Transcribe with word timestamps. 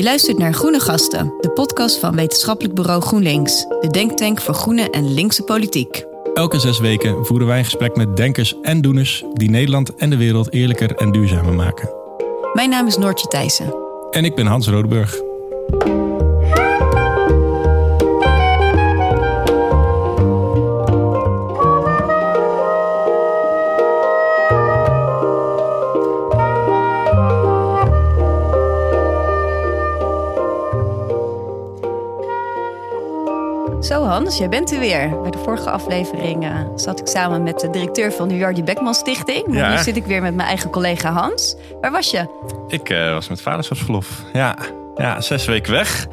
Je 0.00 0.06
luistert 0.06 0.38
naar 0.38 0.52
Groene 0.52 0.80
Gasten, 0.80 1.34
de 1.40 1.50
podcast 1.50 1.98
van 1.98 2.14
wetenschappelijk 2.14 2.74
bureau 2.74 3.02
GroenLinks, 3.02 3.66
de 3.80 3.88
denktank 3.90 4.40
voor 4.40 4.54
groene 4.54 4.90
en 4.90 5.14
linkse 5.14 5.42
politiek. 5.42 6.04
Elke 6.34 6.58
zes 6.58 6.78
weken 6.78 7.26
voeren 7.26 7.46
wij 7.46 7.58
een 7.58 7.64
gesprek 7.64 7.96
met 7.96 8.16
denkers 8.16 8.54
en 8.62 8.80
doeners 8.80 9.24
die 9.34 9.50
Nederland 9.50 9.94
en 9.94 10.10
de 10.10 10.16
wereld 10.16 10.52
eerlijker 10.52 10.94
en 10.94 11.12
duurzamer 11.12 11.54
maken. 11.54 11.90
Mijn 12.52 12.70
naam 12.70 12.86
is 12.86 12.96
Noortje 12.96 13.28
Thijssen. 13.28 13.74
En 14.10 14.24
ik 14.24 14.34
ben 14.34 14.46
Hans 14.46 14.68
Rodeburg. 14.68 15.20
Hans, 34.30 34.42
jij 34.42 34.50
bent 34.50 34.72
er 34.72 34.78
weer. 34.78 35.20
Bij 35.20 35.30
de 35.30 35.38
vorige 35.38 35.70
aflevering 35.70 36.44
uh, 36.44 36.60
zat 36.76 37.00
ik 37.00 37.06
samen 37.06 37.42
met 37.42 37.60
de 37.60 37.70
directeur 37.70 38.12
van 38.12 38.28
de 38.28 38.36
Jardy 38.36 38.62
Beckman 38.62 38.94
Stichting. 38.94 39.46
Maar 39.46 39.56
Ja. 39.56 39.76
nu 39.76 39.82
zit 39.82 39.96
ik 39.96 40.04
weer 40.04 40.22
met 40.22 40.34
mijn 40.34 40.48
eigen 40.48 40.70
collega 40.70 41.12
Hans. 41.12 41.56
Waar 41.80 41.90
was 41.90 42.10
je? 42.10 42.26
Ik 42.68 42.88
eh, 42.90 43.12
was 43.12 43.28
met 43.28 43.40
vaderschapsverlof. 43.42 44.22
Ja. 44.32 44.56
ja, 44.94 45.20
zes 45.20 45.44
weken 45.44 45.72
weg. 45.72 46.06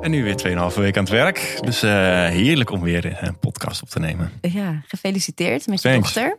En 0.00 0.10
nu 0.10 0.22
weer 0.24 0.34
2,5 0.70 0.74
weken 0.76 0.96
aan 0.98 1.04
het 1.04 1.08
werk. 1.08 1.58
Dus 1.64 1.82
eh, 1.82 1.90
heerlijk 2.26 2.70
om 2.70 2.80
weer 2.80 3.18
een 3.20 3.38
podcast 3.38 3.82
op 3.82 3.88
te 3.88 3.98
nemen. 3.98 4.32
Ja, 4.40 4.82
gefeliciteerd 4.88 5.66
met 5.66 5.82
je 5.82 5.88
Thanks. 5.88 6.12
dochter. 6.12 6.38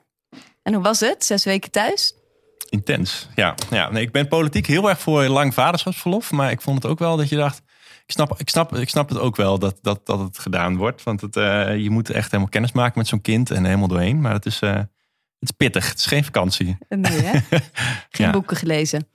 En 0.64 0.74
hoe 0.74 0.84
was 0.84 1.00
het? 1.00 1.26
Zes 1.26 1.44
weken 1.44 1.72
thuis? 1.72 2.16
Intens. 2.70 3.28
Ja, 3.36 3.56
ja 3.70 3.90
nee, 3.92 4.04
ik 4.04 4.12
ben 4.12 4.28
politiek 4.28 4.66
heel 4.68 4.90
erg 4.90 5.00
voor 5.00 5.24
lang 5.28 5.54
vaderschapsverlof. 5.54 6.32
Maar 6.32 6.52
ik 6.52 6.62
vond 6.62 6.84
het 6.84 6.92
ook 6.92 7.00
wel 7.00 7.18
dat 7.18 7.30
je 7.30 7.36
dacht. 7.36 7.62
Ik 8.08 8.14
snap, 8.14 8.40
ik 8.40 8.50
snap, 8.50 8.76
ik 8.76 8.90
snap 8.90 9.10
het 9.10 9.18
ook 9.20 9.36
wel 9.36 9.60
dat, 9.60 9.78
dat, 9.82 10.06
dat 10.06 10.20
het 10.20 10.40
gedaan 10.40 10.78
wordt. 10.78 11.04
Want 11.04 11.22
het, 11.22 11.36
eh, 11.36 11.78
je 11.78 11.90
moet 11.90 12.10
echt 12.10 12.26
helemaal 12.32 12.50
kennis 12.52 12.72
maken 12.72 12.98
met 12.98 13.08
zo'n 13.08 13.22
kind 13.22 13.52
en 13.52 13.66
helemaal 13.66 13.88
doorheen. 13.88 14.22
Maar 14.22 14.34
het 14.34 14.46
is, 14.46 14.60
eh, 14.60 14.74
het 14.74 14.88
is 15.40 15.52
pittig. 15.52 15.90
Het 15.90 15.98
is 15.98 16.06
geen 16.06 16.24
vakantie. 16.24 16.78
Nee, 16.90 17.22
hè? 17.22 17.32
Geen 18.10 18.26
Ja. 18.26 18.32
boeken 18.32 18.58
gelezen. 18.58 19.08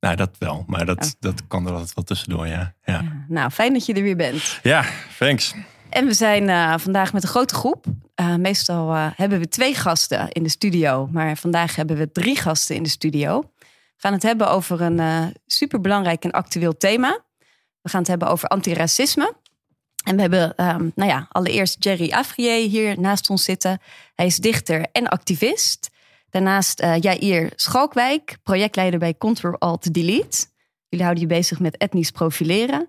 Nou, 0.00 0.16
dat 0.16 0.30
wel. 0.38 0.64
Maar 0.66 0.86
dat, 0.86 1.04
Oh. 1.04 1.10
dat 1.20 1.46
kan 1.48 1.66
er 1.66 1.72
altijd 1.72 1.94
wel 1.94 2.04
tussendoor, 2.04 2.46
ja. 2.46 2.74
Ja, 2.84 2.92
Ja. 2.94 3.24
Nou, 3.28 3.50
fijn 3.50 3.72
dat 3.72 3.86
je 3.86 3.92
er 3.94 4.02
weer 4.02 4.16
bent. 4.16 4.58
ja 4.62 4.84
thanks. 5.18 5.54
En 5.90 6.06
we 6.06 6.14
zijn 6.14 6.48
eh, 6.48 6.74
vandaag 6.78 7.12
met 7.12 7.22
een 7.22 7.28
grote 7.28 7.54
groep. 7.54 7.84
Meestal 8.38 8.92
hebben 8.94 9.38
we 9.38 9.48
twee 9.48 9.74
gasten 9.74 10.28
in 10.32 10.42
de 10.42 10.48
studio, 10.48 11.08
maar 11.12 11.36
vandaag 11.36 11.76
hebben 11.76 11.96
we 11.96 12.12
drie 12.12 12.36
gasten 12.36 12.76
in 12.76 12.82
de 12.82 12.88
studio. 12.88 13.40
We 13.58 13.66
gaan 13.96 14.12
het 14.12 14.22
hebben 14.22 14.50
over 14.50 14.80
een 14.80 15.34
superbelangrijk 15.46 16.24
en 16.24 16.30
actueel 16.30 16.76
thema. 16.76 17.24
We 17.86 17.92
gaan 17.92 18.00
het 18.00 18.10
hebben 18.10 18.28
over 18.28 18.48
antiracisme. 18.48 19.34
En 20.04 20.14
we 20.14 20.20
hebben, 20.20 20.56
ehm, 20.56 20.88
nou 20.94 21.10
ja, 21.10 21.26
allereerst 21.30 21.84
Jerry 21.84 22.12
Afrier 22.12 22.68
hier 22.68 23.00
naast 23.00 23.30
ons 23.30 23.44
zitten. 23.44 23.80
Hij 24.14 24.26
is 24.26 24.36
dichter 24.36 24.86
en 24.92 25.08
activist. 25.08 25.90
Daarnaast 26.30 26.80
eh 26.80 27.00
Jair 27.00 27.52
Schalkwijk, 27.56 28.36
projectleider 28.42 28.98
bij 28.98 29.16
Control 29.18 29.58
Alt 29.58 29.94
Delete. 29.94 30.46
Jullie 30.88 31.04
houden 31.04 31.28
je 31.28 31.34
bezig 31.34 31.60
met 31.60 31.76
etnisch 31.76 32.10
profileren. 32.10 32.88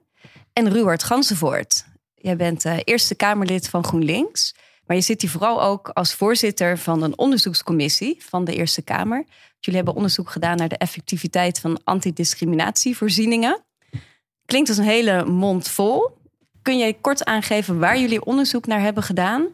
En 0.53 0.69
Ruward 0.69 1.03
Gansenvoort. 1.03 1.85
Jij 2.15 2.35
bent 2.35 2.65
eh, 2.65 2.77
Eerste 2.83 3.15
Kamerlid 3.15 3.69
van 3.69 3.83
GroenLinks. 3.83 4.55
Maar 4.85 4.95
je 4.95 5.03
zit 5.03 5.21
hier 5.21 5.29
vooral 5.29 5.63
ook 5.63 5.89
als 5.89 6.13
voorzitter 6.13 6.77
van 6.77 7.03
een 7.03 7.17
onderzoekscommissie 7.17 8.23
van 8.23 8.45
de 8.45 8.55
Eerste 8.55 8.81
Kamer. 8.81 9.25
Jullie 9.59 9.79
hebben 9.79 9.95
onderzoek 9.95 10.29
gedaan 10.29 10.57
naar 10.57 10.69
de 10.69 10.77
effectiviteit 10.77 11.59
van 11.59 11.83
antidiscriminatievoorzieningen. 11.83 13.65
Klinkt 14.47 14.69
als 14.69 14.77
een 14.77 14.83
hele 14.83 15.25
mond 15.25 15.67
vol. 15.67 16.17
Kun 16.61 16.77
jij 16.77 16.93
kort 16.93 17.25
aangeven 17.25 17.79
waar 17.79 17.99
jullie 17.99 18.25
onderzoek 18.25 18.65
naar 18.67 18.81
hebben 18.81 19.03
gedaan? 19.03 19.47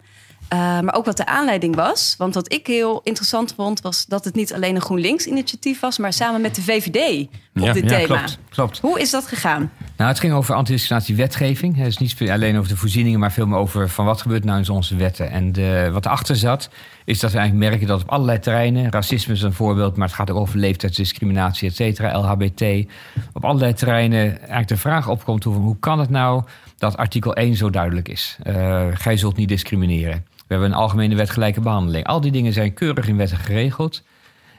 Uh, 0.54 0.60
maar 0.60 0.94
ook 0.96 1.06
wat 1.06 1.18
de 1.18 1.26
aanleiding 1.26 1.76
was. 1.76 2.16
Want 2.18 2.34
wat 2.34 2.54
ik 2.54 2.68
heel 2.68 3.02
interessant 3.04 3.54
vond, 3.56 3.82
was 3.82 4.06
dat 4.06 4.26
het 4.26 4.36
niet 4.36 4.54
alleen 4.54 4.76
een 4.76 4.82
GroenLinks-initiatief 4.82 5.80
was, 5.80 5.98
maar 5.98 6.14
samen 6.14 6.42
met 6.42 6.56
de 6.56 6.62
VVD 6.62 7.28
op 7.56 7.64
Ja, 7.64 7.74
dit 7.74 7.84
Ja, 7.90 7.98
thema. 7.98 8.06
klopt, 8.06 8.40
klopt. 8.50 8.80
Hoe 8.80 9.00
is 9.02 9.12
dat 9.12 9.28
gegaan? 9.28 9.72
Nou, 9.98 10.10
het 10.10 10.20
ging 10.20 10.34
over 10.34 10.56
antidiscriminatiewetgeving. 10.56 11.78
Het 11.78 11.88
is 11.88 11.98
niet 11.98 12.30
alleen 12.32 12.58
over 12.58 12.70
de 12.70 12.78
voorzieningen, 12.78 13.20
maar 13.20 13.32
veel 13.32 13.46
meer 13.48 13.58
over 13.58 13.90
van 13.90 14.06
wat 14.06 14.22
gebeurt 14.22 14.44
nou 14.44 14.60
in 14.64 14.70
onze 14.70 14.96
wetten. 14.96 15.30
En 15.32 15.52
de, 15.52 15.90
wat 15.92 16.06
erachter 16.06 16.36
zat, 16.36 16.70
is 17.06 17.20
dat 17.20 17.32
we 17.32 17.38
eigenlijk 17.38 17.70
merken 17.70 17.88
dat 17.88 18.02
op 18.02 18.10
allerlei 18.10 18.40
terreinen, 18.40 18.92
racisme 18.92 19.34
is 19.34 19.42
een 19.42 19.54
voorbeeld, 19.54 19.96
maar 19.96 20.08
het 20.08 20.16
gaat 20.16 20.30
ook 20.32 20.38
over 20.38 20.58
leeftijdsdiscriminatie, 20.60 21.70
et 21.70 21.76
cetera, 21.76 22.18
LHBT. 22.20 22.86
Op 23.34 23.46
allerlei 23.46 23.74
terreinen 23.74 24.38
eigenlijk 24.40 24.68
de 24.68 24.78
vraag 24.78 25.08
opkomt 25.10 25.44
hoe, 25.44 25.56
hoe 25.56 25.78
kan 25.80 26.00
het 26.00 26.10
nou 26.10 26.44
dat 26.78 26.98
artikel 26.98 27.34
1 27.36 27.56
zo 27.56 27.70
duidelijk 27.70 28.10
is? 28.10 28.38
Uh, 28.44 28.88
gij 28.94 29.18
zult 29.18 29.36
niet 29.38 29.48
discrimineren. 29.50 30.26
We 30.54 30.60
hebben 30.60 30.78
een 30.78 30.84
algemene 30.84 31.16
wet 31.16 31.30
gelijke 31.30 31.62
behandeling. 31.62 32.06
Al 32.06 32.22
die 32.22 32.32
dingen 32.32 32.54
zijn 32.54 32.74
keurig 32.74 33.08
in 33.08 33.18
wetten 33.18 33.38
geregeld. 33.38 34.04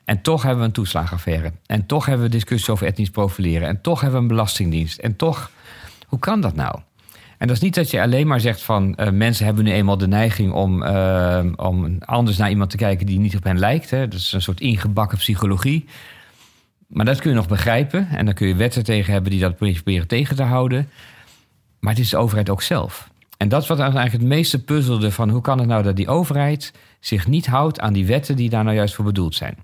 En 0.05 0.23
toch 0.23 0.43
hebben 0.43 0.61
we 0.61 0.67
een 0.67 0.73
toeslagaffaire. 0.73 1.53
En 1.67 1.87
toch 1.87 2.07
hebben 2.07 2.27
we 2.27 2.33
discussie 2.33 2.73
over 2.73 2.87
etnisch 2.87 3.11
profileren. 3.11 3.69
En 3.69 3.81
toch 3.81 4.01
hebben 4.01 4.19
we 4.19 4.25
een 4.25 4.33
belastingdienst. 4.33 4.99
En 4.99 5.17
toch, 5.17 5.51
hoe 6.07 6.19
kan 6.19 6.41
dat 6.41 6.55
nou? 6.55 6.79
En 7.39 7.47
dat 7.47 7.57
is 7.57 7.63
niet 7.63 7.75
dat 7.75 7.91
je 7.91 8.03
alleen 8.03 8.27
maar 8.27 8.41
zegt 8.41 8.63
van 8.63 8.97
uh, 8.97 9.11
mensen 9.11 9.45
hebben 9.45 9.65
nu 9.65 9.73
eenmaal 9.73 9.99
de 9.99 10.09
neiging 10.09 10.53
om, 10.53 10.83
uh, 10.83 11.45
om 11.57 11.99
anders 12.01 12.37
naar 12.37 12.51
iemand 12.51 12.71
te 12.71 12.77
kijken 12.77 13.07
die 13.07 13.19
niet 13.19 13.37
op 13.37 13.45
hen 13.45 13.59
lijkt. 13.59 13.91
Hè. 13.91 14.09
Dat 14.09 14.21
is 14.21 14.33
een 14.33 14.43
soort 14.43 14.61
ingebakken 14.61 15.19
psychologie. 15.19 15.85
Maar 16.87 17.05
dat 17.05 17.21
kun 17.21 17.31
je 17.31 17.37
nog 17.37 17.49
begrijpen. 17.49 18.09
En 18.09 18.25
dan 18.25 18.35
kun 18.35 18.49
je 18.49 18.55
wetten 18.55 18.85
tegen 18.85 19.13
hebben 19.13 19.31
die 19.31 19.41
dat 19.41 19.57
proberen 19.57 20.09
tegen 20.09 20.37
te 20.37 20.43
houden. 20.43 20.89
Maar 21.81 21.93
het 21.93 22.03
is 22.03 22.11
de 22.11 22.17
overheid 22.17 22.51
ook 22.51 22.63
zelf. 22.63 23.13
En 23.45 23.51
dat 23.51 23.67
wat 23.67 23.79
eigenlijk 23.79 24.13
het 24.13 24.23
meeste 24.23 24.63
puzzelde 24.63 25.11
van 25.11 25.31
hoe 25.31 25.41
kan 25.41 25.59
het 25.59 25.69
nou 25.69 25.83
dat 25.83 25.97
die 25.97 26.09
overheid 26.09 26.73
zich 27.01 27.27
niet 27.27 27.47
houdt 27.47 27.81
aan 27.81 27.93
die 27.93 28.07
wetten 28.07 28.37
die 28.37 28.49
daar 28.49 28.65
nou 28.65 28.77
juist 28.77 28.95
voor 28.95 29.05
bedoeld 29.05 29.35
zijn. 29.35 29.57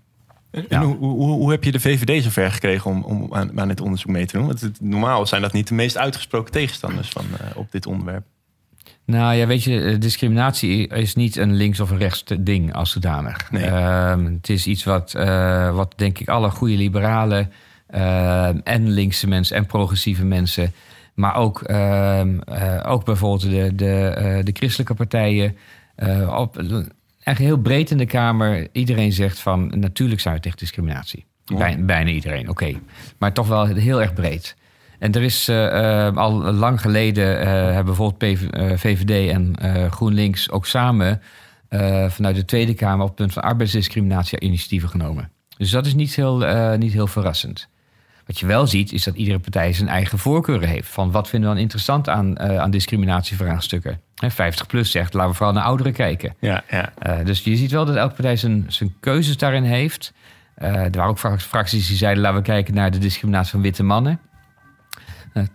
En 0.50 0.66
ja. 0.68 0.82
hoe, 0.82 0.96
hoe, 0.96 1.32
hoe, 1.32 1.50
heb 1.50 1.64
je 1.64 1.72
de 1.72 1.80
VVD 1.80 2.22
zover 2.22 2.50
gekregen 2.50 2.90
om, 2.90 3.02
om 3.02 3.34
aan, 3.34 3.60
aan 3.60 3.68
dit 3.68 3.80
onderzoek 3.80 4.10
mee 4.10 4.26
te 4.26 4.36
doen? 4.36 4.46
Want 4.46 4.60
het, 4.60 4.80
normaal 4.80 5.26
zijn 5.26 5.42
dat 5.42 5.52
niet 5.52 5.68
de 5.68 5.74
meest 5.74 5.98
uitgesproken 5.98 6.52
tegenstanders 6.52 7.08
van, 7.08 7.24
uh, 7.32 7.56
op 7.56 7.72
dit 7.72 7.86
onderwerp. 7.86 8.24
Nou 9.04 9.34
ja, 9.34 9.46
weet 9.46 9.62
je, 9.62 9.98
discriminatie 9.98 10.88
is 10.88 11.14
niet 11.14 11.36
een 11.36 11.54
links- 11.54 11.80
of 11.80 11.90
een 11.90 11.98
rechts 11.98 12.24
ding 12.40 12.74
als 12.74 12.90
zodanig. 12.90 13.50
Nee. 13.50 13.66
Uh, 13.66 14.14
het 14.24 14.48
is 14.48 14.66
iets 14.66 14.84
wat, 14.84 15.14
uh, 15.16 15.74
wat 15.74 15.92
denk 15.96 16.18
ik 16.18 16.28
alle 16.28 16.50
goede 16.50 16.76
liberalen 16.76 17.52
uh, 17.94 18.68
en 18.68 18.88
linkse 18.88 19.26
mensen 19.26 19.56
en 19.56 19.66
progressieve 19.66 20.24
mensen 20.24 20.72
maar 21.20 21.36
ook, 21.36 21.70
uh, 21.70 22.20
uh, 22.24 22.80
ook 22.86 23.04
bijvoorbeeld 23.04 23.50
de, 23.50 23.74
de, 23.74 24.16
uh, 24.18 24.44
de 24.44 24.52
christelijke 24.52 24.94
partijen. 24.94 25.56
op, 26.28 26.56
eigenlijk 26.56 27.38
heel 27.38 27.56
breed 27.56 27.90
in 27.90 27.98
de 27.98 28.06
Kamer. 28.06 28.68
Iedereen 28.72 29.12
zegt 29.12 29.38
van 29.38 29.72
natuurlijk 29.78 30.20
zijn 30.20 30.34
we 30.34 30.40
tegen 30.40 30.58
discriminatie. 30.58 31.24
Oh. 31.52 31.58
Bij, 31.58 31.84
bijna 31.84 32.10
iedereen, 32.10 32.48
oké. 32.48 32.50
Okay. 32.50 32.80
Maar 33.18 33.32
toch 33.32 33.48
wel 33.48 33.66
heel 33.66 34.00
erg 34.00 34.12
breed. 34.12 34.56
En 34.98 35.12
er 35.12 35.22
is 35.22 35.48
al 36.14 36.32
lang 36.52 36.80
geleden 36.80 37.48
hebben 37.48 37.84
bijvoorbeeld 37.84 38.18
PV, 38.18 38.78
VVD 38.78 39.30
en 39.30 39.56
GroenLinks 39.90 40.50
ook 40.50 40.66
samen 40.66 41.20
vanuit 42.08 42.36
de 42.36 42.44
Tweede 42.44 42.74
Kamer 42.74 43.02
op 43.02 43.06
het 43.06 43.16
punt 43.16 43.32
van 43.32 43.42
arbeidsdiscriminatie 43.42 44.40
initiatieven 44.40 44.88
genomen. 44.88 45.30
Dus 45.56 45.70
dat 45.70 45.86
is 45.86 45.94
niet 45.94 46.14
heel, 46.14 46.38
niet 46.76 46.92
heel 46.92 47.06
verrassend. 47.06 47.68
Wat 48.30 48.38
je 48.38 48.46
wel 48.46 48.66
ziet, 48.66 48.92
is 48.92 49.04
dat 49.04 49.14
iedere 49.14 49.38
partij 49.38 49.72
zijn 49.72 49.88
eigen 49.88 50.18
voorkeuren 50.18 50.68
heeft. 50.68 50.88
Van 50.88 51.10
wat 51.10 51.28
vinden 51.28 51.48
we 51.48 51.54
dan 51.54 51.64
interessant 51.64 52.08
aan, 52.08 52.34
uh, 52.40 52.58
aan 52.58 52.70
discriminatievraagstukken? 52.70 54.00
He, 54.14 54.30
50 54.30 54.66
plus 54.66 54.90
zegt, 54.90 55.14
laten 55.14 55.30
we 55.30 55.36
vooral 55.36 55.54
naar 55.54 55.64
ouderen 55.64 55.92
kijken. 55.92 56.34
Ja, 56.40 56.62
ja. 56.70 56.92
Uh, 57.06 57.24
dus 57.24 57.44
je 57.44 57.56
ziet 57.56 57.70
wel 57.70 57.84
dat 57.84 57.96
elke 57.96 58.14
partij 58.14 58.36
zijn, 58.36 58.64
zijn 58.68 58.94
keuzes 59.00 59.36
daarin 59.36 59.62
heeft. 59.62 60.12
Uh, 60.58 60.68
er 60.68 60.90
waren 60.90 61.10
ook 61.10 61.40
fracties 61.40 61.86
die 61.86 61.96
zeiden, 61.96 62.22
laten 62.22 62.38
we 62.38 62.44
kijken 62.44 62.74
naar 62.74 62.90
de 62.90 62.98
discriminatie 62.98 63.50
van 63.50 63.62
witte 63.62 63.82
mannen. 63.82 64.20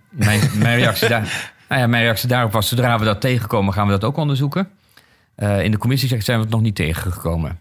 mijn, 0.09 0.41
mijn, 0.63 0.77
reactie 0.77 1.07
daar, 1.07 1.53
nou 1.69 1.81
ja, 1.81 1.87
mijn 1.87 2.03
reactie 2.03 2.27
daarop 2.27 2.51
was, 2.51 2.67
zodra 2.67 2.99
we 2.99 3.05
dat 3.05 3.21
tegenkomen, 3.21 3.73
gaan 3.73 3.85
we 3.85 3.91
dat 3.91 4.03
ook 4.03 4.17
onderzoeken. 4.17 4.69
in 5.37 5.71
de 5.71 5.77
commissie 5.77 6.21
zijn 6.21 6.37
we 6.37 6.43
het 6.43 6.53
nog 6.53 6.61
niet 6.61 6.75
tegengekomen. 6.75 7.59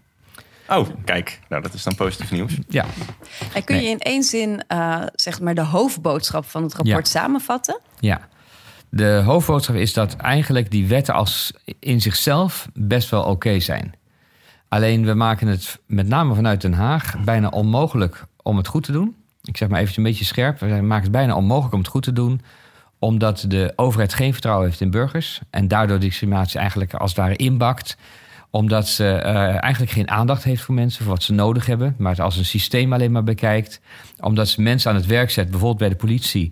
Oh, 0.69 0.87
kijk. 1.03 1.39
Nou, 1.49 1.61
dat 1.61 1.73
is 1.73 1.83
dan 1.83 1.95
positief 1.95 2.31
nieuws. 2.31 2.57
Ja. 2.67 2.85
En 3.53 3.63
kun 3.63 3.75
je 3.75 3.81
nee. 3.81 3.91
in 3.91 3.99
één 3.99 4.23
zin 4.23 4.63
uh, 4.73 5.01
zeg 5.13 5.41
maar 5.41 5.55
de 5.55 5.65
hoofdboodschap 5.65 6.45
van 6.45 6.63
het 6.63 6.73
rapport 6.73 7.11
ja. 7.11 7.19
samenvatten? 7.19 7.79
Ja. 7.99 8.27
De 8.89 9.21
hoofdboodschap 9.25 9.75
is 9.75 9.93
dat 9.93 10.15
eigenlijk 10.15 10.71
die 10.71 10.87
wetten 10.87 11.13
als 11.13 11.53
in 11.79 12.01
zichzelf 12.01 12.67
best 12.73 13.09
wel 13.09 13.21
oké 13.21 13.29
okay 13.29 13.59
zijn. 13.59 13.93
Alleen 14.67 15.05
we 15.05 15.13
maken 15.13 15.47
het 15.47 15.79
met 15.85 16.07
name 16.07 16.35
vanuit 16.35 16.61
Den 16.61 16.73
Haag 16.73 17.15
bijna 17.23 17.47
onmogelijk 17.47 18.25
om 18.41 18.57
het 18.57 18.67
goed 18.67 18.83
te 18.83 18.91
doen. 18.91 19.15
Ik 19.43 19.57
zeg 19.57 19.69
maar 19.69 19.79
even 19.79 19.97
een 19.97 20.03
beetje 20.03 20.25
scherp. 20.25 20.59
We 20.59 20.65
maken 20.67 21.03
het 21.03 21.11
bijna 21.11 21.35
onmogelijk 21.35 21.73
om 21.73 21.79
het 21.79 21.87
goed 21.87 22.03
te 22.03 22.13
doen 22.13 22.41
omdat 22.99 23.45
de 23.47 23.73
overheid 23.75 24.13
geen 24.13 24.31
vertrouwen 24.31 24.67
heeft 24.67 24.81
in 24.81 24.91
burgers 24.91 25.39
en 25.49 25.67
daardoor 25.67 25.99
discriminatie 25.99 26.59
eigenlijk 26.59 26.93
als 26.93 27.09
het 27.09 27.19
ware 27.19 27.35
inbakt 27.35 27.97
omdat 28.55 28.87
ze 28.87 29.03
uh, 29.03 29.63
eigenlijk 29.63 29.91
geen 29.91 30.09
aandacht 30.09 30.43
heeft 30.43 30.61
voor 30.61 30.75
mensen, 30.75 31.03
voor 31.03 31.13
wat 31.13 31.23
ze 31.23 31.33
nodig 31.33 31.65
hebben, 31.65 31.95
maar 31.97 32.11
het 32.11 32.21
als 32.21 32.37
een 32.37 32.45
systeem 32.45 32.93
alleen 32.93 33.11
maar 33.11 33.23
bekijkt. 33.23 33.81
Omdat 34.19 34.47
ze 34.47 34.61
mensen 34.61 34.89
aan 34.91 34.95
het 34.95 35.05
werk 35.05 35.29
zet, 35.29 35.49
bijvoorbeeld 35.49 35.79
bij 35.79 35.89
de 35.89 35.95
politie, 35.95 36.51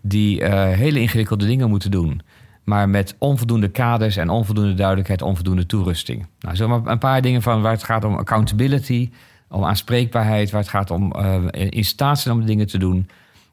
die 0.00 0.42
eh, 0.42 0.76
hele 0.76 1.00
ingewikkelde 1.00 1.46
dingen 1.46 1.68
moeten 1.68 1.90
doen. 1.90 2.20
Maar 2.64 2.88
met 2.88 3.14
onvoldoende 3.18 3.68
kaders 3.68 4.16
en 4.16 4.28
onvoldoende 4.28 4.74
duidelijkheid, 4.74 5.22
onvoldoende 5.22 5.66
toerusting. 5.66 6.26
Nou, 6.40 6.56
zo 6.56 6.68
maar 6.68 6.80
een 6.84 6.98
paar 6.98 7.22
dingen 7.22 7.42
van 7.42 7.62
waar 7.62 7.72
het 7.72 7.84
gaat 7.84 8.04
om 8.04 8.14
accountability, 8.14 9.10
om 9.48 9.64
aanspreekbaarheid, 9.64 10.50
waar 10.50 10.60
het 10.60 10.70
gaat 10.70 10.90
om 10.90 11.14
uh, 11.16 11.44
in 11.52 11.84
staat 11.84 12.20
zijn 12.20 12.34
om 12.34 12.46
dingen 12.46 12.66
te 12.66 12.78
doen. 12.78 13.08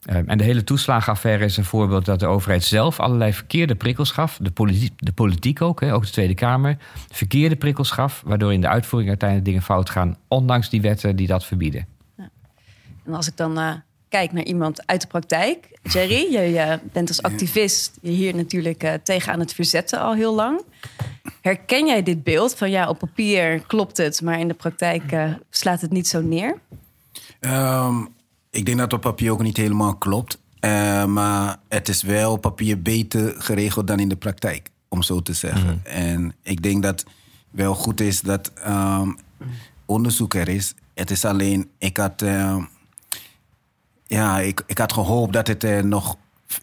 Uh, 0.09 0.15
en 0.25 0.37
de 0.37 0.43
hele 0.43 0.63
toeslagenaffaire 0.63 1.45
is 1.45 1.57
een 1.57 1.65
voorbeeld 1.65 2.05
dat 2.05 2.19
de 2.19 2.25
overheid 2.25 2.63
zelf 2.63 2.99
allerlei 2.99 3.33
verkeerde 3.33 3.75
prikkels 3.75 4.11
gaf. 4.11 4.39
De, 4.41 4.89
de 4.97 5.11
politiek 5.11 5.61
ook, 5.61 5.81
hè, 5.81 5.93
ook 5.93 6.05
de 6.05 6.11
Tweede 6.11 6.35
Kamer. 6.35 6.77
Verkeerde 7.11 7.55
prikkels 7.55 7.91
gaf, 7.91 8.21
waardoor 8.25 8.53
in 8.53 8.61
de 8.61 8.67
uitvoering 8.67 9.09
uiteindelijk 9.09 9.49
dingen 9.49 9.63
fout 9.63 9.89
gaan, 9.89 10.17
ondanks 10.27 10.69
die 10.69 10.81
wetten 10.81 11.15
die 11.15 11.27
dat 11.27 11.45
verbieden. 11.45 11.87
Ja. 12.17 12.29
En 13.05 13.13
als 13.13 13.27
ik 13.27 13.37
dan 13.37 13.59
uh, 13.59 13.73
kijk 14.09 14.31
naar 14.31 14.43
iemand 14.43 14.87
uit 14.87 15.01
de 15.01 15.07
praktijk. 15.07 15.79
Jerry, 15.83 16.33
je 16.33 16.79
bent 16.91 17.07
als 17.07 17.21
activist 17.21 17.97
hier 18.01 18.35
natuurlijk 18.35 18.83
uh, 18.83 18.93
tegen 19.03 19.33
aan 19.33 19.39
het 19.39 19.53
verzetten 19.53 19.99
al 19.99 20.13
heel 20.13 20.35
lang. 20.35 20.61
Herken 21.41 21.87
jij 21.87 22.03
dit 22.03 22.23
beeld 22.23 22.55
van 22.55 22.69
ja, 22.69 22.89
op 22.89 22.99
papier 22.99 23.61
klopt 23.67 23.97
het, 23.97 24.21
maar 24.21 24.39
in 24.39 24.47
de 24.47 24.53
praktijk 24.53 25.11
uh, 25.11 25.33
slaat 25.49 25.81
het 25.81 25.91
niet 25.91 26.07
zo 26.07 26.21
neer? 26.21 26.57
Um, 27.39 28.14
ik 28.55 28.65
denk 28.65 28.77
dat 28.77 28.91
het 28.91 28.93
op 28.93 29.01
papier 29.01 29.31
ook 29.31 29.43
niet 29.43 29.57
helemaal 29.57 29.95
klopt. 29.95 30.39
Uh, 30.59 31.05
maar 31.05 31.57
het 31.69 31.89
is 31.89 32.01
wel 32.01 32.31
op 32.31 32.41
papier 32.41 32.81
beter 32.81 33.33
geregeld 33.37 33.87
dan 33.87 33.99
in 33.99 34.09
de 34.09 34.15
praktijk, 34.15 34.69
om 34.89 35.01
zo 35.03 35.21
te 35.21 35.33
zeggen. 35.33 35.69
Mm. 35.69 35.91
En 35.91 36.35
ik 36.41 36.61
denk 36.61 36.83
dat 36.83 37.05
wel 37.51 37.75
goed 37.75 38.01
is 38.01 38.21
dat 38.21 38.51
um, 38.67 39.17
onderzoek 39.85 40.33
er 40.33 40.47
is. 40.47 40.73
Het 40.93 41.11
is 41.11 41.25
alleen, 41.25 41.69
ik 41.77 41.97
had, 41.97 42.21
uh, 42.21 42.63
ja, 44.07 44.39
ik, 44.39 44.63
ik 44.67 44.77
had 44.77 44.93
gehoopt 44.93 45.33
dat 45.33 45.47
het 45.47 45.63
er 45.63 45.85
nog 45.85 46.17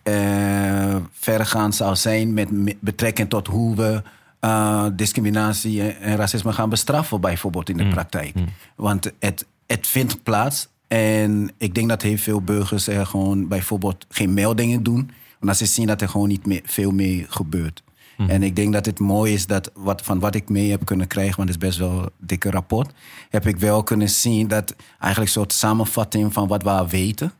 uh, 0.04 0.96
verregaand 1.12 1.74
zou 1.74 1.96
zijn 1.96 2.32
met 2.34 2.48
betrekking 2.80 3.28
tot 3.28 3.46
hoe 3.46 3.76
we 3.76 4.02
uh, 4.40 4.86
discriminatie 4.92 5.92
en 5.92 6.16
racisme 6.16 6.52
gaan 6.52 6.68
bestraffen, 6.68 7.20
bijvoorbeeld 7.20 7.68
in 7.68 7.76
de 7.76 7.84
mm. 7.84 7.90
praktijk. 7.90 8.34
Mm. 8.34 8.48
Want 8.76 9.12
het, 9.18 9.46
het 9.66 9.86
vindt 9.86 10.22
plaats. 10.22 10.70
En 10.92 11.50
ik 11.58 11.74
denk 11.74 11.88
dat 11.88 12.02
heel 12.02 12.16
veel 12.16 12.42
burgers 12.42 12.86
er 12.86 13.06
gewoon 13.06 13.48
bijvoorbeeld 13.48 14.06
geen 14.08 14.34
meldingen 14.34 14.82
doen. 14.82 15.10
Omdat 15.40 15.56
ze 15.56 15.66
zien 15.66 15.86
dat 15.86 16.00
er 16.00 16.08
gewoon 16.08 16.28
niet 16.28 16.46
meer, 16.46 16.60
veel 16.64 16.90
meer 16.90 17.26
gebeurt. 17.28 17.82
Mm. 18.16 18.28
En 18.28 18.42
ik 18.42 18.56
denk 18.56 18.72
dat 18.72 18.86
het 18.86 18.98
mooi 18.98 19.32
is 19.32 19.46
dat 19.46 19.70
wat, 19.74 20.02
van 20.02 20.20
wat 20.20 20.34
ik 20.34 20.48
mee 20.48 20.70
heb 20.70 20.84
kunnen 20.84 21.06
krijgen, 21.06 21.36
want 21.36 21.48
het 21.48 21.62
is 21.62 21.68
best 21.68 21.78
wel 21.78 22.02
een 22.02 22.10
dikke 22.18 22.50
rapport, 22.50 22.92
heb 23.28 23.46
ik 23.46 23.56
wel 23.56 23.82
kunnen 23.82 24.10
zien 24.10 24.48
dat 24.48 24.74
eigenlijk 24.98 25.20
een 25.34 25.40
soort 25.40 25.52
samenvatting 25.52 26.32
van 26.32 26.48
wat 26.48 26.62
we 26.62 26.84
weten. 26.88 27.32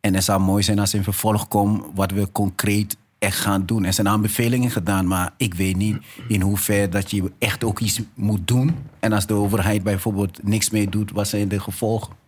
En 0.00 0.14
het 0.14 0.24
zou 0.24 0.40
mooi 0.40 0.62
zijn 0.62 0.78
als 0.78 0.94
in 0.94 1.02
vervolg 1.02 1.48
komt 1.48 1.84
wat 1.94 2.10
we 2.10 2.32
concreet 2.32 2.96
echt 3.18 3.38
gaan 3.38 3.66
doen. 3.66 3.84
Er 3.84 3.92
zijn 3.92 4.08
aanbevelingen 4.08 4.70
gedaan, 4.70 5.06
maar 5.06 5.32
ik 5.36 5.54
weet 5.54 5.76
niet 5.76 5.96
in 6.28 6.40
hoeverre 6.40 6.88
dat 6.88 7.10
je 7.10 7.32
echt 7.38 7.64
ook 7.64 7.80
iets 7.80 8.00
moet 8.14 8.48
doen. 8.48 8.76
En 9.00 9.12
als 9.12 9.26
de 9.26 9.34
overheid 9.34 9.82
bijvoorbeeld 9.82 10.42
niks 10.42 10.70
mee 10.70 10.88
doet, 10.88 11.10
wat 11.12 11.28
zijn 11.28 11.48
de 11.48 11.60
gevolgen? 11.60 12.26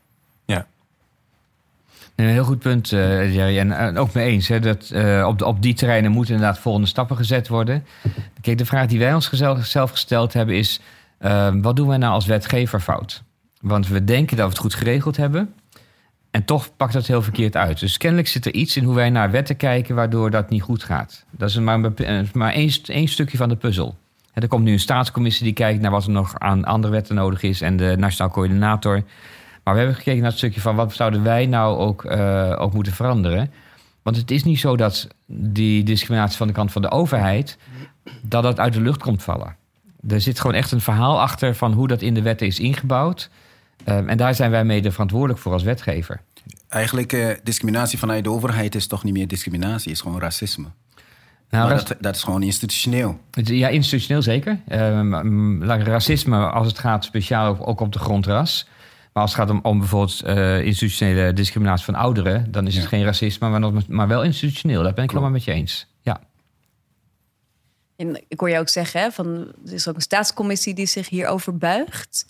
Een 2.25 2.29
heel 2.29 2.45
goed 2.45 2.59
punt, 2.59 2.93
uh, 2.93 3.35
Jerry. 3.35 3.59
En 3.59 3.99
ook 3.99 4.13
mee 4.13 4.31
eens. 4.31 4.49
Hè, 4.49 4.61
dat, 4.61 4.91
uh, 4.95 5.27
op, 5.27 5.43
op 5.43 5.63
die 5.63 5.75
terreinen 5.75 6.11
moeten 6.11 6.35
inderdaad 6.35 6.59
volgende 6.59 6.89
stappen 6.89 7.17
gezet 7.17 7.49
worden. 7.49 7.85
Kijk, 8.41 8.59
de 8.59 8.67
vraag 8.67 8.87
die 8.87 8.99
wij 8.99 9.15
ons 9.15 9.31
zelf 9.63 9.91
gesteld 9.91 10.33
hebben 10.33 10.57
is... 10.57 10.81
wat 11.61 11.77
doen 11.77 11.89
wij 11.89 11.97
nou 11.97 12.13
als 12.13 12.27
wetgever 12.27 12.81
fout? 12.81 13.23
Want 13.61 13.89
we 13.89 14.05
denken 14.05 14.37
dat 14.37 14.47
we 14.47 14.53
het 14.53 14.61
goed 14.61 14.75
geregeld 14.75 15.17
hebben... 15.17 15.55
En 16.31 16.45
toch 16.45 16.77
pakt 16.77 16.93
dat 16.93 17.07
heel 17.07 17.23
verkeerd 17.23 17.57
uit. 17.57 17.81
Dus 17.81 17.97
kennelijk 17.97 18.29
zit 18.29 18.47
er 18.47 18.55
iets 18.55 18.77
in 18.77 18.85
hoe 18.85 18.95
wij 18.95 19.11
naar 19.11 19.31
wetten 19.31 19.57
kijken 19.57 19.95
waardoor 19.95 20.31
dat 20.31 20.51
niet 20.51 20.63
goed 20.63 20.85
gaat. 20.85 21.25
Dat 21.31 21.49
is 21.49 21.59
maar, 21.59 21.81
maar 22.33 22.53
één, 22.53 22.73
één 22.85 23.09
stukje 23.09 23.37
van 23.37 23.49
de 23.49 23.57
puzzel. 23.57 23.99
er 24.33 24.49
komt 24.49 24.65
nu 24.65 24.73
een 24.73 24.81
staatscommissie 24.81 25.45
die 25.45 25.53
kijkt 25.53 25.81
naar 25.81 25.91
wat 25.91 26.05
er 26.05 26.11
nog 26.11 26.39
aan 26.39 26.65
andere 26.65 26.93
wetten 26.93 27.15
nodig 27.15 27.43
is 27.43 27.61
en 27.61 27.77
de 27.77 27.95
nationaal 27.99 28.33
coördinator. 28.33 29.03
Maar 29.65 29.75
we 29.75 29.81
hebben 29.81 29.97
gekeken 29.97 30.21
naar 30.21 30.31
het 30.31 30.39
stukje 30.39 30.61
van 30.61 30.77
wat 30.77 30.93
zouden 30.93 31.23
wij 31.23 31.47
nou 31.47 31.79
ook, 31.79 32.05
uh, 32.05 32.57
ook 32.59 32.73
moeten 32.73 32.93
veranderen. 32.93 33.53
Want 34.03 34.17
het 34.17 34.31
is 34.31 34.45
niet 34.45 34.61
zo 34.61 34.77
dat 34.77 35.09
die 35.27 35.83
discriminatie 35.83 36.37
van 36.37 36.47
de 36.47 36.53
kant 36.53 36.73
van 36.73 36.83
de 36.83 36.91
overheid, 36.91 37.59
dat 38.23 38.43
dat 38.43 38.59
uit 38.59 38.73
de 38.73 38.81
lucht 38.81 39.03
komt 39.03 39.23
vallen. 39.23 39.57
Er 40.09 40.21
zit 40.21 40.41
gewoon 40.41 40.57
echt 40.57 40.73
een 40.73 40.81
verhaal 40.81 41.21
achter 41.21 41.55
van 41.55 41.73
hoe 41.73 41.89
dat 41.89 42.03
in 42.03 42.15
de 42.15 42.23
wetten 42.23 42.47
is 42.47 42.61
ingebouwd. 42.61 43.31
Um, 43.87 44.09
en 44.09 44.17
daar 44.17 44.35
zijn 44.35 44.51
wij 44.51 44.65
mede 44.65 44.93
verantwoordelijk 44.93 45.39
voor 45.39 45.53
als 45.53 45.63
wetgever. 45.63 46.21
Eigenlijk, 46.69 47.13
uh, 47.13 47.31
discriminatie 47.43 47.99
vanuit 47.99 48.25
de 48.25 48.31
overheid 48.31 48.75
is 48.75 48.87
toch 48.87 49.05
niet 49.05 49.15
meer 49.15 49.29
discriminatie, 49.29 49.91
is 49.91 50.01
gewoon 50.01 50.21
racisme. 50.21 50.67
Nou, 51.51 51.69
dat, 51.69 51.97
dat, 52.01 52.15
is 52.15 52.23
gewoon 52.23 52.43
institutioneel. 52.43 53.21
Ja, 53.31 53.69
institutioneel 53.69 54.23
zeker. 54.23 54.61
Um, 54.69 55.65
racisme, 55.65 56.51
als 56.51 56.67
het 56.67 56.79
gaat 56.79 57.05
speciaal 57.05 57.67
ook 57.67 57.81
op 57.81 57.93
de 57.93 57.99
grond 57.99 58.27
ras. 58.27 58.69
Maar 59.21 59.29
als 59.29 59.39
het 59.39 59.49
gaat 59.49 59.57
om, 59.57 59.73
om 59.73 59.79
bijvoorbeeld 59.79 60.23
uh, 60.27 60.65
institutionele 60.65 61.33
discriminatie 61.33 61.85
van 61.85 61.95
ouderen, 61.95 62.53
dan 62.53 62.67
is 62.67 62.77
het 62.77 62.87
geen 62.87 63.05
racisme, 63.05 63.49
maar, 63.49 63.73
maar 63.89 64.09
wel 64.09 64.23
institutioneel. 64.23 64.83
Dat 64.83 64.95
ben 64.95 65.05
ik 65.05 65.11
helemaal 65.11 65.31
met 65.31 65.45
je 65.45 65.53
eens. 65.53 65.87
Ja. 66.03 66.21
En 67.97 68.23
ik 68.29 68.41
hoor 68.41 68.51
je 68.51 68.59
ook 68.59 68.69
zeggen, 68.69 69.01
hè, 69.01 69.11
van, 69.11 69.53
er 69.67 69.73
is 69.73 69.89
ook 69.89 69.95
een 69.95 70.01
staatscommissie 70.01 70.75
die 70.75 70.87
zich 70.87 71.09
hierover 71.09 71.57
buigt 71.57 72.27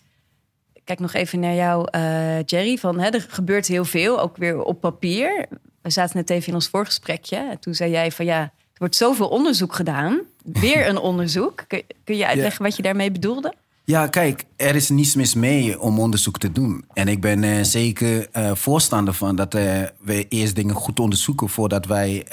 kijk 0.85 0.99
nog 0.99 1.13
even 1.13 1.41
naar 1.41 1.55
jou, 1.55 1.89
uh, 1.95 2.43
Jerry. 2.45 2.77
Van, 2.77 2.99
hè, 2.99 3.09
er 3.09 3.27
gebeurt 3.29 3.67
heel 3.67 3.85
veel, 3.85 4.21
ook 4.21 4.37
weer 4.37 4.63
op 4.63 4.81
papier. 4.81 5.47
We 5.83 5.91
zaten 5.91 6.17
net 6.17 6.31
even 6.31 6.49
in 6.49 6.55
ons 6.55 6.69
voorgesprekje. 6.69 7.37
En 7.37 7.59
toen 7.59 7.75
zei 7.75 7.91
jij 7.91 8.13
van 8.13 8.25
ja, 8.25 8.41
er 8.41 8.51
wordt 8.75 8.97
zoveel 8.97 9.29
onderzoek 9.29 9.75
gedaan. 9.75 10.21
Weer 10.45 10.87
een 10.89 10.99
onderzoek. 10.99 11.65
Kun, 11.67 11.83
kun 12.05 12.17
je 12.17 12.27
uitleggen 12.27 12.63
wat 12.63 12.77
je 12.77 12.83
daarmee 12.83 13.11
bedoelde? 13.11 13.55
Ja, 13.91 14.07
kijk, 14.07 14.45
er 14.57 14.75
is 14.75 14.89
niets 14.89 15.15
mis 15.15 15.35
mee 15.35 15.81
om 15.81 15.99
onderzoek 15.99 16.39
te 16.39 16.53
doen. 16.53 16.85
En 16.93 17.09
ik 17.09 17.21
ben 17.21 17.43
uh, 17.43 17.63
zeker 17.63 18.29
uh, 18.33 18.55
voorstander 18.55 19.15
van 19.15 19.37
dat 19.37 19.55
uh, 19.55 19.83
we 20.01 20.29
eerst 20.29 20.55
dingen 20.55 20.75
goed 20.75 21.01
onderzoeken 21.01 21.49
voordat 21.49 21.87
wij 21.87 22.27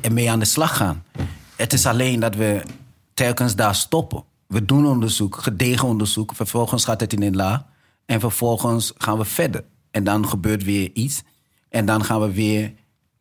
ermee 0.00 0.30
aan 0.30 0.38
de 0.38 0.44
slag 0.44 0.76
gaan. 0.76 1.04
Het 1.56 1.72
is 1.72 1.86
alleen 1.86 2.20
dat 2.20 2.34
we 2.34 2.62
telkens 3.14 3.54
daar 3.54 3.74
stoppen. 3.74 4.24
We 4.46 4.64
doen 4.64 4.86
onderzoek, 4.86 5.36
gedegen 5.36 5.88
onderzoek. 5.88 6.34
Vervolgens 6.34 6.84
gaat 6.84 7.00
het 7.00 7.12
in 7.12 7.22
een 7.22 7.36
la. 7.36 7.66
En 8.06 8.20
vervolgens 8.20 8.92
gaan 8.96 9.18
we 9.18 9.24
verder. 9.24 9.64
En 9.90 10.04
dan 10.04 10.28
gebeurt 10.28 10.64
weer 10.64 10.90
iets. 10.92 11.22
En 11.68 11.86
dan 11.86 12.04
gaan 12.04 12.20
we 12.20 12.32
weer 12.32 12.72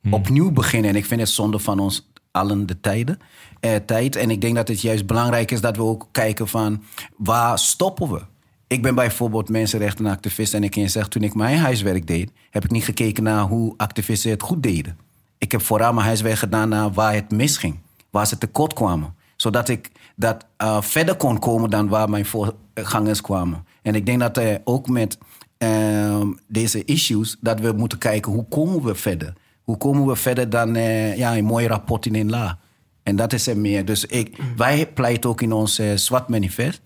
hmm. 0.02 0.14
opnieuw 0.14 0.52
beginnen. 0.52 0.90
En 0.90 0.96
ik 0.96 1.06
vind 1.06 1.20
het 1.20 1.30
zonde 1.30 1.60
van 1.60 1.80
ons 1.80 2.11
allen 2.32 2.66
de 2.66 2.80
tijden, 2.80 3.20
eh, 3.60 3.76
tijd. 3.86 4.16
En 4.16 4.30
ik 4.30 4.42
denk 4.42 4.56
dat 4.56 4.68
het 4.68 4.82
juist 4.82 5.06
belangrijk 5.06 5.52
is 5.52 5.62
dat 5.62 5.76
we 5.76 5.84
ook 5.84 6.08
kijken 6.12 6.48
van... 6.48 6.84
waar 7.18 7.60
stoppen 7.60 8.12
we? 8.12 8.22
Ik 8.68 8.82
ben 8.82 8.96
bijvoorbeeld 8.96 9.50
mensenrechtenactivist 9.50 10.54
en 10.54 10.64
ik 10.64 10.72
kan 10.72 10.82
je 10.82 10.88
zeggen... 10.88 11.12
toen 11.12 11.24
ik 11.24 11.34
mijn 11.34 11.58
huiswerk 11.58 12.08
deed, 12.08 12.32
heb 12.50 12.64
ik 12.64 12.72
niet 12.72 12.84
gekeken 12.84 13.24
naar 13.24 13.44
hoe 13.44 13.74
activisten 13.78 14.32
het 14.32 14.42
goed 14.42 14.64
deden. 14.64 14.98
Ik 15.38 15.52
heb 15.52 15.62
vooral 15.62 15.94
mijn 15.94 16.06
huiswerk 16.06 16.38
gedaan 16.38 16.70
naar 16.70 16.92
waar 16.92 17.14
het 17.14 17.32
misging. 17.32 17.80
Waar 18.10 18.28
ze 18.28 18.38
tekort 18.38 18.74
kwamen. 18.74 19.16
Zodat 19.36 19.70
ik 19.70 19.92
dat 20.16 20.46
uh, 20.58 20.82
verder 20.82 21.16
kon 21.16 21.40
komen 21.40 21.70
dan 21.70 21.88
waar 21.88 22.10
mijn 22.10 22.26
voorgangers 22.26 23.22
kwamen. 23.22 23.66
En 23.82 23.96
ik 23.96 24.06
denk 24.06 24.20
dat 24.20 24.38
uh, 24.38 24.56
ook 24.64 24.90
met 24.90 25.18
uh, 25.58 26.22
deze 26.48 26.86
issues, 26.86 27.38
dat 27.40 27.60
we 27.60 27.72
moeten 27.72 27.98
kijken 27.98 28.32
hoe 28.32 28.46
komen 28.50 28.84
we 28.84 28.96
verder. 28.96 29.34
Hoe 29.72 29.80
komen 29.80 30.06
we 30.06 30.16
verder 30.16 30.50
dan 30.50 30.76
uh, 30.76 31.18
ja, 31.18 31.38
een 31.38 31.46
mooi 31.46 31.68
rapport 31.68 32.06
in 32.06 32.16
een 32.16 32.30
la. 32.30 32.58
En 33.04 33.16
dat 33.16 33.34
is 33.34 33.48
er 33.48 33.58
meer. 33.58 33.86
Dus 33.86 34.06
ik, 34.06 34.38
wij 34.56 34.88
pleiten 34.88 35.30
ook 35.30 35.42
in 35.42 35.52
ons 35.52 35.80
uh, 35.80 35.92
SWAT 35.96 36.30
manifest, 36.30 36.82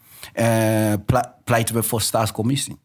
pleiten 1.44 1.75
we 1.75 1.84
voor 1.84 2.01
staatscommissie. 2.01 2.77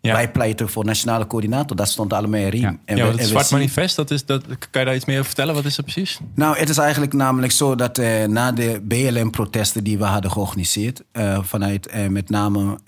Ja. 0.00 0.12
Wij 0.12 0.30
pleiten 0.30 0.68
voor 0.68 0.84
nationale 0.84 1.26
coördinator. 1.26 1.76
Dat 1.76 1.88
stond 1.88 2.12
allemaal 2.12 2.40
erin. 2.40 2.60
Ja, 2.60 2.76
en 2.84 2.96
ja 2.96 3.06
het 3.06 3.26
Zwart 3.26 3.50
Manifest, 3.50 3.96
dat 3.96 4.10
is, 4.10 4.24
dat, 4.26 4.42
kan 4.46 4.80
je 4.80 4.84
daar 4.84 4.94
iets 4.94 5.04
meer 5.04 5.14
over 5.14 5.26
vertellen? 5.26 5.54
Wat 5.54 5.64
is 5.64 5.76
dat 5.76 5.84
precies? 5.84 6.20
Nou, 6.34 6.56
het 6.58 6.68
is 6.68 6.78
eigenlijk 6.78 7.12
namelijk 7.12 7.52
zo 7.52 7.74
dat 7.74 7.98
uh, 7.98 8.24
na 8.24 8.52
de 8.52 8.80
BLM-protesten 8.82 9.84
die 9.84 9.98
we 9.98 10.04
hadden 10.04 10.30
georganiseerd... 10.30 11.02
Uh, 11.12 11.42
vanuit 11.42 11.94
uh, 11.94 12.06
met 12.06 12.30
name 12.30 12.78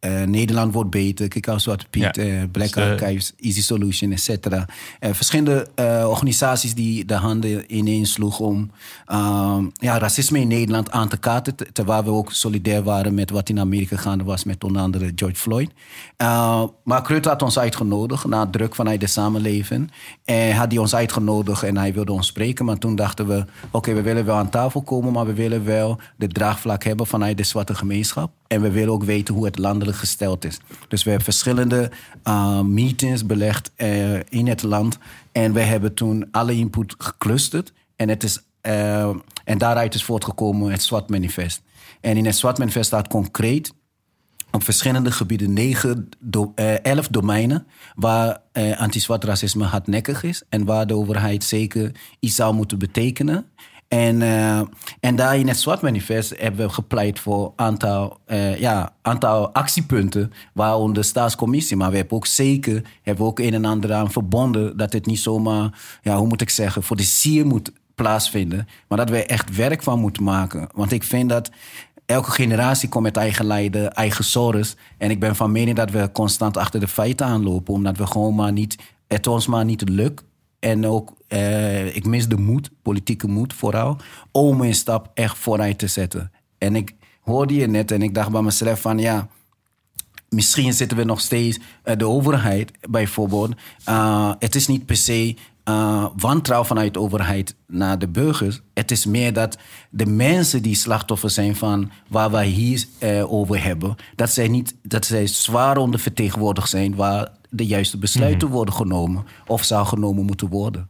uh, 0.00 0.22
Nederland 0.22 0.72
wordt 0.72 0.90
beter, 0.90 1.28
Kijk 1.28 1.48
als 1.48 1.62
Zwarte 1.62 1.86
Piet, 1.90 2.16
ja. 2.16 2.24
uh, 2.24 2.42
Black 2.52 2.72
dus 2.72 2.84
Archives, 2.84 3.32
Easy 3.36 3.62
Solution, 3.62 4.12
et 4.12 4.20
cetera. 4.20 4.66
Verschillende 5.00 5.68
organisaties 6.06 6.74
die 6.74 7.04
de 7.04 7.14
handen 7.14 7.76
ineens 7.76 8.12
sloegen 8.12 8.44
om 8.44 8.70
ehm, 9.06 9.64
ja, 9.72 9.98
racisme 9.98 10.40
in 10.40 10.48
Nederland 10.48 10.90
aan 10.90 11.08
te 11.08 11.16
kaarten. 11.16 11.54
Terwijl 11.72 12.04
we 12.04 12.10
ook 12.10 12.32
solidair 12.32 12.82
waren 12.82 13.14
met 13.14 13.30
wat 13.30 13.48
in 13.48 13.60
Amerika 13.60 13.96
gaande 13.96 14.24
was 14.24 14.44
met 14.44 14.64
onder 14.64 14.82
andere 14.82 15.12
George 15.14 15.36
Floyd. 15.36 15.70
maar 16.84 17.06
Rutte 17.06 17.28
had 17.28 17.42
ons 17.42 17.58
uitgenodigd 17.58 18.24
na 18.24 18.46
druk 18.46 18.74
vanuit 18.74 19.00
de 19.00 19.06
samenleving. 19.06 19.90
En 20.24 20.56
had 20.56 20.70
hij 20.70 20.80
ons 20.80 20.94
uitgenodigd 20.94 21.62
en 21.62 21.76
hij 21.76 21.92
wilde 21.92 22.12
ons 22.12 22.26
spreken. 22.26 22.64
Maar 22.64 22.78
toen 22.78 22.96
dachten 22.96 23.26
we, 23.26 23.36
oké, 23.36 23.76
okay, 23.76 23.94
we 23.94 24.02
willen 24.02 24.24
wel 24.24 24.36
aan 24.36 24.50
tafel 24.50 24.82
komen, 24.82 25.12
maar 25.12 25.26
we 25.26 25.34
willen 25.34 25.64
wel 25.64 25.98
de 26.16 26.28
draagvlak 26.28 26.84
hebben 26.84 27.06
vanuit 27.06 27.36
de 27.36 27.42
zwarte 27.42 27.74
gemeenschap. 27.74 28.30
En 28.48 28.60
we 28.60 28.70
willen 28.70 28.92
ook 28.92 29.04
weten 29.04 29.34
hoe 29.34 29.44
het 29.44 29.58
landelijk 29.58 29.98
gesteld 29.98 30.44
is. 30.44 30.60
Dus 30.88 31.02
we 31.02 31.08
hebben 31.08 31.24
verschillende 31.24 31.90
uh, 32.24 32.60
meetings 32.60 33.26
belegd 33.26 33.72
uh, 33.76 34.14
in 34.14 34.46
het 34.46 34.62
land. 34.62 34.98
En 35.32 35.52
we 35.52 35.60
hebben 35.60 35.94
toen 35.94 36.28
alle 36.30 36.54
input 36.54 36.94
geclusterd. 36.98 37.72
En, 37.96 38.08
het 38.08 38.24
is, 38.24 38.42
uh, 38.62 39.08
en 39.44 39.58
daaruit 39.58 39.94
is 39.94 40.04
voortgekomen 40.04 40.70
het 40.70 40.82
SWAT-manifest. 40.82 41.62
En 42.00 42.16
in 42.16 42.26
het 42.26 42.36
SWAT-manifest 42.36 42.86
staat 42.86 43.08
concreet 43.08 43.72
op 44.50 44.64
verschillende 44.64 45.10
gebieden 45.10 45.52
negen, 45.52 46.08
do, 46.18 46.52
uh, 46.56 46.84
elf 46.84 47.08
domeinen 47.08 47.66
waar 47.94 48.40
uh, 48.52 48.80
anti-zwart 48.80 49.24
racisme 49.24 49.64
hardnekkig 49.64 50.22
is 50.22 50.42
en 50.48 50.64
waar 50.64 50.86
de 50.86 50.94
overheid 50.94 51.44
zeker 51.44 51.92
iets 52.20 52.34
zou 52.34 52.54
moeten 52.54 52.78
betekenen. 52.78 53.46
En, 53.88 54.20
uh, 54.20 54.60
en 55.00 55.16
daar 55.16 55.36
in 55.36 55.48
het 55.48 55.58
SWAT-manifest 55.58 56.34
hebben 56.38 56.66
we 56.66 56.72
gepleit 56.72 57.20
voor 57.20 57.44
een 57.44 57.52
aantal, 57.56 58.18
ja, 58.58 58.92
aantal 59.02 59.54
actiepunten, 59.54 60.32
waaronder 60.52 60.94
de 60.94 61.08
staatscommissie. 61.08 61.76
Maar 61.76 61.90
we 61.90 61.96
hebben 61.96 62.16
ook 62.16 62.26
zeker 62.26 62.84
hebben 63.02 63.26
ook 63.26 63.38
een 63.38 63.54
en 63.54 63.64
ander 63.64 63.92
aan 63.92 64.10
verbonden 64.10 64.76
dat 64.76 64.92
het 64.92 65.06
niet 65.06 65.20
zomaar, 65.20 65.98
ja, 66.02 66.16
hoe 66.16 66.26
moet 66.26 66.40
ik 66.40 66.50
zeggen, 66.50 66.82
voor 66.82 66.96
de 66.96 67.02
sier 67.02 67.46
moet 67.46 67.72
plaatsvinden. 67.94 68.68
Maar 68.88 68.98
dat 68.98 69.10
we 69.10 69.26
echt 69.26 69.56
werk 69.56 69.82
van 69.82 70.00
moeten 70.00 70.22
maken. 70.22 70.68
Want 70.74 70.92
ik 70.92 71.02
vind 71.02 71.28
dat 71.28 71.50
elke 72.06 72.30
generatie 72.30 72.88
komt 72.88 73.04
met 73.04 73.16
eigen 73.16 73.44
lijden, 73.44 73.92
eigen 73.92 74.24
zorgen. 74.24 74.66
En 74.98 75.10
ik 75.10 75.20
ben 75.20 75.36
van 75.36 75.52
mening 75.52 75.76
dat 75.76 75.90
we 75.90 76.12
constant 76.12 76.56
achter 76.56 76.80
de 76.80 76.88
feiten 76.88 77.26
aanlopen. 77.26 77.74
Omdat 77.74 77.96
we 77.96 78.06
gewoon 78.06 78.34
maar 78.34 78.52
niet, 78.52 78.78
het 79.06 79.26
ons 79.26 79.46
maar 79.46 79.64
niet 79.64 79.88
lukt. 79.88 80.24
En 80.58 80.86
ook, 80.86 81.12
eh, 81.28 81.96
ik 81.96 82.06
mis 82.06 82.28
de 82.28 82.36
moed, 82.36 82.70
politieke 82.82 83.28
moed 83.28 83.54
vooral, 83.54 83.96
om 84.32 84.60
een 84.60 84.74
stap 84.74 85.10
echt 85.14 85.38
vooruit 85.38 85.78
te 85.78 85.86
zetten. 85.86 86.32
En 86.58 86.76
ik 86.76 86.94
hoorde 87.20 87.54
je 87.54 87.66
net 87.66 87.90
en 87.90 88.02
ik 88.02 88.14
dacht 88.14 88.30
bij 88.30 88.42
mezelf 88.42 88.80
van 88.80 88.98
ja, 88.98 89.28
misschien 90.28 90.72
zitten 90.72 90.96
we 90.96 91.04
nog 91.04 91.20
steeds, 91.20 91.58
uh, 91.84 91.96
de 91.96 92.06
overheid 92.06 92.72
bijvoorbeeld. 92.90 93.54
Uh, 93.88 94.32
het 94.38 94.54
is 94.54 94.66
niet 94.66 94.86
per 94.86 94.96
se 94.96 95.36
uh, 95.68 96.06
wantrouwen 96.16 96.68
vanuit 96.68 96.94
de 96.94 97.00
overheid 97.00 97.54
naar 97.66 97.98
de 97.98 98.08
burgers. 98.08 98.60
Het 98.74 98.90
is 98.90 99.06
meer 99.06 99.32
dat 99.32 99.58
de 99.90 100.06
mensen 100.06 100.62
die 100.62 100.74
slachtoffer 100.74 101.30
zijn 101.30 101.56
van 101.56 101.90
waar 102.08 102.30
wij 102.30 102.46
hier 102.46 102.84
uh, 103.02 103.32
over 103.32 103.62
hebben, 103.62 103.96
dat 104.14 104.30
zij, 104.30 104.48
niet, 104.48 104.74
dat 104.82 105.04
zij 105.04 105.26
zwaar 105.26 105.76
ondervertegenwoordigd 105.76 106.68
zijn 106.68 106.94
waar 106.94 107.28
de 107.50 107.66
juiste 107.66 107.98
besluiten 107.98 108.48
mm. 108.48 108.54
worden 108.54 108.74
genomen 108.74 109.24
of 109.46 109.64
zou 109.64 109.86
genomen 109.86 110.24
moeten 110.24 110.48
worden. 110.48 110.88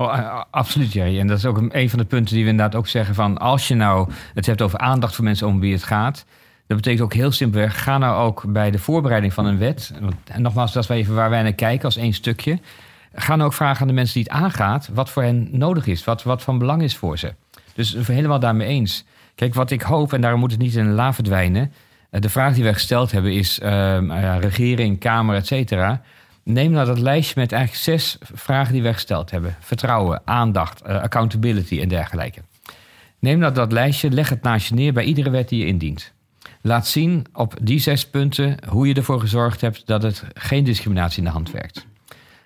Oh, 0.00 0.40
absoluut, 0.50 0.92
Jerry. 0.92 1.18
En 1.18 1.26
dat 1.26 1.38
is 1.38 1.46
ook 1.46 1.62
een 1.68 1.90
van 1.90 1.98
de 1.98 2.04
punten 2.04 2.34
die 2.34 2.44
we 2.44 2.50
inderdaad 2.50 2.74
ook 2.74 2.86
zeggen 2.86 3.14
van 3.14 3.38
als 3.38 3.68
je 3.68 3.74
nou 3.74 4.10
het 4.34 4.46
hebt 4.46 4.62
over 4.62 4.78
aandacht 4.78 5.14
voor 5.14 5.24
mensen 5.24 5.46
om 5.46 5.60
wie 5.60 5.72
het 5.72 5.82
gaat. 5.82 6.24
Dat 6.66 6.76
betekent 6.76 7.02
ook 7.02 7.14
heel 7.14 7.32
simpelweg, 7.32 7.82
ga 7.82 7.98
nou 7.98 8.22
ook 8.24 8.44
bij 8.52 8.70
de 8.70 8.78
voorbereiding 8.78 9.32
van 9.32 9.46
een 9.46 9.58
wet. 9.58 9.92
En 10.24 10.42
nogmaals, 10.42 10.72
dat 10.72 10.82
is 10.82 10.88
even 10.88 11.14
waar 11.14 11.30
wij 11.30 11.42
naar 11.42 11.52
kijken 11.52 11.84
als 11.84 11.96
één 11.96 12.12
stukje 12.12 12.58
Ga 13.14 13.36
ook 13.36 13.52
vragen 13.52 13.80
aan 13.80 13.86
de 13.86 13.92
mensen 13.92 14.14
die 14.14 14.32
het 14.32 14.42
aangaat 14.42 14.88
wat 14.92 15.10
voor 15.10 15.22
hen 15.22 15.48
nodig 15.52 15.86
is, 15.86 16.04
wat, 16.04 16.22
wat 16.22 16.42
van 16.42 16.58
belang 16.58 16.82
is 16.82 16.96
voor 16.96 17.18
ze. 17.18 17.34
Dus 17.74 17.96
helemaal 18.06 18.40
daarmee 18.40 18.68
eens. 18.68 19.04
Kijk, 19.34 19.54
wat 19.54 19.70
ik 19.70 19.82
hoop, 19.82 20.12
en 20.12 20.20
daarom 20.20 20.40
moet 20.40 20.50
het 20.50 20.60
niet 20.60 20.74
in 20.74 20.86
een 20.86 20.94
la 20.94 21.12
verdwijnen. 21.12 21.72
De 22.10 22.28
vraag 22.28 22.54
die 22.54 22.62
wij 22.62 22.72
gesteld 22.72 23.12
hebben 23.12 23.32
is: 23.32 23.60
uh, 23.62 24.36
regering, 24.40 24.98
Kamer, 24.98 25.36
et 25.36 25.46
cetera. 25.46 26.02
Neem 26.52 26.70
nou 26.70 26.86
dat 26.86 26.98
lijstje 26.98 27.40
met 27.40 27.52
eigenlijk 27.52 27.82
zes 27.82 28.16
vragen 28.20 28.72
die 28.72 28.82
wij 28.82 28.92
gesteld 28.92 29.30
hebben: 29.30 29.56
vertrouwen, 29.60 30.22
aandacht, 30.24 30.82
uh, 30.86 31.02
accountability 31.02 31.80
en 31.80 31.88
dergelijke. 31.88 32.40
Neem 33.18 33.38
nou 33.38 33.54
dat 33.54 33.72
lijstje, 33.72 34.10
leg 34.10 34.28
het 34.28 34.42
naast 34.42 34.68
je 34.68 34.74
neer 34.74 34.92
bij 34.92 35.04
iedere 35.04 35.30
wet 35.30 35.48
die 35.48 35.58
je 35.58 35.66
indient. 35.66 36.12
Laat 36.62 36.86
zien 36.86 37.26
op 37.32 37.54
die 37.62 37.78
zes 37.78 38.06
punten 38.06 38.56
hoe 38.68 38.86
je 38.86 38.94
ervoor 38.94 39.20
gezorgd 39.20 39.60
hebt 39.60 39.86
dat 39.86 40.02
het 40.02 40.24
geen 40.34 40.64
discriminatie 40.64 41.18
in 41.18 41.24
de 41.24 41.30
hand 41.30 41.50
werkt. 41.50 41.86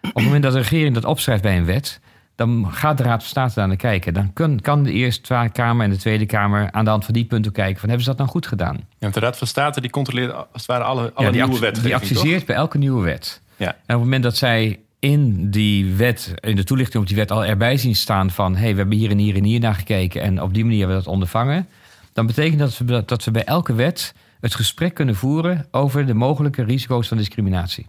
Op 0.02 0.14
het 0.14 0.24
moment 0.24 0.42
dat 0.42 0.52
de 0.52 0.58
regering 0.58 0.94
dat 0.94 1.04
opschrijft 1.04 1.42
bij 1.42 1.56
een 1.56 1.64
wet, 1.64 2.00
dan 2.34 2.68
gaat 2.70 2.96
de 2.96 3.02
Raad 3.02 3.20
van 3.20 3.28
State 3.28 3.54
daar 3.54 3.68
naar 3.68 3.76
kijken. 3.76 4.14
Dan 4.14 4.32
kan, 4.32 4.60
kan 4.60 4.82
de 4.82 4.92
Eerste 4.92 5.48
Kamer 5.52 5.84
en 5.84 5.90
de 5.90 5.96
Tweede 5.96 6.26
Kamer 6.26 6.70
aan 6.70 6.84
de 6.84 6.90
hand 6.90 7.04
van 7.04 7.14
die 7.14 7.24
punten 7.24 7.52
kijken: 7.52 7.80
van, 7.80 7.88
hebben 7.88 8.04
ze 8.04 8.10
dat 8.10 8.18
nou 8.18 8.30
goed 8.30 8.46
gedaan? 8.46 8.88
Ja, 8.98 9.08
de 9.08 9.20
Raad 9.20 9.38
van 9.38 9.46
State 9.46 9.80
die 9.80 9.90
controleert 9.90 10.32
als 10.32 10.46
het 10.52 10.66
ware 10.66 10.84
alle, 10.84 11.12
alle 11.14 11.32
ja, 11.32 11.44
nieuwe 11.44 11.60
wetten. 11.60 11.82
Die 11.82 11.94
adviseert 11.94 12.46
bij 12.46 12.56
elke 12.56 12.78
nieuwe 12.78 13.02
wet. 13.02 13.42
Ja. 13.56 13.66
En 13.66 13.74
op 13.74 13.86
het 13.86 13.98
moment 13.98 14.22
dat 14.22 14.36
zij 14.36 14.80
in 14.98 15.50
die 15.50 15.94
wet, 15.94 16.34
in 16.40 16.56
de 16.56 16.64
toelichting 16.64 17.02
op 17.02 17.08
die 17.08 17.16
wet 17.16 17.30
al 17.30 17.44
erbij 17.44 17.76
zien 17.76 17.96
staan 17.96 18.30
van: 18.30 18.54
hé, 18.54 18.60
hey, 18.60 18.70
we 18.70 18.78
hebben 18.78 18.98
hier 18.98 19.10
en 19.10 19.18
hier 19.18 19.36
en 19.36 19.44
hier 19.44 19.60
naar 19.60 19.74
gekeken 19.74 20.22
en 20.22 20.42
op 20.42 20.54
die 20.54 20.64
manier 20.64 20.78
hebben 20.78 20.96
we 20.96 21.02
dat 21.02 21.12
ondervangen. 21.12 21.68
Dan 22.12 22.26
betekent 22.26 22.58
dat 22.58 22.78
we, 22.78 23.02
dat 23.06 23.24
we 23.24 23.30
bij 23.30 23.44
elke 23.44 23.74
wet 23.74 24.14
het 24.40 24.54
gesprek 24.54 24.94
kunnen 24.94 25.16
voeren 25.16 25.66
over 25.70 26.06
de 26.06 26.14
mogelijke 26.14 26.62
risico's 26.62 27.08
van 27.08 27.16
discriminatie. 27.16 27.86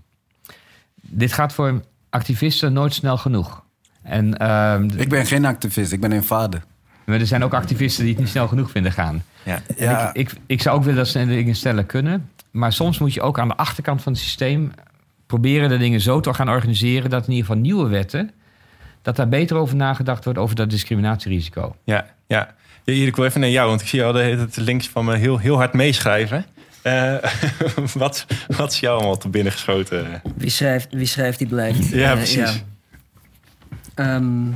Dit 1.01 1.34
gaat 1.34 1.53
voor 1.53 1.81
activisten 2.10 2.74
nooit 2.74 2.93
snel 2.93 3.17
genoeg. 3.17 3.63
En, 4.01 4.36
uh, 4.41 4.79
ik 4.95 5.10
ben 5.10 5.25
geen 5.25 5.45
activist, 5.45 5.91
ik 5.91 6.00
ben 6.00 6.12
een 6.12 6.24
vader. 6.24 6.63
Maar 7.05 7.19
er 7.19 7.27
zijn 7.27 7.43
ook 7.43 7.53
activisten 7.53 8.03
die 8.03 8.13
het 8.13 8.22
niet 8.22 8.31
snel 8.31 8.48
genoeg 8.48 8.72
vinden 8.72 8.91
gaan. 8.91 9.24
Ja. 9.43 9.62
ja. 9.77 10.13
Ik, 10.13 10.31
ik, 10.31 10.38
ik, 10.45 10.62
zou 10.62 10.77
ook 10.77 10.84
willen 10.84 10.98
dat 10.98 11.07
ze 11.07 11.25
dingen 11.25 11.55
stellen 11.55 11.86
kunnen. 11.86 12.29
Maar 12.51 12.74
soms 12.74 13.00
moet 13.00 13.13
je 13.13 13.22
ook 13.22 13.39
aan 13.39 13.48
de 13.48 13.55
achterkant 13.55 14.01
van 14.01 14.12
het 14.12 14.22
systeem 14.22 14.72
proberen 15.27 15.70
de 15.70 15.77
dingen 15.77 16.01
zo 16.01 16.20
te 16.20 16.34
gaan 16.34 16.50
organiseren 16.50 17.10
dat 17.10 17.24
in 17.24 17.29
ieder 17.29 17.46
geval 17.46 17.62
nieuwe 17.62 17.88
wetten, 17.88 18.32
dat 19.01 19.15
daar 19.15 19.29
beter 19.29 19.58
over 19.58 19.75
nagedacht 19.75 20.24
wordt 20.24 20.39
over 20.39 20.55
dat 20.55 20.70
discriminatierisico. 20.70 21.75
Ja, 21.84 22.05
ja. 22.27 22.55
Hier, 22.84 23.08
ik 23.08 23.15
wil 23.15 23.25
even 23.25 23.39
naar 23.39 23.50
jou, 23.50 23.70
want 23.70 23.82
ik 23.82 23.88
zie 23.88 24.03
al 24.03 24.13
het 24.13 24.58
links 24.58 24.88
van 24.88 25.05
me 25.05 25.15
heel, 25.15 25.38
heel 25.38 25.55
hard 25.55 25.74
meeschrijven. 25.74 26.46
Uh, 26.84 27.15
wat, 27.94 28.25
wat 28.48 28.72
is 28.72 28.79
jou 28.79 28.98
allemaal 28.98 29.17
te 29.17 29.29
binnen 29.29 29.51
geschoten? 29.51 30.22
Wie 30.36 30.50
schrijft, 30.50 30.88
wie 30.94 31.05
schrijft 31.05 31.38
die 31.38 31.48
blijft. 31.48 31.89
Ja, 31.89 32.12
uh, 32.12 32.17
precies. 32.17 32.63
Ja. 33.96 34.15
Um, 34.15 34.55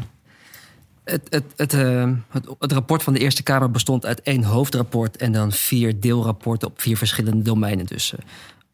het, 1.03 1.27
het, 1.29 1.43
het, 1.55 1.73
uh, 1.73 2.11
het, 2.29 2.47
het, 2.59 2.71
rapport 2.71 3.03
van 3.03 3.13
de 3.13 3.19
Eerste 3.19 3.43
Kamer 3.43 3.71
bestond 3.71 4.05
uit 4.05 4.21
één 4.21 4.43
hoofdrapport 4.43 5.17
en 5.17 5.31
dan 5.31 5.51
vier 5.51 5.99
deelrapporten 5.99 6.67
op 6.67 6.81
vier 6.81 6.97
verschillende 6.97 7.41
domeinen. 7.41 7.85
Dus 7.85 8.13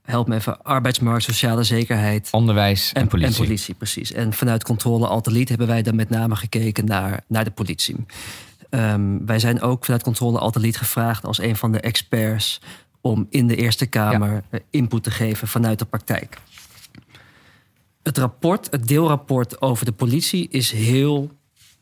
help 0.05 0.27
me 0.27 0.35
even: 0.35 0.61
arbeidsmarkt, 0.61 1.23
sociale 1.23 1.63
zekerheid, 1.63 2.27
onderwijs 2.31 2.91
en, 2.93 3.01
en, 3.01 3.07
politie. 3.07 3.35
En 3.35 3.43
politie, 3.43 3.73
precies. 3.73 4.11
En 4.11 4.33
vanuit 4.33 4.63
controle 4.63 5.07
Altelied 5.07 5.49
hebben 5.49 5.67
wij 5.67 5.81
dan 5.81 5.95
met 5.95 6.09
name 6.09 6.35
gekeken 6.35 6.85
naar, 6.85 7.23
naar 7.27 7.43
de 7.43 7.51
politie. 7.51 7.95
Um, 8.69 9.25
wij 9.25 9.39
zijn 9.39 9.61
ook 9.61 9.85
vanuit 9.85 10.03
controle 10.03 10.39
Altelied 10.39 10.77
gevraagd 10.77 11.25
als 11.25 11.39
een 11.39 11.55
van 11.55 11.71
de 11.71 11.79
experts 11.79 12.61
om 13.01 13.27
in 13.29 13.47
de 13.47 13.55
Eerste 13.55 13.85
Kamer 13.85 14.43
ja. 14.51 14.59
input 14.69 15.03
te 15.03 15.11
geven 15.11 15.47
vanuit 15.47 15.79
de 15.79 15.85
praktijk. 15.85 16.37
Het 18.03 18.17
rapport, 18.17 18.67
het 18.71 18.87
deelrapport 18.87 19.61
over 19.61 19.85
de 19.85 19.91
politie, 19.91 20.47
is 20.49 20.71
heel 20.71 21.31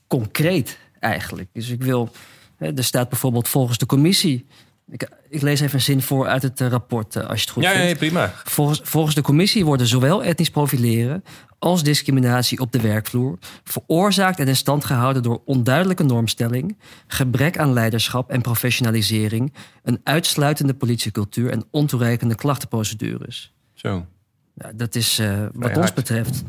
concreet 0.08 0.78
eigenlijk. 1.00 1.50
Dus 1.54 1.70
ik 1.70 1.84
wil, 1.84 2.12
er 2.58 2.84
staat 2.84 3.10
bijvoorbeeld 3.10 3.48
volgens 3.48 3.78
de 3.78 3.86
commissie. 3.86 4.46
Ik, 4.90 5.10
ik 5.30 5.42
lees 5.42 5.60
even 5.60 5.76
een 5.76 5.82
zin 5.82 6.02
voor 6.02 6.28
uit 6.28 6.42
het 6.42 6.60
rapport, 6.60 7.16
als 7.16 7.40
je 7.40 7.46
het 7.46 7.50
goed 7.50 7.64
ja, 7.64 7.72
vindt. 7.72 7.90
Ja, 7.90 7.96
prima. 7.96 8.34
Volgens, 8.44 8.82
volgens 8.84 9.16
de 9.16 9.22
commissie 9.22 9.66
worden 9.66 9.88
zowel 9.88 10.24
etnisch 10.24 10.50
profileren 10.50 11.24
als 11.64 11.84
discriminatie 11.84 12.60
op 12.60 12.72
de 12.72 12.82
werkvloer 12.82 13.38
veroorzaakt 13.64 14.40
en 14.40 14.48
in 14.48 14.56
stand 14.56 14.86
gehouden 14.86 15.24
door 15.24 15.42
onduidelijke 15.46 16.04
normstelling, 16.04 16.78
gebrek 17.08 17.58
aan 17.58 17.74
leiderschap 17.74 18.30
en 18.30 18.42
professionalisering, 18.42 19.54
een 19.84 20.02
uitsluitende 20.04 20.74
politiecultuur 20.74 21.52
en 21.52 21.66
ontoereikende 21.72 22.36
klachtenprocedures. 22.36 23.54
Zo. 23.74 24.06
Ja, 24.54 24.72
dat 24.76 24.96
is 24.96 25.20
uh, 25.20 25.46
wat 25.54 25.78
ons 25.78 25.94
betreft. 25.94 26.44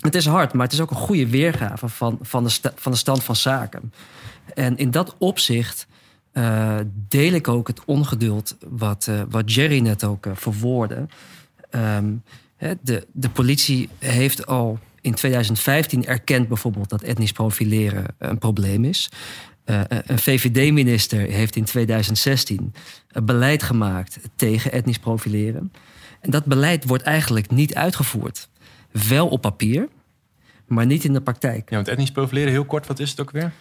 Het 0.00 0.14
is 0.14 0.26
hard, 0.26 0.52
maar 0.52 0.64
het 0.64 0.72
is 0.72 0.80
ook 0.80 0.90
een 0.90 0.96
goede 0.96 1.28
weergave 1.28 1.88
van, 1.88 2.18
van, 2.22 2.44
de, 2.44 2.72
van 2.74 2.92
de 2.92 2.98
stand 2.98 3.24
van 3.24 3.36
zaken. 3.36 3.92
En 4.54 4.76
in 4.76 4.90
dat 4.90 5.14
opzicht 5.18 5.86
uh, 6.38 6.78
deel 7.08 7.32
ik 7.32 7.48
ook 7.48 7.66
het 7.66 7.84
ongeduld 7.84 8.56
wat, 8.68 9.06
uh, 9.10 9.22
wat 9.28 9.54
Jerry 9.54 9.80
net 9.80 10.04
ook 10.04 10.26
verwoordde. 10.34 11.06
Um, 11.70 12.22
de, 12.80 13.06
de 13.12 13.30
politie 13.30 13.88
heeft 13.98 14.46
al 14.46 14.78
in 15.00 15.14
2015 15.14 16.06
erkend 16.06 16.48
bijvoorbeeld 16.48 16.88
dat 16.88 17.02
etnisch 17.02 17.32
profileren 17.32 18.04
een 18.18 18.38
probleem 18.38 18.84
is. 18.84 19.10
Uh, 19.64 19.80
een 19.86 20.18
VVD-minister 20.18 21.20
heeft 21.20 21.56
in 21.56 21.64
2016 21.64 22.74
een 23.08 23.24
beleid 23.24 23.62
gemaakt 23.62 24.18
tegen 24.36 24.72
etnisch 24.72 24.98
profileren. 24.98 25.72
En 26.20 26.30
dat 26.30 26.44
beleid 26.44 26.84
wordt 26.84 27.02
eigenlijk 27.02 27.50
niet 27.50 27.74
uitgevoerd. 27.74 28.48
Wel 29.08 29.28
op 29.28 29.40
papier, 29.40 29.88
maar 30.66 30.86
niet 30.86 31.04
in 31.04 31.12
de 31.12 31.20
praktijk. 31.20 31.70
Ja, 31.70 31.76
want 31.76 31.88
etnisch 31.88 32.10
profileren, 32.10 32.50
heel 32.50 32.64
kort, 32.64 32.86
wat 32.86 32.98
is 32.98 33.10
het 33.10 33.20
ook 33.20 33.30
weer? 33.30 33.52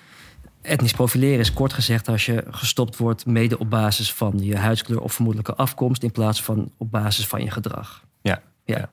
Etnisch 0.68 0.94
profileren 0.94 1.40
is 1.40 1.54
kort 1.54 1.74
gezegd 1.74 2.08
als 2.08 2.26
je 2.26 2.44
gestopt 2.50 2.98
wordt 2.98 3.26
mede 3.26 3.60
op 3.60 3.70
basis 3.70 4.14
van 4.14 4.40
je 4.40 4.58
huidskleur 4.58 5.02
of 5.02 5.14
vermoedelijke 5.14 5.56
afkomst 5.56 6.04
in 6.04 6.12
plaats 6.12 6.44
van 6.44 6.72
op 6.78 6.92
basis 6.92 7.28
van 7.28 7.44
je 7.44 7.52
gedrag. 7.52 8.06
Ja, 8.22 8.42
ja. 8.66 8.92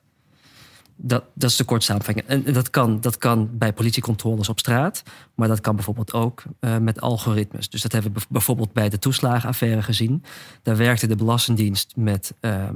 Dat, 0.96 1.24
dat 1.34 1.50
is 1.50 1.56
de 1.56 1.64
kort 1.64 1.82
samenvatting. 1.82 2.26
En 2.26 2.52
dat 2.52 2.70
kan, 2.70 3.00
dat 3.00 3.18
kan 3.18 3.48
bij 3.52 3.72
politiecontroles 3.72 4.48
op 4.48 4.58
straat, 4.58 5.02
maar 5.34 5.48
dat 5.48 5.60
kan 5.60 5.74
bijvoorbeeld 5.74 6.12
ook 6.12 6.42
uh, 6.60 6.78
met 6.78 7.00
algoritmes. 7.00 7.68
Dus 7.68 7.82
dat 7.82 7.92
hebben 7.92 8.12
we 8.12 8.20
bijvoorbeeld 8.28 8.72
bij 8.72 8.88
de 8.88 8.98
toeslagenaffaire 8.98 9.82
gezien. 9.82 10.24
Daar 10.62 10.76
werkte 10.76 11.06
de 11.06 11.16
Belastingdienst 11.16 11.92
met, 11.96 12.34
uh, 12.40 12.68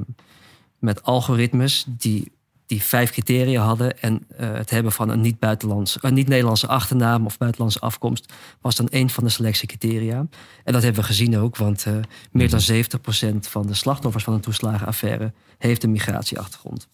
met 0.79 1.03
algoritmes 1.03 1.85
die 1.89 2.33
die 2.69 2.83
vijf 2.83 3.11
criteria 3.11 3.63
hadden. 3.63 4.01
En 4.01 4.27
uh, 4.41 4.53
het 4.53 4.71
hebben 4.71 4.93
van 4.93 5.09
een 5.09 5.21
niet-Nederlandse 5.21 6.01
niet 6.11 6.29
-Nederlandse 6.29 6.67
achternaam 6.67 7.27
of 7.27 7.39
buitenlandse 7.39 7.81
afkomst 7.81 8.33
was 8.61 8.77
dan 8.77 8.87
een 8.91 9.11
van 9.11 9.25
de 9.25 9.31
selectiecriteria. 9.31 10.27
En 10.65 10.73
dat 10.73 10.83
hebben 10.83 11.01
we 11.01 11.07
gezien 11.07 11.39
ook, 11.39 11.57
want 11.57 11.87
uh, 11.87 11.95
meer 12.31 12.51
dan 12.51 12.61
70% 13.35 13.37
van 13.41 13.67
de 13.67 13.75
slachtoffers 13.75 14.25
van 14.25 14.35
een 14.35 14.41
toeslagenaffaire 14.41 15.33
heeft 15.59 15.83
een 15.83 15.91
migratieachtergrond. 15.91 16.89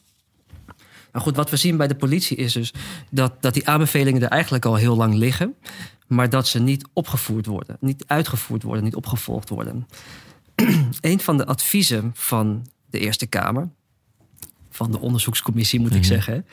Nou 1.13 1.27
goed, 1.27 1.37
wat 1.37 1.51
we 1.51 1.57
zien 1.57 1.77
bij 1.77 1.89
de 1.89 1.95
politie 1.95 2.37
is 2.37 2.53
dus 2.53 2.73
dat, 3.11 3.33
dat 3.41 3.55
die 3.55 3.69
aanbevelingen 3.69 4.23
er 4.23 4.29
eigenlijk 4.29 4.65
al 4.65 4.75
heel 4.75 4.97
lang 4.97 5.15
liggen, 5.15 5.55
maar 6.07 6.31
dat 6.31 6.47
ze 6.47 6.59
niet 6.59 6.87
opgevoerd 6.93 7.47
worden, 7.47 7.77
niet 7.81 8.05
uitgevoerd 8.07 8.63
worden, 8.63 8.85
niet 8.85 8.95
opgevolgd 8.95 9.49
worden. 9.49 9.87
een 11.01 11.21
van 11.21 11.37
de 11.37 11.47
adviezen 11.47 12.11
van 12.15 12.67
de 12.91 12.99
Eerste 12.99 13.27
Kamer, 13.27 13.69
van 14.75 14.91
de 14.91 15.01
onderzoekscommissie 15.01 15.81
moet 15.81 15.95
ik 15.95 15.97
mhm. 16.01 16.07
zeggen, 16.07 16.47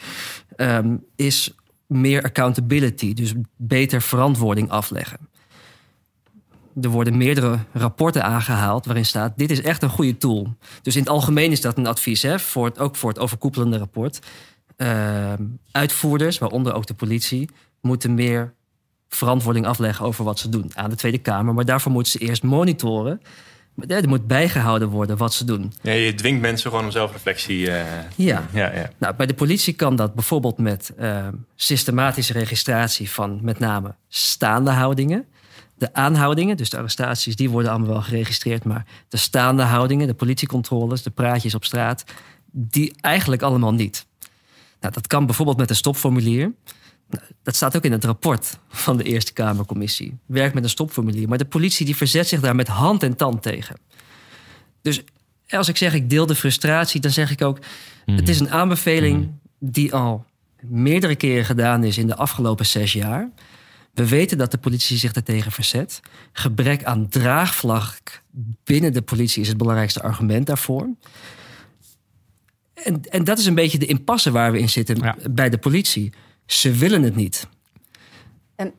um, 0.58 1.04
is 1.16 1.56
meer 1.88 2.24
accountability, 2.24 3.14
dus 3.14 3.34
beter 3.56 4.02
verantwoording 4.02 4.70
afleggen. 4.70 5.30
Er 6.82 6.90
worden 6.90 7.18
meerdere 7.18 7.60
rapporten 7.74 8.24
aangehaald 8.24 8.86
waarin 8.86 9.06
staat: 9.06 9.38
dit 9.38 9.52
is 9.52 9.62
echt 9.62 9.84
een 9.84 9.90
goede 9.90 10.18
tool. 10.18 10.56
Dus 10.82 10.96
in 10.96 11.02
het 11.02 11.10
algemeen 11.10 11.52
is 11.52 11.62
dat 11.62 11.78
een 11.78 11.88
advies, 11.88 12.22
hè, 12.22 12.40
voor 12.40 12.66
het, 12.66 12.80
ook 12.80 12.96
voor 12.96 13.10
het 13.10 13.20
overkoepelende 13.20 13.78
rapport. 13.78 14.20
Uh, 14.78 15.34
uitvoerders, 15.72 16.38
waaronder 16.38 16.74
ook 16.74 16.86
de 16.86 16.94
politie, 16.94 17.50
moeten 17.82 18.14
meer 18.14 18.54
verantwoording 19.10 19.66
afleggen 19.66 20.06
over 20.06 20.24
wat 20.24 20.40
ze 20.40 20.50
doen 20.50 20.72
aan 20.74 20.90
de 20.90 20.96
Tweede 20.96 21.18
Kamer. 21.18 21.54
Maar 21.54 21.66
daarvoor 21.66 21.92
moeten 21.92 22.12
ze 22.12 22.20
eerst 22.20 22.44
monitoren 22.44 23.22
er 23.88 24.08
moet 24.08 24.28
bijgehouden 24.28 24.88
worden 24.88 25.18
wat 25.18 25.34
ze 25.34 25.46
doen. 25.46 25.74
Ja, 25.82 25.92
je 25.92 26.14
dwingt 26.14 26.42
mensen 26.42 26.70
gewoon 26.70 26.86
om 26.86 26.92
zelfreflectie. 26.92 27.68
Uh, 27.68 27.82
ja. 28.16 28.48
Ja, 28.54 28.74
ja. 28.74 28.90
Nou, 28.98 29.16
bij 29.16 29.26
de 29.26 29.34
politie 29.34 29.74
kan 29.74 29.96
dat 29.96 30.14
bijvoorbeeld 30.14 30.58
met 30.58 30.94
uh, 31.00 31.28
systematische 31.56 32.34
registratie 32.34 33.10
van 33.10 33.40
met 33.42 33.60
name 33.60 33.96
staande 34.08 34.72
houdingen. 34.72 35.26
De 35.78 35.94
aanhoudingen, 35.94 36.58
dus 36.58 36.70
de 36.70 36.78
arrestaties, 36.78 37.36
die 37.36 37.50
worden 37.50 37.72
allemaal 37.72 37.90
wel 37.90 38.02
geregistreerd. 38.02 38.64
Maar 38.64 38.86
de 39.08 39.18
staande 39.18 39.64
houdingen, 39.64 40.08
de 40.08 40.14
politiecontroles, 40.14 41.04
de 41.04 41.10
praatjes 41.10 41.56
op 41.56 41.66
straat, 41.66 42.04
die 42.52 42.94
eigenlijk 43.02 43.42
allemaal 43.42 43.74
niet. 43.74 44.06
Nou, 44.80 44.94
dat 44.94 45.08
kan 45.08 45.26
bijvoorbeeld 45.26 45.58
met 45.58 45.70
een 45.70 45.76
stopformulier. 45.76 46.52
Dat 47.44 47.56
staat 47.56 47.76
ook 47.76 47.84
in 47.84 47.92
het 47.92 48.04
rapport 48.04 48.60
van 48.70 48.98
de 48.98 49.04
Eerste 49.04 49.34
Kamercommissie. 49.34 50.18
Werk 50.26 50.54
met 50.54 50.64
een 50.64 50.70
stopformulier. 50.70 51.28
Maar 51.28 51.38
de 51.38 51.46
politie 51.46 51.86
die 51.86 51.96
verzet 51.96 52.28
zich 52.28 52.40
daar 52.40 52.56
met 52.56 52.68
hand 52.68 53.04
en 53.04 53.16
tand 53.16 53.42
tegen. 53.42 53.76
Dus 54.82 55.04
als 55.50 55.68
ik 55.68 55.78
zeg 55.78 55.94
ik 55.94 56.10
deel 56.10 56.26
de 56.26 56.36
frustratie, 56.36 57.02
dan 57.02 57.12
zeg 57.12 57.32
ik 57.32 57.42
ook... 57.42 57.60
het 58.06 58.30
is 58.30 58.40
een 58.40 58.50
aanbeveling 58.50 59.20
mhm. 59.20 59.32
die 59.60 59.94
al 59.94 60.26
meerdere 60.62 61.16
keren 61.16 61.46
gedaan 61.46 61.84
is 61.84 61.98
in 61.98 62.08
de 62.08 62.16
afgelopen 62.16 62.66
zes 62.66 62.94
jaar. 62.94 63.30
We 63.94 64.08
weten 64.08 64.38
dat 64.38 64.52
de 64.52 64.58
politie 64.58 64.98
zich 64.98 65.12
daartegen 65.12 65.52
verzet. 65.52 66.00
Gebrek 66.34 66.84
aan 66.84 67.08
draagvlak 67.10 68.22
binnen 68.64 68.94
de 68.94 69.02
politie 69.02 69.42
is 69.42 69.48
het 69.48 69.58
belangrijkste 69.58 70.02
argument 70.02 70.46
daarvoor. 70.46 70.90
En, 72.74 73.02
en 73.10 73.24
dat 73.24 73.38
is 73.38 73.46
een 73.46 73.56
beetje 73.56 73.78
de 73.78 73.86
impasse 73.86 74.32
waar 74.32 74.52
we 74.52 74.60
in 74.60 74.70
zitten 74.70 75.16
bij 75.32 75.50
de 75.50 75.58
politie. 75.58 76.14
Ze 76.52 76.72
willen 76.72 77.04
het 77.04 77.16
niet. 77.16 77.48
En 78.56 78.74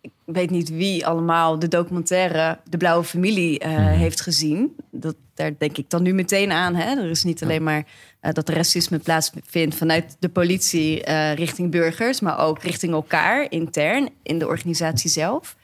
ik 0.00 0.10
weet 0.24 0.50
niet 0.50 0.68
wie 0.68 1.06
allemaal 1.06 1.58
de 1.58 1.68
documentaire 1.68 2.58
De 2.64 2.76
Blauwe 2.76 3.04
Familie 3.04 3.64
uh, 3.64 3.68
heeft 3.86 4.20
gezien. 4.20 4.76
Dat, 4.90 5.16
daar 5.34 5.52
denk 5.58 5.76
ik 5.76 5.90
dan 5.90 6.02
nu 6.02 6.14
meteen 6.14 6.52
aan. 6.52 6.74
Hè? 6.74 6.96
Er 6.96 7.10
is 7.10 7.24
niet 7.24 7.42
alleen 7.42 7.62
maar 7.62 7.86
uh, 8.22 8.32
dat 8.32 8.48
racisme 8.48 8.98
plaatsvindt 8.98 9.74
vanuit 9.74 10.16
de 10.18 10.28
politie 10.28 11.08
uh, 11.08 11.34
richting 11.34 11.70
burgers, 11.70 12.20
maar 12.20 12.38
ook 12.38 12.62
richting 12.62 12.92
elkaar 12.92 13.50
intern 13.50 14.08
in 14.22 14.38
de 14.38 14.46
organisatie 14.46 15.10
zelf. 15.10 15.56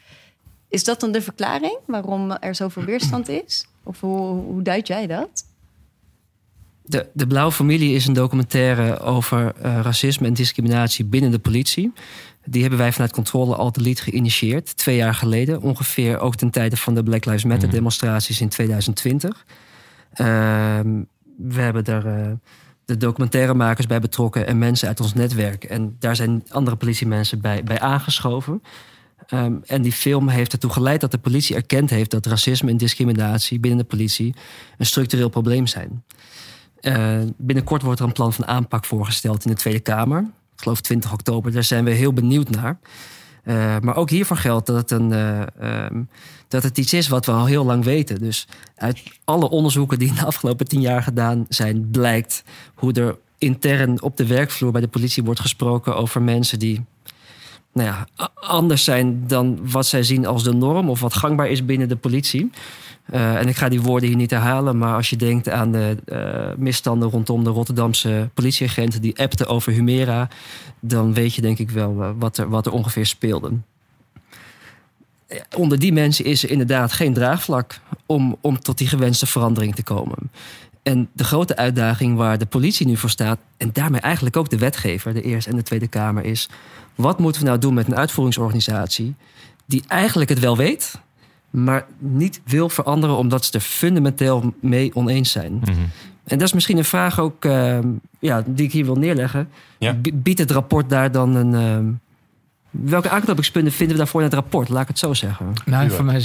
Is 0.69 0.85
dat 0.85 1.01
dan 1.01 1.13
de 1.13 1.23
verklaring 1.23 1.79
waarom 1.87 2.31
er 2.31 2.55
zoveel 2.55 2.85
weerstand 2.85 3.29
is? 3.29 3.67
Of 3.83 4.01
hoe, 4.01 4.43
hoe 4.43 4.63
duid 4.63 4.87
jij 4.87 5.07
dat? 5.07 5.45
De, 6.93 7.07
de 7.13 7.27
Blauwe 7.27 7.53
Familie 7.53 7.95
is 7.95 8.07
een 8.07 8.13
documentaire 8.13 9.01
over 9.01 9.53
uh, 9.65 9.81
racisme 9.83 10.27
en 10.27 10.35
discriminatie 10.35 11.05
binnen 11.05 11.31
de 11.31 11.39
politie. 11.39 11.93
Die 12.45 12.61
hebben 12.61 12.79
wij 12.79 12.93
vanuit 12.93 13.13
Controle 13.13 13.55
Alt 13.55 13.75
Delete 13.75 14.03
geïnitieerd. 14.03 14.77
Twee 14.77 14.97
jaar 14.97 15.15
geleden, 15.15 15.61
ongeveer 15.61 16.19
ook 16.19 16.35
ten 16.35 16.51
tijde 16.51 16.77
van 16.77 16.95
de 16.95 17.03
Black 17.03 17.25
Lives 17.25 17.45
Matter 17.45 17.69
mhm. 17.69 17.77
demonstraties 17.77 18.41
in 18.41 18.49
2020. 18.49 19.45
Uh, 20.21 20.27
we 21.37 21.61
hebben 21.61 21.85
daar 21.85 22.07
uh, 22.07 22.33
de 22.85 22.97
documentairemakers 22.97 23.87
bij 23.87 24.01
betrokken 24.01 24.47
en 24.47 24.59
mensen 24.59 24.89
uit 24.89 25.01
ons 25.01 25.15
netwerk. 25.15 25.65
En 25.65 25.97
daar 25.99 26.17
zijn 26.17 26.45
andere 26.49 26.77
politiemensen 26.77 27.41
bij, 27.41 27.63
bij 27.65 27.81
aangeschoven. 27.81 28.63
Um, 29.35 29.63
en 29.67 29.83
die 29.83 29.93
film 29.93 30.29
heeft 30.29 30.53
ertoe 30.53 30.71
geleid 30.71 31.01
dat 31.01 31.11
de 31.11 31.19
politie 31.19 31.57
erkend 31.57 31.91
heeft 31.91 32.11
dat 32.11 32.27
racisme 32.27 32.71
en 32.71 32.77
discriminatie 32.77 33.61
binnen 33.61 33.81
de 33.81 33.87
politie 33.87 34.35
een 34.79 34.87
structureel 34.87 35.29
probleem 35.29 35.67
zijn. 35.67 36.03
Uh, 36.83 37.19
binnenkort 37.37 37.83
wordt 37.83 38.01
er 38.01 38.07
een 38.07 38.13
plan 38.13 38.33
van 38.33 38.47
aanpak 38.47 38.85
voorgesteld 38.85 39.45
in 39.45 39.51
de 39.51 39.57
Tweede 39.57 39.81
Kamer. 39.81 40.21
Ik 40.55 40.63
geloof 40.63 40.81
20 40.81 41.13
oktober. 41.13 41.53
Daar 41.53 41.65
zijn 41.65 41.85
we 41.85 41.91
heel 41.91 42.13
benieuwd 42.13 42.51
naar. 42.51 42.79
Uh, 43.45 43.79
maar 43.81 43.97
ook 43.97 44.11
hiervan 44.11 44.37
geldt 44.37 44.67
dat 44.67 44.77
het, 44.77 44.91
een, 44.91 45.11
uh, 45.13 45.43
um, 45.85 46.09
dat 46.49 46.63
het 46.63 46.79
iets 46.79 46.93
is 46.93 47.09
wat 47.09 47.27
we 47.27 47.33
al 47.33 47.47
heel 47.47 47.65
lang 47.65 47.85
weten. 47.85 48.19
Dus 48.19 48.47
uit 48.77 49.03
alle 49.25 49.51
onderzoeken 49.51 49.99
die 49.99 50.09
in 50.09 50.15
de 50.15 50.25
afgelopen 50.25 50.69
tien 50.69 50.81
jaar 50.81 51.03
gedaan 51.03 51.47
zijn, 51.49 51.91
blijkt 51.91 52.45
hoe 52.75 52.93
er 52.93 53.17
intern 53.39 54.03
op 54.03 54.17
de 54.17 54.27
werkvloer 54.27 54.73
bij 54.73 54.81
de 54.81 54.89
politie 54.89 55.23
wordt 55.25 55.41
gesproken 55.41 55.97
over 55.97 56.23
mensen 56.23 56.59
die 56.59 56.85
nou 57.73 57.89
ja, 57.89 58.07
anders 58.35 58.85
zijn 58.85 59.27
dan 59.27 59.71
wat 59.71 59.87
zij 59.87 60.03
zien 60.03 60.27
als 60.27 60.45
de 60.45 60.55
norm 60.55 60.91
of 60.91 61.01
wat 61.01 61.15
gangbaar 61.15 61.49
is 61.49 61.65
binnen 61.65 61.89
de 61.89 61.97
politie. 61.97 62.51
Uh, 63.11 63.37
en 63.37 63.49
ik 63.49 63.57
ga 63.57 63.69
die 63.69 63.83
woorden 63.83 64.09
hier 64.09 64.19
niet 64.19 64.31
herhalen, 64.31 64.79
maar 64.79 64.95
als 64.95 65.11
je 65.11 65.17
denkt 65.17 65.49
aan 65.49 65.73
de 65.73 65.97
uh, 66.07 66.57
misstanden 66.57 67.11
rondom 67.11 67.45
de 67.45 67.51
Rotterdamse 67.51 68.31
politieagenten 68.35 69.01
die 69.01 69.19
appten 69.19 69.47
over 69.47 69.73
Humera, 69.73 70.29
dan 70.81 71.15
weet 71.15 71.35
je 71.35 71.43
denk 71.43 71.59
ik 71.59 71.71
wel 71.71 72.03
uh, 72.03 72.11
wat, 72.19 72.39
er, 72.39 72.49
wat 72.49 72.67
er 72.67 72.73
ongeveer 72.73 73.07
speelde. 73.07 73.53
Onder 75.57 75.79
die 75.79 75.93
mensen 75.93 76.25
is 76.25 76.43
er 76.43 76.51
inderdaad 76.51 76.93
geen 76.93 77.13
draagvlak 77.13 77.81
om, 78.07 78.37
om 78.41 78.59
tot 78.59 78.79
die 78.79 78.89
gewenste 78.89 79.27
verandering 79.27 79.75
te 79.75 79.83
komen. 79.83 80.31
En 80.83 81.09
de 81.13 81.25
grote 81.25 81.57
uitdaging 81.57 82.17
waar 82.17 82.39
de 82.39 82.47
politie 82.47 82.87
nu 82.87 82.97
voor 82.97 83.11
staat, 83.11 83.39
en 83.57 83.71
daarmee 83.73 84.01
eigenlijk 84.01 84.37
ook 84.37 84.51
de 84.51 84.59
wetgever, 84.59 85.15
de 85.15 85.23
Eerste 85.23 85.51
en 85.51 85.57
de 85.57 85.63
Tweede 85.63 85.89
Kamer, 85.89 86.25
is: 86.25 86.49
wat 86.95 87.19
moeten 87.19 87.41
we 87.43 87.47
nou 87.47 87.59
doen 87.59 87.75
met 87.75 87.87
een 87.87 87.97
uitvoeringsorganisatie 87.97 89.15
die 89.67 89.83
eigenlijk 89.89 90.31
het 90.31 90.39
wel 90.39 90.57
weet, 90.57 91.01
maar 91.53 91.87
niet 91.99 92.41
wil 92.45 92.69
veranderen 92.69 93.17
omdat 93.17 93.45
ze 93.45 93.53
er 93.53 93.61
fundamenteel 93.61 94.55
mee 94.61 94.95
oneens 94.95 95.31
zijn. 95.31 95.53
Mhm. 95.53 95.73
En 96.25 96.39
dat 96.39 96.47
is 96.47 96.53
misschien 96.53 96.79
een 96.79 96.85
vraag 96.85 97.21
ook 97.21 97.45
uh, 97.45 97.79
ja, 98.19 98.43
die 98.47 98.67
ik 98.67 98.73
hier 98.73 98.85
wil 98.85 98.97
neerleggen. 98.97 99.49
Ja. 99.79 99.97
Biedt 100.15 100.39
het 100.39 100.51
rapport 100.51 100.91
daar 100.91 101.13
dan 101.13 101.35
een. 101.35 101.53
Uh, 101.53 101.95
welke 102.71 103.11
aanknopingspunten 103.11 103.73
vinden 103.73 103.97
we 103.97 104.03
daarvoor 104.03 104.21
in 104.21 104.27
het 104.27 104.35
rapport? 104.35 104.69
Laat 104.69 104.83
ik 104.83 104.89
het 104.89 104.99
zo 104.99 105.15
zeggen. 105.15 105.53
Nou, 105.65 105.91
voor 105.91 106.05
mij 106.05 106.17
eh, 106.17 106.23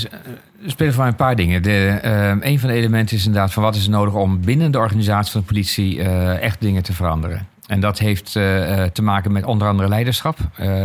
spelen 0.66 0.94
voor 0.94 1.02
mij 1.02 1.12
een 1.12 1.18
paar 1.18 1.36
dingen. 1.36 1.64
De, 1.64 2.00
uh, 2.06 2.50
een 2.52 2.60
van 2.60 2.70
de 2.70 2.76
elementen 2.76 3.18
is 3.18 3.26
inderdaad 3.26 3.54
van 3.54 3.64
wat 3.64 3.76
is 3.76 3.84
er 3.84 3.90
nodig 3.90 4.14
om 4.14 4.42
binnen 4.42 4.72
de 4.72 4.78
organisatie 4.78 5.32
van 5.32 5.42
de 5.42 5.48
politie 5.48 5.98
uh, 5.98 6.42
echt 6.42 6.62
dingen 6.62 6.84
te 6.84 6.94
veranderen. 6.94 7.48
En 7.68 7.80
dat 7.80 8.00
heeft 8.00 8.32
te 8.32 9.02
maken 9.02 9.32
met 9.32 9.46
onder 9.46 9.68
andere 9.68 9.90
leiderschap. 9.90 10.38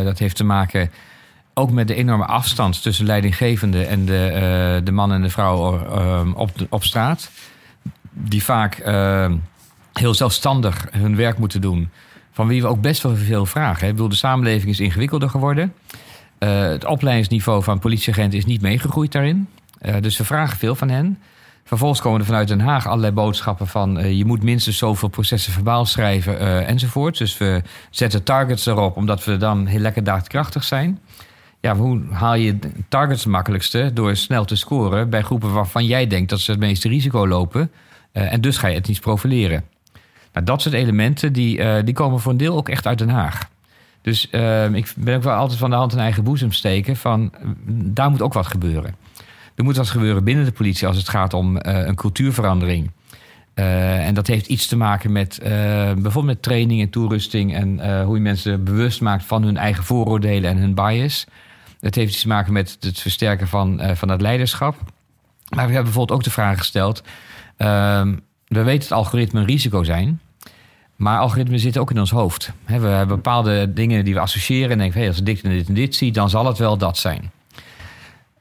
dat 0.05 0.19
heeft 0.19 0.37
te 0.37 0.45
maken 0.45 0.91
ook 1.55 1.71
met 1.71 1.89
de 1.89 1.95
enorme 1.95 2.25
afstand 2.25 2.83
tussen 2.83 3.07
leidinggevende 3.07 3.85
en 3.85 4.05
de, 4.05 4.31
uh, 4.33 4.85
de 4.85 4.93
man 4.93 5.13
en 5.13 5.23
de 5.23 5.31
vrouw 5.31 5.75
uh, 5.75 6.21
op, 6.35 6.51
op 6.69 6.85
straat. 6.85 7.31
Die 8.13 8.45
vaak 8.45 8.87
uh, 8.87 9.31
heel 9.93 10.15
zelfstandig 10.15 10.87
hun 10.91 11.17
werk 11.17 11.39
moeten 11.39 11.61
doen. 11.61 11.91
Van 12.33 12.47
wie 12.47 12.63
we 12.63 12.69
ook 12.69 12.81
best 12.81 13.03
wel 13.03 13.17
veel 13.17 13.47
vragen. 13.47 13.89
Ik 13.89 13.97
de 13.97 14.15
samenleving 14.15 14.71
is 14.71 14.81
ingewikkelder 14.81 15.31
geworden. 15.31 15.75
het 16.39 16.85
opleidingsniveau 16.85 17.63
van 17.63 17.79
politieagenten 17.79 18.39
is 18.39 18.45
niet 18.45 18.61
meegegroeid 18.61 19.13
daarin. 19.13 19.49
dus 20.01 20.19
we 20.19 20.25
vragen 20.25 20.59
veel 20.59 20.75
van 20.75 20.89
hen. 20.89 21.19
Vervolgens 21.65 22.01
komen 22.01 22.21
er 22.21 22.27
vanuit 22.27 22.49
Den 22.49 22.61
Haag 22.61 22.87
allerlei 22.87 23.13
boodschappen 23.13 23.67
van... 23.67 24.17
je 24.17 24.25
moet 24.25 24.43
minstens 24.43 24.79
zoveel 24.79 25.09
processen 25.09 25.53
verbaal 25.53 25.87
schrijven 25.87 26.67
enzovoort. 26.67 27.19
Dus 27.19 27.39
we 27.39 27.63
zetten 27.91 28.23
targets 28.23 28.67
erop, 28.67 28.97
omdat 28.97 29.25
we 29.25 29.37
dan 29.37 29.67
heel 29.67 29.81
lekker 29.81 30.05
daadkrachtig 30.05 30.65
zijn 30.65 30.99
ja, 31.63 31.77
hoe 31.77 32.01
haal 32.11 32.35
je 32.35 32.59
targets 32.89 33.23
het 33.23 33.33
makkelijkste? 33.33 33.91
Door 33.95 34.17
snel 34.17 34.45
te 34.45 34.57
scoren 34.57 35.11
bij 35.11 35.23
groepen 35.23 35.53
waarvan 35.53 35.87
jij 35.87 36.07
denkt 36.07 36.31
dat 36.31 36.41
ze 36.41 36.51
het 36.51 36.61
meeste 36.61 36.89
risico 36.89 37.29
lopen. 37.29 37.71
Uh, 38.13 38.33
en 38.33 38.41
dus 38.41 38.57
ga 38.57 38.69
je 38.69 38.75
het 38.75 38.89
niet 38.89 39.01
profileren. 39.01 39.65
Nou, 40.33 40.47
dat 40.47 40.63
soort 40.63 40.75
elementen 40.75 41.33
die, 41.33 41.83
die 41.83 41.95
komen 41.95 42.21
voor 42.21 42.33
een 42.33 42.39
deel 42.39 42.57
ook 42.57 42.69
echt 42.69 42.87
uit 42.87 42.99
Den 42.99 43.09
Haag. 43.09 43.49
Dus 44.01 44.25
ik 44.73 44.93
ben 44.97 45.17
ook 45.17 45.23
wel 45.23 45.35
altijd 45.35 45.59
van 45.59 45.71
de 45.71 45.77
hand 45.77 45.93
in 45.93 45.99
eigen 45.99 46.25
boezem 46.25 46.53
steken. 46.53 46.97
Van, 46.97 47.33
daar 47.67 48.11
moet 48.11 48.23
ook 48.23 48.33
wat 48.33 48.47
gebeuren. 48.47 48.95
Er 49.55 49.65
moet 49.65 49.77
wat 49.77 49.91
gebeuren 49.91 50.25
binnen 50.25 50.45
de 50.45 50.53
politie 50.53 50.87
als 50.87 50.97
het 50.97 51.09
gaat 51.09 51.35
om 51.35 51.57
een 51.61 51.95
cultuurverandering. 51.95 52.91
En 53.55 54.15
dat 54.15 54.27
heeft 54.27 54.47
iets 54.47 54.67
te 54.67 54.77
maken 54.77 55.13
met 55.13 55.39
bijvoorbeeld 55.43 56.25
met 56.25 56.43
training 56.43 56.81
en 56.81 56.91
toerusting 56.91 57.55
en 57.55 58.03
hoe 58.05 58.17
je 58.17 58.23
mensen 58.23 58.65
bewust 58.65 59.01
maakt 59.01 59.25
van 59.25 59.43
hun 59.43 59.57
eigen 59.57 59.85
vooroordelen 59.85 60.51
en 60.51 60.57
hun 60.57 60.75
bias. 60.75 61.27
Het 61.83 61.95
heeft 61.95 62.13
iets 62.13 62.23
te 62.23 62.29
maken 62.29 62.53
met 62.53 62.77
het 62.81 63.01
versterken 63.01 63.49
van, 63.49 63.81
van 63.95 64.09
het 64.09 64.21
leiderschap. 64.21 64.75
Maar 65.49 65.67
we 65.67 65.73
hebben 65.73 65.83
bijvoorbeeld 65.83 66.19
ook 66.19 66.25
de 66.25 66.31
vraag 66.31 66.59
gesteld: 66.59 67.03
ehm, 67.57 68.17
we 68.47 68.63
weten 68.63 68.89
dat 68.89 68.99
algoritmen 68.99 69.45
risico 69.45 69.83
zijn. 69.83 70.21
Maar 70.97 71.19
algoritmen 71.19 71.59
zitten 71.59 71.81
ook 71.81 71.91
in 71.91 71.99
ons 71.99 72.11
hoofd. 72.11 72.53
we 72.65 72.73
hebben 72.73 73.09
bepaalde 73.09 73.73
dingen 73.73 74.05
die 74.05 74.15
we 74.15 74.21
associëren 74.21 74.71
en 74.71 74.79
denken: 74.79 74.99
hey, 74.99 75.09
als 75.09 75.19
ik 75.19 75.27
dit 75.27 75.43
en 75.43 75.51
dit 75.51 75.69
en 75.69 75.75
dit 75.75 75.95
zie, 75.95 76.13
dan 76.13 76.31
zal 76.31 76.47
het 76.47 76.59
wel 76.59 76.77
dat 76.77 76.99
zijn. 76.99 77.31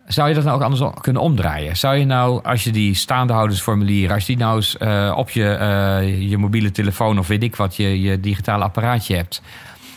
Zou 0.07 0.29
je 0.29 0.35
dat 0.35 0.43
nou 0.43 0.55
ook 0.55 0.63
anders 0.63 0.81
kunnen 1.01 1.21
omdraaien? 1.21 1.77
Zou 1.77 1.95
je 1.95 2.05
nou, 2.05 2.43
als 2.43 2.63
je 2.63 2.71
die 2.71 2.93
staandehoudersformulier, 2.93 4.13
als 4.13 4.25
die 4.25 4.37
nou 4.37 4.55
eens 4.55 4.75
uh, 4.79 5.13
op 5.17 5.29
je, 5.29 5.57
uh, 5.61 6.29
je 6.29 6.37
mobiele 6.37 6.71
telefoon 6.71 7.19
of 7.19 7.27
weet 7.27 7.43
ik 7.43 7.55
wat, 7.55 7.75
je, 7.75 8.01
je 8.01 8.19
digitale 8.19 8.63
apparaatje 8.63 9.15
hebt. 9.15 9.41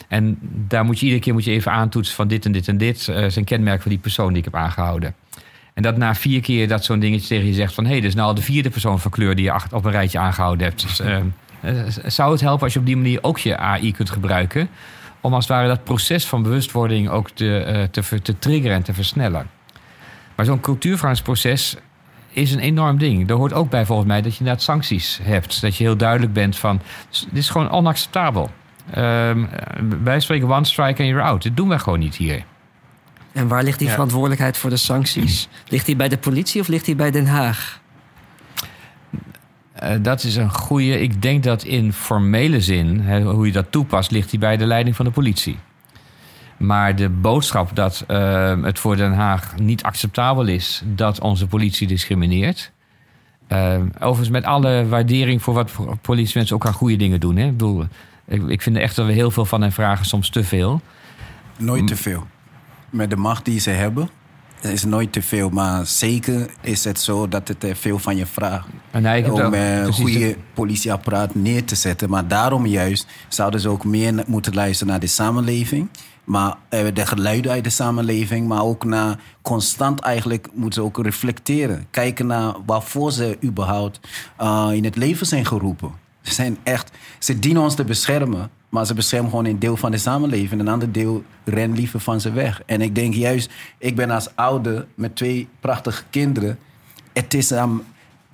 En 0.08 0.38
daar 0.68 0.84
moet 0.84 0.98
je 0.98 1.04
iedere 1.04 1.22
keer 1.22 1.32
moet 1.32 1.44
je 1.44 1.50
even 1.50 1.72
aantoetsen 1.72 2.14
van 2.14 2.28
dit 2.28 2.44
en 2.44 2.52
dit 2.52 2.68
en 2.68 2.78
dit. 2.78 3.06
Uh, 3.10 3.28
zijn 3.28 3.44
kenmerk 3.44 3.82
van 3.82 3.90
die 3.90 4.00
persoon 4.00 4.28
die 4.28 4.38
ik 4.38 4.44
heb 4.44 4.54
aangehouden. 4.54 5.14
En 5.74 5.82
dat 5.82 5.96
na 5.96 6.14
vier 6.14 6.40
keer 6.40 6.68
dat 6.68 6.84
zo'n 6.84 6.98
dingetje 6.98 7.28
tegen 7.28 7.46
je 7.46 7.54
zegt 7.54 7.74
van... 7.74 7.84
hé, 7.84 7.90
hey, 7.90 8.00
dit 8.00 8.08
is 8.08 8.14
nou 8.14 8.28
al 8.28 8.34
de 8.34 8.42
vierde 8.42 8.70
persoon 8.70 9.00
van 9.00 9.10
kleur 9.10 9.34
die 9.34 9.44
je 9.44 9.60
op 9.70 9.84
een 9.84 9.90
rijtje 9.90 10.18
aangehouden 10.18 10.66
hebt. 10.66 10.82
Dus, 10.82 11.00
zou 12.14 12.32
het 12.32 12.40
helpen 12.40 12.62
als 12.62 12.72
je 12.72 12.78
op 12.78 12.86
die 12.86 12.96
manier 12.96 13.18
ook 13.22 13.38
je 13.38 13.56
AI 13.56 13.92
kunt 13.92 14.10
gebruiken... 14.10 14.68
om 15.20 15.34
als 15.34 15.44
het 15.44 15.54
ware 15.54 15.68
dat 15.68 15.84
proces 15.84 16.26
van 16.26 16.42
bewustwording 16.42 17.08
ook 17.08 17.30
te, 17.30 17.88
te, 17.90 18.22
te 18.22 18.38
triggeren 18.38 18.76
en 18.76 18.82
te 18.82 18.94
versnellen? 18.94 19.46
Maar 20.34 20.46
zo'n 20.46 20.60
cultuurveranderingsproces 20.60 21.76
is 22.30 22.52
een 22.52 22.60
enorm 22.60 22.98
ding. 22.98 23.30
Er 23.30 23.36
hoort 23.36 23.52
ook 23.52 23.70
bij 23.70 23.86
volgens 23.86 24.08
mij 24.08 24.22
dat 24.22 24.32
je 24.32 24.38
inderdaad 24.38 24.62
sancties 24.62 25.20
hebt. 25.22 25.60
Dat 25.60 25.76
je 25.76 25.84
heel 25.84 25.96
duidelijk 25.96 26.32
bent 26.32 26.56
van, 26.56 26.80
dit 27.10 27.38
is 27.38 27.48
gewoon 27.48 27.70
onacceptabel. 27.70 28.50
Um, 28.96 29.48
wij 30.02 30.20
spreken 30.20 30.50
one 30.50 30.64
strike 30.64 31.02
and 31.02 31.10
you're 31.10 31.22
out. 31.22 31.42
Dit 31.42 31.56
doen 31.56 31.68
wij 31.68 31.78
gewoon 31.78 31.98
niet 31.98 32.16
hier. 32.16 32.44
En 33.32 33.48
waar 33.48 33.62
ligt 33.62 33.78
die 33.78 33.88
verantwoordelijkheid 33.88 34.56
voor 34.56 34.70
de 34.70 34.76
sancties? 34.76 35.48
Ligt 35.68 35.86
die 35.86 35.96
bij 35.96 36.08
de 36.08 36.18
politie 36.18 36.60
of 36.60 36.68
ligt 36.68 36.84
die 36.84 36.94
bij 36.94 37.10
Den 37.10 37.26
Haag? 37.26 37.80
Uh, 39.82 39.90
dat 40.00 40.24
is 40.24 40.36
een 40.36 40.50
goede. 40.50 41.00
Ik 41.00 41.22
denk 41.22 41.42
dat 41.42 41.62
in 41.62 41.92
formele 41.92 42.60
zin, 42.60 43.22
hoe 43.22 43.46
je 43.46 43.52
dat 43.52 43.72
toepast, 43.72 44.10
ligt 44.10 44.30
die 44.30 44.38
bij 44.38 44.56
de 44.56 44.66
leiding 44.66 44.96
van 44.96 45.04
de 45.04 45.10
politie. 45.10 45.58
Maar 46.56 46.96
de 46.96 47.08
boodschap 47.08 47.76
dat 47.76 48.04
uh, 48.08 48.62
het 48.62 48.78
voor 48.78 48.96
Den 48.96 49.12
Haag 49.12 49.56
niet 49.56 49.82
acceptabel 49.82 50.46
is 50.46 50.82
dat 50.84 51.20
onze 51.20 51.46
politie 51.46 51.86
discrimineert. 51.86 52.72
Uh, 53.48 53.76
overigens 53.94 54.28
met 54.28 54.44
alle 54.44 54.88
waardering 54.88 55.42
voor 55.42 55.54
wat 55.54 55.72
politiemensen 56.00 56.56
ook 56.56 56.66
aan 56.66 56.72
goede 56.72 56.96
dingen 56.96 57.20
doen. 57.20 57.36
Hè? 57.36 57.44
Ik, 57.44 57.50
bedoel, 57.50 57.86
ik, 58.26 58.48
ik 58.48 58.62
vind 58.62 58.76
echt 58.76 58.96
dat 58.96 59.06
we 59.06 59.12
heel 59.12 59.30
veel 59.30 59.44
van 59.44 59.60
hen 59.60 59.72
vragen, 59.72 60.06
soms 60.06 60.30
te 60.30 60.44
veel. 60.44 60.80
Nooit 61.58 61.86
te 61.86 61.96
veel. 61.96 62.26
Met 62.90 63.10
de 63.10 63.16
macht 63.16 63.44
die 63.44 63.60
ze 63.60 63.70
hebben, 63.70 64.08
is 64.60 64.84
nooit 64.84 65.12
te 65.12 65.22
veel. 65.22 65.50
Maar 65.50 65.86
zeker 65.86 66.50
is 66.60 66.84
het 66.84 67.00
zo 67.00 67.28
dat 67.28 67.48
het 67.48 67.64
veel 67.72 67.98
van 67.98 68.16
je 68.16 68.26
vraagt. 68.26 68.66
Nee, 68.92 69.32
om 69.32 69.54
een 69.54 69.92
goede 69.92 70.36
politieapparaat 70.54 71.34
neer 71.34 71.64
te 71.64 71.74
zetten. 71.74 72.10
Maar 72.10 72.28
daarom 72.28 72.66
juist 72.66 73.06
zouden 73.28 73.60
ze 73.60 73.68
ook 73.68 73.84
meer 73.84 74.24
moeten 74.26 74.54
luisteren 74.54 74.92
naar 74.92 75.00
de 75.00 75.06
samenleving. 75.06 75.88
Maar 76.24 76.54
eh, 76.68 76.86
de 76.94 77.06
geluiden 77.06 77.52
uit 77.52 77.64
de 77.64 77.70
samenleving, 77.70 78.48
maar 78.48 78.62
ook 78.62 78.84
naar 78.84 79.18
constant 79.42 80.00
eigenlijk 80.00 80.48
moeten 80.52 80.82
ze 80.82 80.88
ook 80.88 81.04
reflecteren. 81.04 81.86
Kijken 81.90 82.26
naar 82.26 82.54
waarvoor 82.66 83.12
ze 83.12 83.38
überhaupt 83.44 84.00
uh, 84.40 84.68
in 84.72 84.84
het 84.84 84.96
leven 84.96 85.26
zijn 85.26 85.46
geroepen. 85.46 86.03
Ze 86.24 86.34
zijn 86.34 86.58
echt, 86.62 86.90
ze 87.18 87.38
dienen 87.38 87.62
ons 87.62 87.74
te 87.74 87.84
beschermen, 87.84 88.50
maar 88.68 88.86
ze 88.86 88.94
beschermen 88.94 89.30
gewoon 89.30 89.44
een 89.44 89.58
deel 89.58 89.76
van 89.76 89.90
de 89.90 89.98
samenleving. 89.98 90.50
En 90.50 90.60
een 90.60 90.68
ander 90.68 90.92
deel 90.92 91.22
ren 91.44 91.72
liever 91.72 92.00
van 92.00 92.20
ze 92.20 92.32
weg. 92.32 92.62
En 92.66 92.80
ik 92.80 92.94
denk 92.94 93.14
juist, 93.14 93.50
ik 93.78 93.96
ben 93.96 94.10
als 94.10 94.28
ouder 94.34 94.86
met 94.94 95.16
twee 95.16 95.48
prachtige 95.60 96.02
kinderen. 96.10 96.58
Het 97.12 97.34
is 97.34 97.50
um, 97.50 97.82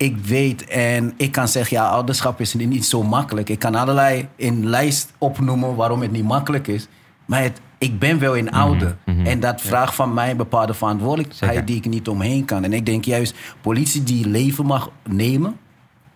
ik 0.01 0.17
weet 0.17 0.65
en 0.65 1.13
ik 1.17 1.31
kan 1.31 1.47
zeggen, 1.47 1.77
ja, 1.77 1.89
ouderschap 1.89 2.39
is 2.39 2.53
niet 2.53 2.85
zo 2.85 3.03
makkelijk. 3.03 3.49
Ik 3.49 3.59
kan 3.59 3.75
allerlei 3.75 4.27
in 4.35 4.69
lijst 4.69 5.13
opnoemen 5.17 5.75
waarom 5.75 6.01
het 6.01 6.11
niet 6.11 6.23
makkelijk 6.23 6.67
is. 6.67 6.87
Maar 7.25 7.41
het, 7.41 7.61
ik 7.77 7.99
ben 7.99 8.19
wel 8.19 8.49
oude. 8.49 8.95
Mhm, 9.05 9.17
mhm. 9.17 9.27
En 9.27 9.39
dat 9.39 9.61
vraagt 9.61 9.95
van 9.95 10.13
mij 10.13 10.31
een 10.31 10.37
bepaalde 10.37 10.73
verantwoordelijkheid 10.73 11.67
die 11.67 11.75
ik 11.75 11.85
niet 11.85 12.07
omheen 12.07 12.45
kan. 12.45 12.63
En 12.63 12.73
ik 12.73 12.85
denk 12.85 13.05
juist, 13.05 13.35
politie 13.61 14.03
die 14.03 14.27
leven 14.27 14.65
mag 14.65 14.91
nemen 15.09 15.57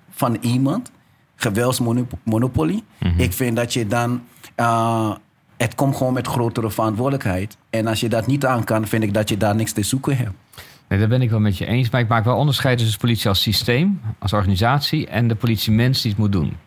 van 0.10 0.38
iemand, 0.42 0.92
geweldsmonopolie. 1.36 2.84
Mhm. 3.00 3.20
Ik 3.20 3.34
vind 3.34 3.56
dat 3.56 3.74
je 3.74 3.88
dan. 3.88 4.22
Uh, 4.56 5.12
het 5.58 5.76
komt 5.76 5.96
gewoon 5.96 6.14
met 6.14 6.28
grotere 6.28 6.72
verantwoordelijkheid. 6.72 7.58
En 7.70 7.88
als 7.88 8.00
je 8.00 8.10
dat 8.10 8.28
niet 8.28 8.46
aan 8.46 8.64
kan, 8.64 8.88
vind 8.88 9.04
ik 9.04 9.14
dat 9.14 9.30
je 9.30 9.38
daar 9.38 9.56
niks 9.56 9.72
te 9.72 9.84
zoeken 9.84 10.18
hebt. 10.18 10.34
Nee, 10.88 11.00
daar 11.00 11.08
ben 11.08 11.22
ik 11.22 11.30
wel 11.30 11.40
met 11.40 11.58
je 11.58 11.66
eens. 11.66 11.90
Maar 11.90 12.02
ik 12.02 12.08
maak 12.08 12.26
wel 12.26 12.36
onderscheid 12.36 12.78
tussen 12.78 13.00
politie 13.00 13.30
als 13.30 13.42
systeem, 13.42 14.02
als 14.20 14.34
organisatie 14.34 15.08
en 15.08 15.28
de 15.28 15.36
politiemens 15.36 16.02
die 16.02 16.12
het 16.12 16.20
moet 16.20 16.32
doen. 16.32 16.58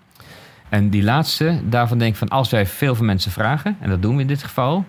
En 0.69 0.91
die 0.91 1.03
laatste, 1.03 1.61
daarvan 1.65 1.99
denk 1.99 2.13
ik 2.13 2.19
van 2.19 2.29
als 2.29 2.51
wij 2.51 2.67
veel 2.67 2.95
van 2.95 3.07
mensen 3.07 3.31
vragen, 3.31 3.77
en 3.81 3.89
dat 3.89 4.03
doen 4.03 4.15
we 4.15 4.21
in 4.21 4.27
dit 4.27 4.43
geval, 4.43 4.85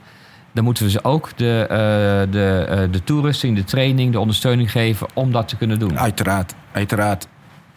dan 0.51 0.63
moeten 0.63 0.83
we 0.83 0.89
ze 0.89 1.03
ook 1.03 1.37
de, 1.37 1.61
uh, 1.61 2.33
de, 2.33 2.67
uh, 2.69 2.91
de 2.91 3.03
toerusting, 3.03 3.55
de 3.55 3.63
training, 3.63 4.11
de 4.11 4.19
ondersteuning 4.19 4.71
geven 4.71 5.07
om 5.13 5.31
dat 5.31 5.47
te 5.47 5.57
kunnen 5.57 5.79
doen. 5.79 5.99
Uiteraard, 5.99 6.55
uiteraard. 6.71 7.27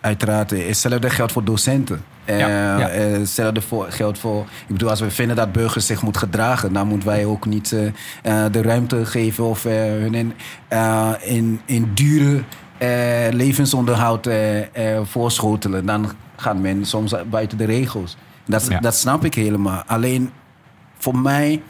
Uiteraard. 0.02 0.50
Hetzelfde 0.50 1.10
geldt 1.10 1.32
voor 1.32 1.44
docenten. 1.44 2.04
Ja, 2.24 2.78
ja. 2.78 2.88
Hetzelfde 2.88 3.60
voor, 3.60 3.86
geldt 3.90 4.18
voor. 4.18 4.40
Ik 4.42 4.66
bedoel, 4.72 4.90
als 4.90 5.00
we 5.00 5.10
vinden 5.10 5.36
dat 5.36 5.52
burgers 5.52 5.86
zich 5.86 6.02
moeten 6.02 6.22
gedragen, 6.22 6.72
dan 6.72 6.86
moeten 6.86 7.08
wij 7.08 7.24
ook 7.24 7.46
niet 7.46 7.72
uh, 7.72 8.44
de 8.50 8.62
ruimte 8.62 9.06
geven 9.06 9.44
of 9.44 9.62
hun 9.62 10.14
in, 10.14 10.32
in, 11.20 11.60
in 11.64 11.90
dure 11.94 12.42
levensonderhoud 13.30 14.28
voorschotelen. 15.02 15.86
Dan 15.86 16.12
gaat 16.36 16.58
men 16.58 16.84
soms 16.84 17.14
buiten 17.30 17.58
de 17.58 17.64
regels. 17.64 18.16
Dat, 18.44 18.68
dat 18.80 18.94
snap 18.94 19.24
ik 19.24 19.34
helemaal. 19.34 19.82
Alleen 19.86 20.30
voor 20.98 21.16
mij, 21.16 21.62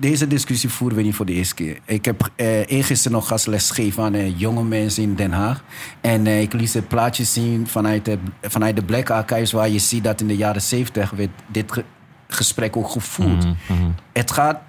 deze 0.00 0.26
discussie 0.26 0.68
voeren 0.68 0.96
we 0.96 1.02
niet 1.02 1.14
voor 1.14 1.26
de 1.26 1.32
eerste 1.32 1.54
keer. 1.54 1.78
Ik 1.84 2.04
heb 2.04 2.30
eh, 2.36 2.70
eergisteren 2.70 3.12
nog 3.12 3.28
gastles 3.28 3.70
gegeven 3.70 4.02
aan 4.02 4.14
eh, 4.14 4.38
jonge 4.38 4.64
mensen 4.64 5.02
in 5.02 5.14
Den 5.14 5.32
Haag. 5.32 5.62
En 6.00 6.26
eh, 6.26 6.40
ik 6.40 6.52
liet 6.52 6.72
het 6.72 6.88
plaatje 6.88 7.24
zien 7.24 7.66
vanuit, 7.66 8.04
de, 8.04 8.18
vanuit 8.42 8.76
de 8.76 8.82
Black 8.82 9.10
Archives... 9.10 9.52
waar 9.52 9.68
je 9.68 9.78
ziet 9.78 10.04
dat 10.04 10.20
in 10.20 10.26
de 10.26 10.36
jaren 10.36 10.62
zeventig 10.62 11.10
werd 11.10 11.30
dit 11.46 11.82
gesprek 12.28 12.76
ook 12.76 12.88
gevoerd. 12.88 13.44
Mhm, 13.44 13.54
mhm. 13.68 13.90
Het 14.12 14.30
gaat... 14.30 14.60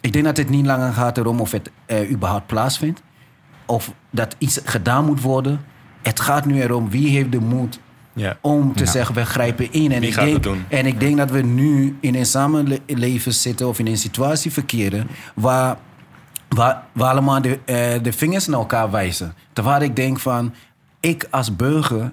Ik 0.00 0.12
denk 0.12 0.24
dat 0.24 0.36
het 0.36 0.48
niet 0.48 0.66
langer 0.66 0.92
gaat 0.92 1.18
erom 1.18 1.40
of 1.40 1.50
het 1.52 1.70
uh, 1.86 2.10
überhaupt 2.10 2.46
plaatsvindt. 2.46 3.02
Of 3.66 3.92
dat 4.10 4.36
iets 4.38 4.60
gedaan 4.64 5.04
moet 5.04 5.20
worden. 5.20 5.60
Het 6.02 6.20
gaat 6.20 6.46
nu 6.46 6.60
erom 6.60 6.90
wie 6.90 7.08
heeft 7.08 7.32
de 7.32 7.40
moed 7.40 7.80
ja. 8.20 8.36
Om 8.40 8.74
te 8.74 8.86
zeggen, 8.86 9.14
we 9.14 9.24
grijpen 9.24 9.72
in. 9.72 9.92
En 9.92 10.02
ik, 10.02 10.14
denk, 10.14 10.46
en 10.68 10.86
ik 10.86 11.00
denk 11.00 11.16
dat 11.16 11.30
we 11.30 11.42
nu 11.42 11.96
in 12.00 12.14
een 12.14 12.26
samenleven 12.26 13.34
zitten 13.34 13.68
of 13.68 13.78
in 13.78 13.86
een 13.86 13.96
situatie 13.96 14.52
verkeren 14.52 15.08
waar, 15.34 15.76
waar, 16.48 16.82
waar 16.92 17.10
allemaal 17.10 17.42
de, 17.42 17.48
uh, 17.48 18.02
de 18.02 18.12
vingers 18.12 18.46
naar 18.46 18.58
elkaar 18.58 18.90
wijzen. 18.90 19.34
Terwijl 19.52 19.82
ik 19.82 19.96
denk 19.96 20.18
van, 20.18 20.54
ik 21.00 21.26
als 21.30 21.56
burger, 21.56 22.12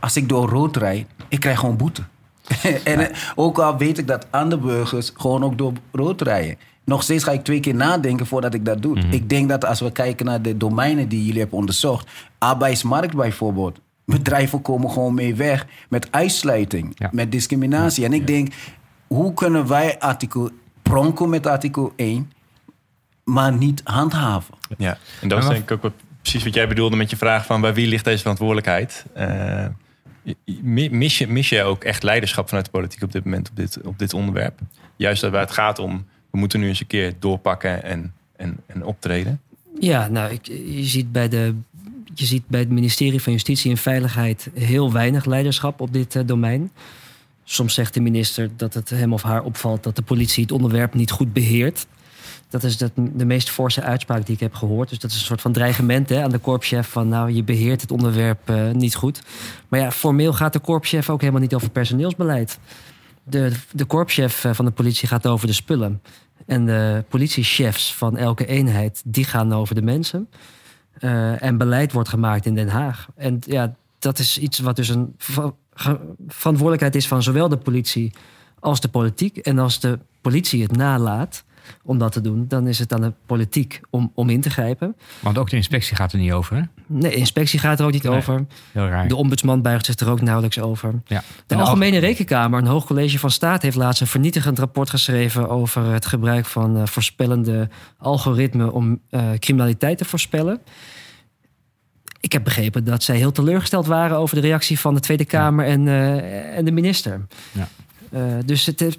als 0.00 0.16
ik 0.16 0.28
door 0.28 0.48
rood 0.48 0.76
rijd, 0.76 1.06
ik 1.28 1.40
krijg 1.40 1.58
gewoon 1.58 1.76
boete. 1.76 2.02
en 2.84 3.10
ook 3.34 3.58
al 3.58 3.76
weet 3.76 3.98
ik 3.98 4.06
dat 4.06 4.26
andere 4.30 4.60
burgers 4.60 5.12
gewoon 5.16 5.44
ook 5.44 5.58
door 5.58 5.72
rood 5.92 6.22
rijden. 6.22 6.56
Nog 6.84 7.02
steeds 7.02 7.24
ga 7.24 7.32
ik 7.32 7.44
twee 7.44 7.60
keer 7.60 7.74
nadenken 7.74 8.26
voordat 8.26 8.54
ik 8.54 8.64
dat 8.64 8.82
doe. 8.82 8.98
Mhm. 8.98 9.12
Ik 9.12 9.28
denk 9.28 9.48
dat 9.48 9.64
als 9.64 9.80
we 9.80 9.92
kijken 9.92 10.26
naar 10.26 10.42
de 10.42 10.56
domeinen 10.56 11.08
die 11.08 11.24
jullie 11.24 11.40
hebben 11.40 11.58
onderzocht, 11.58 12.08
arbeidsmarkt 12.38 13.16
bijvoorbeeld, 13.16 13.80
bedrijven 14.10 14.62
komen 14.62 14.90
gewoon 14.90 15.14
mee 15.14 15.34
weg 15.34 15.66
met 15.88 16.12
uitsluiting, 16.12 16.96
met 17.10 17.32
discriminatie. 17.32 18.04
En 18.04 18.12
ik 18.12 18.26
denk, 18.26 18.52
hoe 19.06 19.34
kunnen 19.34 19.66
wij 19.66 19.98
artikel 19.98 20.50
pronken 20.82 21.28
met 21.28 21.46
artikel 21.46 21.92
1, 21.96 22.32
maar 23.24 23.52
niet 23.52 23.80
handhaven? 23.84 24.54
Ja, 24.78 24.98
en 25.20 25.28
dat 25.28 25.42
is 25.42 25.48
denk 25.48 25.70
ik 25.70 25.84
ook 25.84 25.92
precies 26.22 26.44
wat 26.44 26.54
jij 26.54 26.68
bedoelde 26.68 26.96
met 26.96 27.10
je 27.10 27.16
vraag 27.16 27.46
van 27.46 27.60
bij 27.60 27.74
wie 27.74 27.86
ligt 27.86 28.04
deze 28.04 28.18
verantwoordelijkheid? 28.18 29.04
Uh, 29.16 29.66
mis, 30.90 31.18
je, 31.18 31.28
mis 31.28 31.48
je 31.48 31.62
ook 31.62 31.84
echt 31.84 32.02
leiderschap 32.02 32.48
vanuit 32.48 32.64
de 32.64 32.70
politiek 32.70 33.02
op 33.02 33.12
dit 33.12 33.24
moment 33.24 33.50
op 33.50 33.56
dit, 33.56 33.80
op 33.82 33.98
dit 33.98 34.14
onderwerp? 34.14 34.58
Juist 34.96 35.22
waar 35.22 35.40
het 35.40 35.50
gaat 35.50 35.78
om, 35.78 36.06
we 36.30 36.38
moeten 36.38 36.60
nu 36.60 36.68
eens 36.68 36.80
een 36.80 36.86
keer 36.86 37.14
doorpakken 37.18 37.82
en, 37.82 38.14
en, 38.36 38.56
en 38.66 38.84
optreden. 38.84 39.40
Ja, 39.78 40.08
nou, 40.08 40.32
ik, 40.32 40.46
je 40.46 40.84
ziet 40.84 41.12
bij 41.12 41.28
de 41.28 41.54
je 42.14 42.26
ziet 42.26 42.46
bij 42.46 42.60
het 42.60 42.68
ministerie 42.70 43.22
van 43.22 43.32
Justitie 43.32 43.70
en 43.70 43.76
Veiligheid 43.76 44.50
heel 44.54 44.92
weinig 44.92 45.24
leiderschap 45.24 45.80
op 45.80 45.92
dit 45.92 46.14
uh, 46.14 46.22
domein. 46.26 46.70
Soms 47.44 47.74
zegt 47.74 47.94
de 47.94 48.00
minister 48.00 48.50
dat 48.56 48.74
het 48.74 48.90
hem 48.90 49.12
of 49.12 49.22
haar 49.22 49.42
opvalt 49.42 49.82
dat 49.82 49.96
de 49.96 50.02
politie 50.02 50.42
het 50.42 50.52
onderwerp 50.52 50.94
niet 50.94 51.10
goed 51.10 51.32
beheert. 51.32 51.86
Dat 52.48 52.64
is 52.64 52.76
de, 52.76 52.90
de 52.94 53.24
meest 53.24 53.50
forse 53.50 53.82
uitspraak 53.82 54.26
die 54.26 54.34
ik 54.34 54.40
heb 54.40 54.54
gehoord. 54.54 54.88
Dus 54.88 54.98
dat 54.98 55.10
is 55.10 55.16
een 55.16 55.24
soort 55.24 55.40
van 55.40 55.52
dreigement 55.52 56.08
hè, 56.08 56.22
aan 56.22 56.30
de 56.30 56.38
korpschef 56.38 56.88
van 56.88 57.08
nou, 57.08 57.32
je 57.32 57.42
beheert 57.42 57.80
het 57.80 57.90
onderwerp 57.90 58.50
uh, 58.50 58.70
niet 58.70 58.94
goed. 58.94 59.22
Maar 59.68 59.80
ja, 59.80 59.90
formeel 59.90 60.32
gaat 60.32 60.52
de 60.52 60.58
korpschef 60.58 61.10
ook 61.10 61.20
helemaal 61.20 61.40
niet 61.40 61.54
over 61.54 61.70
personeelsbeleid. 61.70 62.58
De, 63.22 63.52
de 63.72 63.84
korpschef 63.84 64.46
van 64.50 64.64
de 64.64 64.70
politie 64.70 65.08
gaat 65.08 65.26
over 65.26 65.46
de 65.46 65.52
spullen. 65.52 66.02
En 66.46 66.66
de 66.66 67.04
politiechefs 67.08 67.94
van 67.94 68.16
elke 68.16 68.46
eenheid, 68.46 69.02
die 69.04 69.24
gaan 69.24 69.52
over 69.52 69.74
de 69.74 69.82
mensen. 69.82 70.28
Uh, 71.00 71.42
en 71.42 71.56
beleid 71.56 71.92
wordt 71.92 72.08
gemaakt 72.08 72.46
in 72.46 72.54
Den 72.54 72.68
Haag. 72.68 73.08
En 73.14 73.38
ja, 73.46 73.74
dat 73.98 74.18
is 74.18 74.38
iets 74.38 74.58
wat 74.58 74.76
dus 74.76 74.88
een 74.88 75.14
verantwoordelijkheid 76.28 76.94
is 76.94 77.08
van 77.08 77.22
zowel 77.22 77.48
de 77.48 77.56
politie 77.56 78.12
als 78.58 78.80
de 78.80 78.88
politiek. 78.88 79.36
En 79.36 79.58
als 79.58 79.80
de 79.80 79.98
politie 80.20 80.62
het 80.62 80.76
nalaat 80.76 81.44
om 81.82 81.98
dat 81.98 82.12
te 82.12 82.20
doen, 82.20 82.44
dan 82.48 82.66
is 82.66 82.78
het 82.78 82.92
aan 82.92 83.00
de 83.00 83.12
politiek 83.26 83.80
om, 83.90 84.12
om 84.14 84.28
in 84.28 84.40
te 84.40 84.50
grijpen. 84.50 84.96
Want 85.20 85.38
ook 85.38 85.50
de 85.50 85.56
inspectie 85.56 85.96
gaat 85.96 86.12
er 86.12 86.18
niet 86.18 86.32
over, 86.32 86.56
hè? 86.56 86.62
Nee, 86.86 87.10
de 87.10 87.16
inspectie 87.16 87.58
gaat 87.58 87.78
er 87.80 87.84
ook 87.86 87.92
niet 87.92 88.06
over. 88.06 88.46
Heel 88.72 88.86
raar. 88.86 89.08
De 89.08 89.16
ombudsman 89.16 89.62
buigt 89.62 89.84
zich 89.86 89.96
er 89.96 90.10
ook 90.10 90.20
nauwelijks 90.20 90.58
over. 90.58 91.02
Ja. 91.06 91.22
De 91.46 91.54
Algemene 91.54 91.98
Rekenkamer, 91.98 92.58
een 92.58 92.66
hoog 92.66 92.86
college 92.86 93.18
van 93.18 93.30
staat, 93.30 93.62
heeft 93.62 93.76
laatst 93.76 94.00
een 94.00 94.06
vernietigend 94.06 94.58
rapport 94.58 94.90
geschreven 94.90 95.48
over 95.48 95.92
het 95.92 96.06
gebruik 96.06 96.46
van 96.46 96.76
uh, 96.76 96.86
voorspellende 96.86 97.68
algoritmen 97.98 98.72
om 98.72 99.00
uh, 99.10 99.30
criminaliteit 99.38 99.98
te 99.98 100.04
voorspellen. 100.04 100.60
Ik 102.20 102.32
heb 102.32 102.44
begrepen 102.44 102.84
dat 102.84 103.02
zij 103.02 103.16
heel 103.16 103.32
teleurgesteld 103.32 103.86
waren 103.86 104.16
over 104.16 104.34
de 104.34 104.42
reactie 104.42 104.80
van 104.80 104.94
de 104.94 105.00
Tweede 105.00 105.24
Kamer 105.24 105.66
en, 105.66 105.86
uh, 105.86 106.56
en 106.56 106.64
de 106.64 106.72
minister. 106.72 107.26
Ja. 107.52 107.68
dus 108.44 108.66
het 108.66 108.98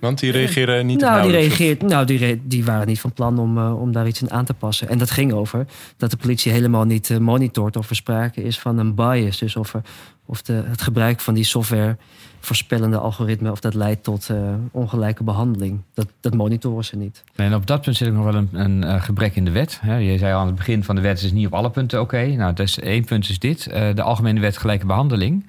want 0.00 0.18
die 0.18 0.32
reageren 0.32 0.86
niet 0.86 1.00
Nou, 1.00 1.22
die, 1.22 1.30
reageert, 1.30 1.82
nou 1.82 2.06
die, 2.06 2.42
die 2.44 2.64
waren 2.64 2.86
niet 2.86 3.00
van 3.00 3.12
plan 3.12 3.38
om, 3.38 3.58
uh, 3.58 3.80
om 3.80 3.92
daar 3.92 4.06
iets 4.06 4.22
in 4.22 4.30
aan 4.30 4.44
te 4.44 4.54
passen. 4.54 4.88
En 4.88 4.98
dat 4.98 5.10
ging 5.10 5.32
over 5.32 5.66
dat 5.96 6.10
de 6.10 6.16
politie 6.16 6.52
helemaal 6.52 6.84
niet 6.84 7.08
uh, 7.08 7.18
monitort 7.18 7.76
of 7.76 7.90
er 7.90 7.96
sprake 7.96 8.42
is 8.42 8.58
van 8.58 8.78
een 8.78 8.94
bias. 8.94 9.38
Dus 9.38 9.56
of, 9.56 9.74
er, 9.74 9.82
of 10.24 10.42
de, 10.42 10.62
het 10.66 10.82
gebruik 10.82 11.20
van 11.20 11.34
die 11.34 11.44
software 11.44 11.96
voorspellende 12.40 12.98
algoritme... 12.98 13.50
of 13.50 13.60
dat 13.60 13.74
leidt 13.74 14.04
tot 14.04 14.28
uh, 14.30 14.38
ongelijke 14.70 15.24
behandeling. 15.24 15.80
Dat, 15.94 16.06
dat 16.20 16.34
monitoren 16.34 16.84
ze 16.84 16.96
niet. 16.96 17.24
En 17.34 17.54
op 17.54 17.66
dat 17.66 17.82
punt 17.82 17.96
zit 17.96 18.08
ook 18.08 18.14
nog 18.14 18.24
wel 18.24 18.34
een, 18.34 18.48
een 18.52 19.02
gebrek 19.02 19.36
in 19.36 19.44
de 19.44 19.50
wet. 19.50 19.80
Je 19.82 20.18
zei 20.18 20.34
al 20.34 20.40
aan 20.40 20.46
het 20.46 20.56
begin 20.56 20.84
van 20.84 20.94
de 20.94 21.00
wet... 21.00 21.22
is 21.22 21.32
niet 21.32 21.46
op 21.46 21.54
alle 21.54 21.70
punten 21.70 22.00
oké. 22.00 22.16
Okay. 22.16 22.34
Nou, 22.34 22.52
dus 22.52 22.78
één 22.78 23.04
punt 23.04 23.28
is 23.28 23.38
dit. 23.38 23.64
de 23.64 24.02
Algemene 24.02 24.40
Wet 24.40 24.56
Gelijke 24.56 24.86
Behandeling... 24.86 25.46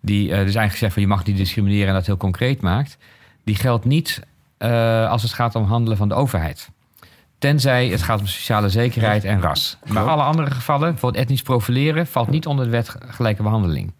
die 0.00 0.28
dus 0.28 0.36
eigenlijk 0.36 0.76
zegt 0.76 0.92
van 0.92 1.02
je 1.02 1.08
mag 1.08 1.24
niet 1.24 1.36
discrimineren... 1.36 1.88
en 1.88 1.94
dat 1.94 2.06
heel 2.06 2.16
concreet 2.16 2.60
maakt 2.60 2.98
die 3.48 3.56
geldt 3.56 3.84
niet 3.84 4.20
uh, 4.58 5.10
als 5.10 5.22
het 5.22 5.32
gaat 5.32 5.54
om 5.54 5.64
handelen 5.64 5.98
van 5.98 6.08
de 6.08 6.14
overheid. 6.14 6.70
Tenzij 7.38 7.88
het 7.88 8.02
gaat 8.02 8.20
om 8.20 8.26
sociale 8.26 8.68
zekerheid 8.68 9.24
en 9.24 9.40
ras. 9.40 9.78
Maar 9.86 10.08
alle 10.08 10.22
andere 10.22 10.50
gevallen, 10.50 10.90
bijvoorbeeld 10.90 11.22
etnisch 11.22 11.42
profileren, 11.42 12.06
valt 12.06 12.30
niet 12.30 12.46
onder 12.46 12.64
de 12.64 12.70
wet 12.70 12.96
gelijke 12.98 13.42
behandeling. 13.42 13.94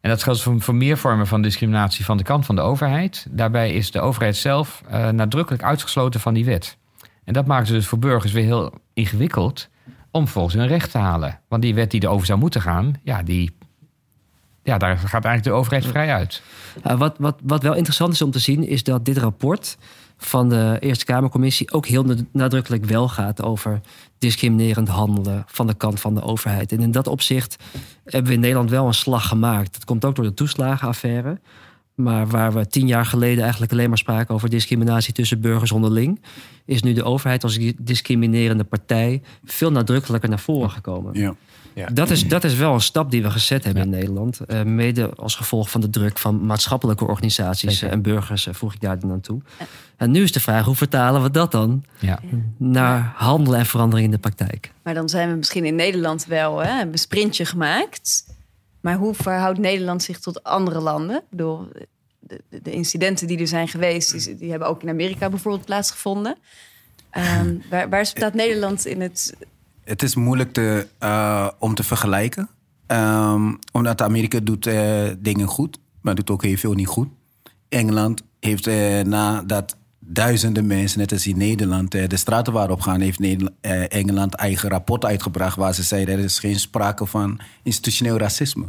En 0.00 0.10
dat 0.10 0.22
geldt 0.22 0.42
voor, 0.42 0.60
voor 0.60 0.74
meer 0.74 0.98
vormen 0.98 1.26
van 1.26 1.42
discriminatie 1.42 2.04
van 2.04 2.16
de 2.16 2.22
kant 2.22 2.46
van 2.46 2.54
de 2.54 2.60
overheid. 2.60 3.26
Daarbij 3.30 3.72
is 3.72 3.90
de 3.90 4.00
overheid 4.00 4.36
zelf 4.36 4.82
uh, 4.90 5.08
nadrukkelijk 5.08 5.62
uitgesloten 5.62 6.20
van 6.20 6.34
die 6.34 6.44
wet. 6.44 6.76
En 7.24 7.32
dat 7.32 7.46
maakt 7.46 7.66
het 7.66 7.76
dus 7.76 7.86
voor 7.86 7.98
burgers 7.98 8.32
weer 8.32 8.44
heel 8.44 8.72
ingewikkeld 8.94 9.68
om 10.10 10.28
volgens 10.28 10.54
hun 10.54 10.66
recht 10.66 10.90
te 10.90 10.98
halen. 10.98 11.40
Want 11.48 11.62
die 11.62 11.74
wet 11.74 11.90
die 11.90 12.02
erover 12.02 12.26
zou 12.26 12.38
moeten 12.38 12.60
gaan, 12.60 12.94
ja, 13.02 13.22
die 13.22 13.56
ja, 14.70 14.78
daar 14.78 14.98
gaat 14.98 15.24
eigenlijk 15.24 15.44
de 15.44 15.50
overheid 15.50 15.86
vrij 15.86 16.12
uit. 16.12 16.42
wat, 16.82 17.14
wat, 17.18 17.38
wat 17.42 17.62
wel 17.62 17.74
interessant 17.74 18.12
is 18.12 18.22
om 18.22 18.30
te 18.30 18.38
zien, 18.38 18.66
is 18.66 18.82
dat 18.82 19.04
dit 19.04 19.18
rapport 19.18 19.76
van 20.16 20.48
de 20.48 20.76
Eerste 20.80 21.04
Kamercommissie 21.04 21.72
ook 21.72 21.86
heel 21.86 22.04
nadrukkelijk 22.32 22.84
wel 22.84 23.08
gaat 23.08 23.42
over 23.42 23.80
discriminerend 24.18 24.88
handelen 24.88 25.44
van 25.46 25.66
de 25.66 25.74
kant 25.74 26.00
van 26.00 26.14
de 26.14 26.22
overheid. 26.22 26.72
En 26.72 26.80
in 26.80 26.90
dat 26.90 27.06
opzicht 27.06 27.56
hebben 28.04 28.28
we 28.28 28.34
in 28.34 28.40
Nederland 28.40 28.70
wel 28.70 28.86
een 28.86 28.94
slag 28.94 29.28
gemaakt. 29.28 29.72
Dat 29.72 29.84
komt 29.84 30.04
ook 30.04 30.14
door 30.14 30.24
de 30.24 30.34
toeslagenaffaire. 30.34 31.40
Maar 31.94 32.26
waar 32.26 32.52
we 32.52 32.66
tien 32.66 32.86
jaar 32.86 33.06
geleden 33.06 33.42
eigenlijk 33.42 33.72
alleen 33.72 33.88
maar 33.88 33.98
spraken 33.98 34.34
over 34.34 34.50
discriminatie 34.50 35.12
tussen 35.12 35.40
burgers 35.40 35.72
onderling, 35.72 36.20
is 36.64 36.82
nu 36.82 36.92
de 36.92 37.04
overheid 37.04 37.44
als 37.44 37.58
discriminerende 37.78 38.64
partij 38.64 39.22
veel 39.44 39.70
nadrukkelijker 39.70 40.28
naar 40.28 40.38
voren 40.38 40.70
gekomen. 40.70 41.14
Ja. 41.14 41.34
Ja. 41.74 41.86
Dat, 41.86 42.10
is, 42.10 42.28
dat 42.28 42.44
is 42.44 42.54
wel 42.54 42.74
een 42.74 42.80
stap 42.80 43.10
die 43.10 43.22
we 43.22 43.30
gezet 43.30 43.64
hebben 43.64 43.82
in 43.82 43.90
Nederland. 43.90 44.40
Uh, 44.46 44.62
mede 44.62 45.14
als 45.14 45.34
gevolg 45.34 45.70
van 45.70 45.80
de 45.80 45.90
druk 45.90 46.18
van 46.18 46.46
maatschappelijke 46.46 47.06
organisaties 47.06 47.82
en 47.82 48.02
burgers, 48.02 48.46
uh, 48.46 48.54
voeg 48.54 48.74
ik 48.74 48.80
daar 48.80 48.98
dan 48.98 49.10
aan 49.10 49.20
toe. 49.20 49.40
En 49.96 50.10
nu 50.10 50.22
is 50.22 50.32
de 50.32 50.40
vraag, 50.40 50.64
hoe 50.64 50.74
vertalen 50.74 51.22
we 51.22 51.30
dat 51.30 51.52
dan 51.52 51.84
ja. 51.98 52.20
naar 52.56 53.12
handelen 53.14 53.58
en 53.58 53.66
verandering 53.66 54.06
in 54.06 54.12
de 54.12 54.18
praktijk? 54.18 54.72
Maar 54.82 54.94
dan 54.94 55.08
zijn 55.08 55.30
we 55.30 55.36
misschien 55.36 55.64
in 55.64 55.74
Nederland 55.74 56.26
wel 56.26 56.58
hè, 56.58 56.82
een 56.82 56.98
sprintje 56.98 57.44
gemaakt. 57.44 58.24
Maar 58.80 58.96
hoe 58.96 59.14
verhoudt 59.14 59.58
Nederland 59.58 60.02
zich 60.02 60.18
tot 60.18 60.42
andere 60.42 60.80
landen? 60.80 61.22
Door 61.30 61.68
de, 62.18 62.40
de, 62.62 62.70
incidenten 62.70 63.26
die 63.26 63.38
er 63.38 63.46
zijn 63.46 63.68
geweest, 63.68 64.24
die, 64.24 64.36
die, 64.36 64.50
hebben 64.50 64.68
ook 64.68 64.82
in 64.82 64.88
Amerika 64.88 65.28
bijvoorbeeld 65.28 65.64
plaatsgevonden. 65.64 66.36
Um, 67.42 67.62
waar, 67.70 67.88
waar 67.88 68.06
staat 68.06 68.34
Nederland 68.34 68.86
in 68.86 69.00
het 69.00 69.34
het 69.90 70.02
is 70.02 70.14
moeilijk 70.14 70.52
te, 70.52 70.86
uh, 71.02 71.48
om 71.58 71.74
te 71.74 71.82
vergelijken. 71.82 72.48
Um, 72.86 73.58
omdat 73.72 74.02
Amerika 74.02 74.40
doet 74.42 74.66
uh, 74.66 75.08
dingen 75.18 75.46
goed, 75.46 75.78
maar 76.00 76.14
doet 76.14 76.30
ook 76.30 76.42
heel 76.42 76.56
veel 76.56 76.72
niet 76.72 76.86
goed. 76.86 77.08
Engeland 77.68 78.22
heeft 78.40 78.66
uh, 78.66 79.00
nadat 79.00 79.76
duizenden 79.98 80.66
mensen, 80.66 80.98
net 80.98 81.12
als 81.12 81.26
in 81.26 81.38
Nederland, 81.38 81.90
de 81.90 82.16
straten 82.16 82.52
waarop 82.52 82.80
gaan, 82.80 83.00
heeft 83.00 83.18
Nederland, 83.18 83.56
Engeland 83.88 84.34
eigen 84.34 84.68
rapport 84.68 85.04
uitgebracht 85.04 85.56
waar 85.56 85.74
ze 85.74 85.82
zeiden 85.82 86.18
er 86.18 86.24
is 86.24 86.38
geen 86.38 86.58
sprake 86.58 87.06
van 87.06 87.40
institutioneel 87.62 88.18
racisme. 88.18 88.66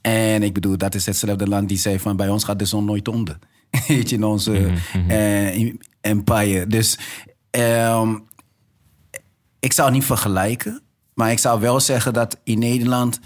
En 0.00 0.42
ik 0.42 0.54
bedoel, 0.54 0.76
dat 0.76 0.94
is 0.94 1.06
hetzelfde 1.06 1.46
land 1.48 1.68
die 1.68 1.78
zei 1.78 1.98
van 1.98 2.16
bij 2.16 2.28
ons 2.28 2.44
gaat 2.44 2.58
de 2.58 2.64
zon 2.64 2.84
nooit 2.84 3.08
onder. 3.08 3.38
Weet 3.88 4.08
je, 4.08 4.16
in 4.16 4.24
onze 4.24 4.50
mm 4.50 4.74
-hmm. 5.08 5.78
empire. 6.00 6.66
Dus 6.66 6.98
um, 7.50 8.27
ik 9.60 9.72
zou 9.72 9.90
niet 9.90 10.04
vergelijken. 10.04 10.82
Maar 11.14 11.30
ik 11.30 11.38
zou 11.38 11.60
wel 11.60 11.80
zeggen 11.80 12.12
dat 12.12 12.38
in 12.44 12.58
Nederland. 12.58 13.20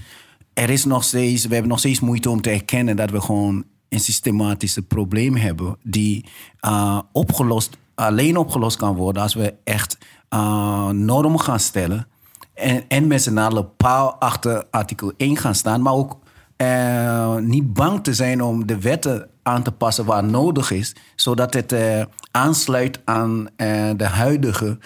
Er 0.55 0.71
is 0.71 0.85
nog 0.85 1.05
steeds. 1.05 1.47
We 1.47 1.53
hebben 1.53 1.71
nog 1.71 1.79
steeds 1.79 2.01
moeite 2.01 2.31
om 2.31 2.41
te 2.41 2.51
erkennen 2.51 2.97
dat 2.97 3.11
we 3.11 3.21
gewoon 3.21 3.65
een 3.89 4.01
systematische 4.01 4.83
probleem 4.83 5.37
hebben. 5.37 5.77
Die 5.83 6.25
uh, 6.61 7.01
opgelost, 7.13 7.77
alleen 7.95 8.37
opgelost 8.37 8.77
kan 8.77 8.95
worden 8.95 9.23
als 9.23 9.35
we 9.35 9.55
echt 9.65 9.99
uh, 10.31 10.89
normen 10.89 11.41
gaan 11.41 11.61
stellen. 11.61 12.07
En, 12.55 12.85
en 12.89 13.07
met 13.07 13.23
z'n 13.23 13.39
allen 13.39 13.77
paal 13.77 14.15
achter 14.15 14.65
artikel 14.71 15.13
1 15.17 15.37
gaan 15.37 15.55
staan. 15.55 15.83
Maar 15.83 15.93
ook 15.93 16.19
uh, 16.63 17.37
niet 17.37 17.73
bang 17.73 18.05
te 18.05 18.15
zijn 18.15 18.43
om 18.43 18.67
de 18.67 18.81
wetten 18.81 19.29
aan 19.43 19.63
te 19.63 19.73
passen 19.73 20.05
waar 20.05 20.25
nodig 20.25 20.71
is, 20.71 20.95
zodat 21.17 21.55
het 21.55 21.73
uh, 21.73 22.03
aansluit 22.31 23.01
aan 23.05 23.47
uh, 23.57 23.91
de 23.97 24.07
huidige 24.07 24.79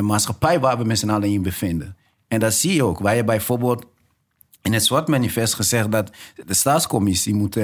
maatschappij 0.00 0.60
waar 0.60 0.78
we 0.78 0.84
met 0.84 0.98
z'n 0.98 1.10
allen 1.10 1.28
in 1.28 1.42
bevinden. 1.42 1.96
En 2.28 2.40
dat 2.40 2.54
zie 2.54 2.74
je 2.74 2.84
ook. 2.84 2.98
Waar 2.98 3.16
je 3.16 3.24
bijvoorbeeld 3.24 3.86
in 4.62 4.72
het 4.72 4.84
SWAT 4.84 5.08
manifest 5.08 5.54
gezegd 5.54 5.92
dat 5.92 6.10
de 6.46 6.54
staatscommissie 6.54 7.34
moet 7.34 7.58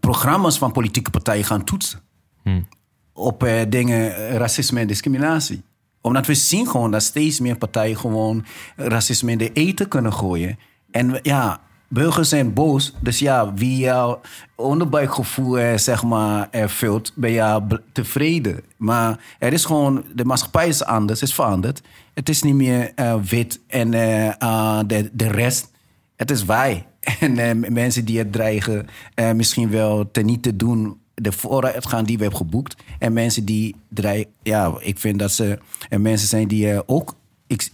programma's 0.00 0.58
van 0.58 0.72
politieke 0.72 1.10
partijen 1.10 1.44
gaan 1.44 1.64
toetsen. 1.64 2.00
Hmm. 2.42 2.68
Op 3.12 3.48
dingen 3.68 4.28
racisme 4.36 4.80
en 4.80 4.86
discriminatie 4.86 5.62
omdat 6.06 6.26
we 6.26 6.34
zien 6.34 6.66
gewoon 6.66 6.90
dat 6.90 7.02
steeds 7.02 7.40
meer 7.40 7.56
partijen 7.56 7.96
gewoon 7.96 8.44
racisme 8.76 9.30
in 9.30 9.38
de 9.38 9.52
eten 9.52 9.88
kunnen 9.88 10.12
gooien. 10.12 10.58
En 10.90 11.18
ja, 11.22 11.60
burgers 11.88 12.28
zijn 12.28 12.52
boos. 12.52 12.94
Dus 13.00 13.18
ja, 13.18 13.54
wie 13.54 13.76
jouw 13.76 14.20
onderbuikgevoel 14.54 15.58
eh, 15.58 15.76
zeg 15.76 16.02
maar 16.02 16.48
ervult, 16.50 17.12
ben 17.14 17.30
je 17.30 17.80
tevreden. 17.92 18.60
Maar 18.76 19.20
er 19.38 19.52
is 19.52 19.64
gewoon, 19.64 20.04
de 20.14 20.24
maatschappij 20.24 20.68
is 20.68 20.84
anders, 20.84 21.22
is 21.22 21.34
veranderd. 21.34 21.82
Het 22.14 22.28
is 22.28 22.42
niet 22.42 22.54
meer 22.54 22.92
uh, 22.96 23.14
wit 23.22 23.60
en 23.66 23.92
uh, 23.92 24.80
de, 24.86 25.10
de 25.12 25.30
rest. 25.30 25.70
Het 26.16 26.30
is 26.30 26.44
wij. 26.44 26.86
En 27.20 27.72
mensen 27.72 28.04
die 28.04 28.18
het 28.18 28.32
dreigen 28.32 28.86
misschien 29.34 29.70
wel 29.70 30.10
teniet 30.10 30.42
te 30.42 30.56
doen 30.56 31.02
de 31.14 31.32
vooruitgang 31.32 32.06
die 32.06 32.16
we 32.16 32.22
hebben 32.22 32.40
geboekt. 32.40 32.82
En 32.98 33.12
mensen 33.12 33.44
die 33.44 33.76
dreigen, 33.88 34.30
ja, 34.42 34.72
ik 34.80 34.98
vind 34.98 35.18
dat 35.18 35.32
ze 35.32 35.58
en 35.88 36.02
mensen 36.02 36.28
zijn 36.28 36.48
die 36.48 36.72
uh, 36.72 36.80
ook 36.86 37.16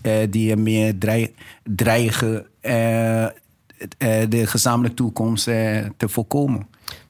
uh, 0.02 0.12
die 0.30 0.56
meer 0.56 0.94
dreigen 1.64 2.46
de 4.28 4.46
gezamenlijke 4.46 4.96
toekomst 4.96 5.44
te 5.44 6.08
voorkomen. 6.08 6.66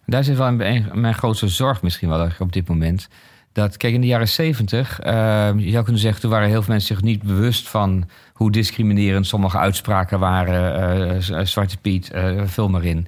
Daar 0.07 0.25
zit 0.25 0.37
wel 0.37 0.53
mijn 0.53 1.15
grootste 1.15 1.49
zorg 1.49 1.83
misschien 1.83 2.09
wel 2.09 2.29
op 2.39 2.53
dit 2.53 2.69
moment. 2.69 3.09
Dat, 3.53 3.77
kijk, 3.77 3.95
in 3.95 4.01
de 4.01 4.07
jaren 4.07 4.29
zeventig, 4.29 5.01
uh, 5.05 5.51
je 5.57 5.71
zou 5.71 5.85
kunnen 5.85 6.03
zeggen, 6.03 6.21
toen 6.21 6.31
waren 6.31 6.49
heel 6.49 6.63
veel 6.63 6.73
mensen 6.73 6.97
zich 6.97 7.05
niet 7.05 7.23
bewust 7.23 7.69
van 7.69 8.09
hoe 8.33 8.51
discriminerend 8.51 9.27
sommige 9.27 9.59
uitspraken 9.59 10.19
waren. 10.19 11.49
Zwarte 11.49 11.77
Piet, 11.77 12.11
vul 12.45 12.69
maar 12.69 12.85
in. 12.85 13.07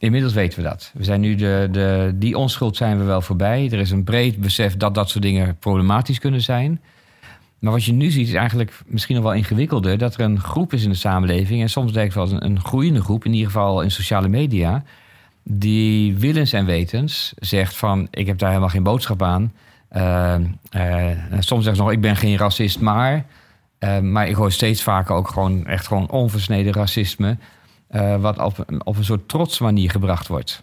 Inmiddels 0.00 0.32
weten 0.32 0.62
we 0.62 0.68
dat. 0.68 0.92
We 0.94 1.04
zijn 1.04 1.20
nu 1.20 1.34
de, 1.34 1.68
de, 1.70 2.12
die 2.14 2.38
onschuld 2.38 2.76
zijn 2.76 2.98
we 2.98 3.04
wel 3.04 3.20
voorbij. 3.20 3.68
Er 3.70 3.78
is 3.78 3.90
een 3.90 4.04
breed 4.04 4.40
besef 4.40 4.76
dat 4.76 4.94
dat 4.94 5.10
soort 5.10 5.24
dingen 5.24 5.56
problematisch 5.58 6.18
kunnen 6.18 6.40
zijn. 6.40 6.80
Maar 7.58 7.72
wat 7.72 7.84
je 7.84 7.92
nu 7.92 8.10
ziet 8.10 8.28
is 8.28 8.34
eigenlijk 8.34 8.80
misschien 8.86 9.14
nog 9.14 9.24
wel 9.24 9.34
ingewikkelder. 9.34 9.98
Dat 9.98 10.14
er 10.14 10.20
een 10.20 10.40
groep 10.40 10.72
is 10.72 10.82
in 10.82 10.90
de 10.90 10.96
samenleving. 10.96 11.60
En 11.60 11.70
soms 11.70 11.92
denk 11.92 12.06
ik 12.06 12.14
wel 12.14 12.30
een, 12.30 12.44
een 12.44 12.60
groeiende 12.60 13.02
groep, 13.02 13.24
in 13.24 13.32
ieder 13.32 13.46
geval 13.46 13.82
in 13.82 13.90
sociale 13.90 14.28
media. 14.28 14.84
Die 15.42 16.16
willens 16.16 16.52
en 16.52 16.64
wetens 16.64 17.32
zegt 17.38 17.76
van 17.76 18.08
ik 18.10 18.26
heb 18.26 18.38
daar 18.38 18.48
helemaal 18.48 18.70
geen 18.70 18.82
boodschap 18.82 19.22
aan. 19.22 19.52
Uh, 19.92 20.34
uh, 20.76 21.16
soms 21.38 21.64
zeggen 21.64 21.76
ze 21.76 21.82
nog 21.82 21.90
ik 21.90 22.00
ben 22.00 22.16
geen 22.16 22.36
racist, 22.36 22.80
maar. 22.80 23.24
Uh, 23.80 23.98
maar 23.98 24.28
ik 24.28 24.34
hoor 24.34 24.52
steeds 24.52 24.82
vaker 24.82 25.14
ook 25.14 25.28
gewoon 25.28 25.66
echt 25.66 25.86
gewoon 25.86 26.10
onversneden 26.10 26.72
racisme. 26.72 27.36
Wat 28.20 28.38
op, 28.38 28.64
op 28.84 28.96
een 28.96 29.04
soort 29.04 29.28
trots 29.28 29.58
manier 29.58 29.90
gebracht 29.90 30.28
wordt. 30.28 30.62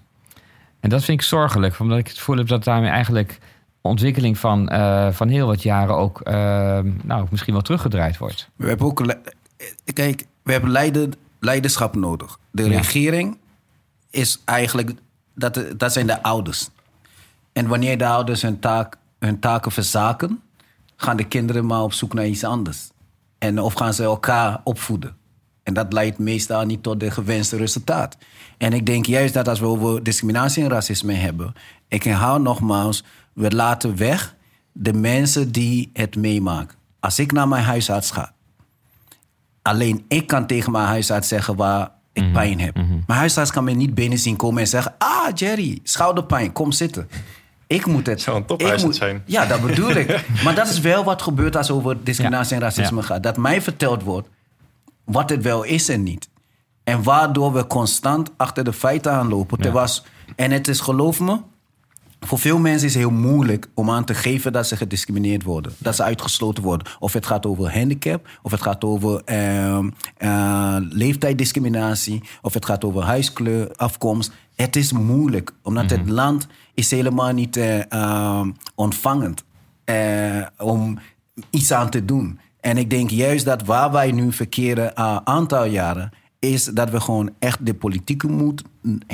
En 0.80 0.90
dat 0.90 1.04
vind 1.04 1.22
ik 1.22 1.28
zorgelijk, 1.28 1.80
omdat 1.80 1.98
ik 1.98 2.08
het 2.08 2.18
gevoel 2.18 2.38
heb 2.38 2.48
dat 2.48 2.63
daarmee 2.63 2.90
eigenlijk 2.90 3.40
ontwikkeling 3.82 4.38
van, 4.38 4.74
uh, 4.74 5.12
van 5.12 5.28
heel 5.28 5.48
wat 5.48 5.63
jaren 5.63 5.96
ook 5.96 6.22
uh, 6.24 6.34
nou, 7.04 7.28
misschien 7.30 7.54
wel 7.54 7.62
teruggedraaid 7.62 8.18
wordt. 8.18 8.50
We 8.56 8.68
hebben 8.68 8.88
ook, 8.88 9.16
kijk, 9.94 10.26
we 10.44 10.52
hebben 10.52 10.72
leider, 10.72 11.10
leiderschap 11.40 11.96
nodig. 11.96 12.40
De 12.52 12.70
ja. 12.70 12.78
regering 12.78 13.38
is 14.10 14.42
eigenlijk, 14.46 14.94
dat, 15.36 15.66
dat 15.78 15.94
zijn 15.94 16.08
de 16.08 16.24
ouders. 16.24 16.70
En 17.54 17.68
wanneer 17.68 17.98
de 17.98 18.08
ouders 18.08 18.42
hun, 18.42 18.60
taak, 18.60 18.98
hun 19.20 19.40
taken 19.40 19.72
verzaken, 19.72 20.42
gaan 20.96 21.18
de 21.18 21.28
kinderen 21.28 21.66
maar 21.66 21.82
op 21.82 21.94
zoek 21.94 22.13
naar 22.13 22.26
iets 22.26 22.44
anders. 22.44 22.90
En 23.38 23.60
of 23.60 23.74
gaan 23.74 23.94
ze 23.94 24.04
elkaar 24.04 24.62
opvoeden. 24.63 25.16
En 25.67 25.73
dat 25.73 25.93
leidt 25.93 26.17
meestal 26.17 26.65
niet 26.65 26.84
tot 26.84 26.99
de 26.99 27.12
gewenste 27.12 27.58
resultaat. 27.58 28.17
En 28.58 28.73
ik 28.73 28.86
denk 28.86 29.06
juist 29.06 29.34
dat 29.34 29.47
als 29.47 29.60
we 29.60 29.65
over 29.65 30.03
discriminatie 30.03 30.63
en 30.63 30.69
racisme 30.69 31.13
hebben, 31.13 31.53
ik 31.88 32.03
herhaal 32.03 32.41
nogmaals, 32.41 33.03
we 33.34 33.51
laten 33.51 33.97
weg 33.97 34.36
de 34.71 34.93
mensen 34.93 35.51
die 35.51 35.89
het 35.93 36.15
meemaken. 36.15 36.77
Als 36.99 37.19
ik 37.19 37.32
naar 37.32 37.47
mijn 37.47 37.63
huisarts 37.63 38.12
ga, 38.12 38.34
alleen 39.62 40.06
ik 40.08 40.27
kan 40.27 40.47
tegen 40.47 40.71
mijn 40.71 40.88
huisarts 40.88 41.27
zeggen 41.27 41.56
waar 41.56 41.91
ik 42.13 42.21
mm 42.21 42.23
-hmm. 42.23 42.34
pijn 42.34 42.60
heb. 42.60 42.75
Mm 42.75 42.88
-hmm. 42.88 43.03
Mijn 43.08 43.19
huisarts 43.19 43.51
kan 43.51 43.63
me 43.63 43.71
niet 43.71 43.93
binnen 43.93 44.19
zien 44.19 44.36
komen 44.36 44.62
en 44.62 44.67
zeggen: 44.67 44.93
Ah, 44.97 45.27
Jerry, 45.36 45.80
schouderpijn, 45.84 46.51
kom 46.51 46.71
zitten. 46.71 47.10
Ik 47.67 47.86
moet 47.86 48.08
het. 48.08 48.21
Zou 48.21 48.38
een 48.38 48.45
tophuisarts 48.45 48.97
zijn. 48.97 49.23
Ja, 49.25 49.45
dat 49.45 49.62
bedoel 49.62 49.91
ik. 49.91 50.25
Maar 50.43 50.56
dat 50.56 50.69
is 50.69 50.80
wel 50.80 51.03
wat 51.03 51.21
gebeurt 51.21 51.56
als 51.56 51.71
over 51.71 52.03
discriminatie 52.03 52.56
ja. 52.56 52.62
en 52.62 52.67
racisme 52.67 53.01
ja. 53.01 53.06
gaat. 53.06 53.23
Dat 53.23 53.38
mij 53.38 53.62
verteld 53.62 54.03
wordt 54.03 54.27
wat 55.08 55.30
het 55.30 55.43
wel 55.43 55.63
is 55.63 55.89
en 55.89 56.04
niet. 56.04 56.30
En 56.84 57.04
waardoor 57.04 57.54
we 57.54 57.67
constant 57.67 58.32
achter 58.38 58.63
de 58.63 58.74
feiten 58.74 59.12
aanlopen. 59.12 59.63
Ja. 59.63 59.72
Was, 59.72 60.04
en 60.36 60.52
het 60.52 60.67
is, 60.67 60.80
geloof 60.80 61.20
me, 61.20 61.39
voor 62.20 62.39
veel 62.39 62.60
mensen 62.60 62.88
is 62.88 62.93
het 62.93 63.04
heel 63.04 63.12
moeilijk 63.12 63.70
om 63.74 63.89
aan 63.89 64.06
te 64.06 64.13
geven 64.13 64.54
dat 64.54 64.67
ze 64.67 64.76
gediscrimineerd 64.76 65.43
worden. 65.43 65.74
Dat 65.78 65.96
ze 65.96 66.04
uitgesloten 66.04 66.63
worden. 66.63 66.88
Of 67.00 67.13
het 67.13 67.26
gaat 67.26 67.46
over 67.46 67.74
handicap, 67.74 68.30
of 68.41 68.52
het 68.52 68.62
gaat 68.62 68.84
over 68.84 69.22
uh, 69.26 69.80
uh, 70.20 70.78
leeftijddiscriminatie, 70.80 72.24
of 72.41 72.54
het 72.54 72.65
gaat 72.65 72.84
over 72.84 73.04
huiskleur, 73.04 73.72
afkomst. 73.76 74.32
Het 74.56 74.76
is 74.76 74.91
moeilijk, 74.91 75.52
omdat 75.63 75.84
mm 75.84 75.89
-hmm. 75.89 76.00
het 76.00 76.10
land 76.10 76.48
is 76.74 76.91
helemaal 76.91 77.34
niet 77.34 77.58
uh, 77.58 78.41
ontvangend 78.76 79.43
om 80.58 81.00
iets 81.50 81.72
aan 81.72 81.89
te 81.89 82.06
doen. 82.06 82.39
En 82.67 82.77
ik 82.77 82.89
denk 82.89 83.10
juist 83.10 83.45
dat 83.45 83.63
waar 83.63 83.91
wij 83.91 84.12
nu 84.12 84.32
verkeren 84.32 84.91
een 85.01 85.27
aantal 85.27 85.65
jaren, 85.65 86.12
is 86.39 86.65
dat 86.65 86.89
we 86.89 86.99
gewoon 86.99 87.34
echt 87.39 87.65
de 87.65 87.73
politieke 87.73 88.27
moed 88.27 88.63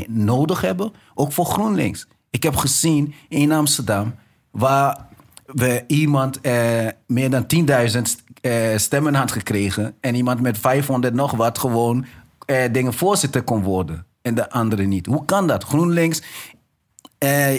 nodig 0.08 0.62
hebben, 0.62 0.92
ook 1.14 1.32
voor 1.32 1.46
GroenLinks. 1.46 2.08
Ik 2.30 2.44
heb 2.44 2.56
gezien 2.56 3.14
in 3.30 3.52
Amsterdam, 3.52 4.16
waar 4.52 5.08
we 5.46 5.84
iemand 5.88 6.42
eh, 6.42 6.88
meer 7.08 7.30
dan 7.30 7.46
10.000 7.56 8.02
eh, 8.42 8.78
stemmen 8.78 9.16
had 9.16 9.32
gekregen. 9.32 9.96
En 10.00 10.16
iemand 10.16 10.42
met 10.42 10.58
500 10.58 11.14
nog 11.14 11.32
wat 11.32 11.58
gewoon 11.58 12.06
eh, 12.46 12.72
dingen 12.72 12.94
voorzitter 12.94 13.44
kon 13.44 13.62
worden. 13.62 14.06
En 14.22 14.36
de 14.36 14.50
andere 14.50 14.84
niet. 14.84 15.06
Hoe 15.06 15.26
kan 15.26 15.48
dat? 15.48 15.64
GroenLinks, 15.64 16.22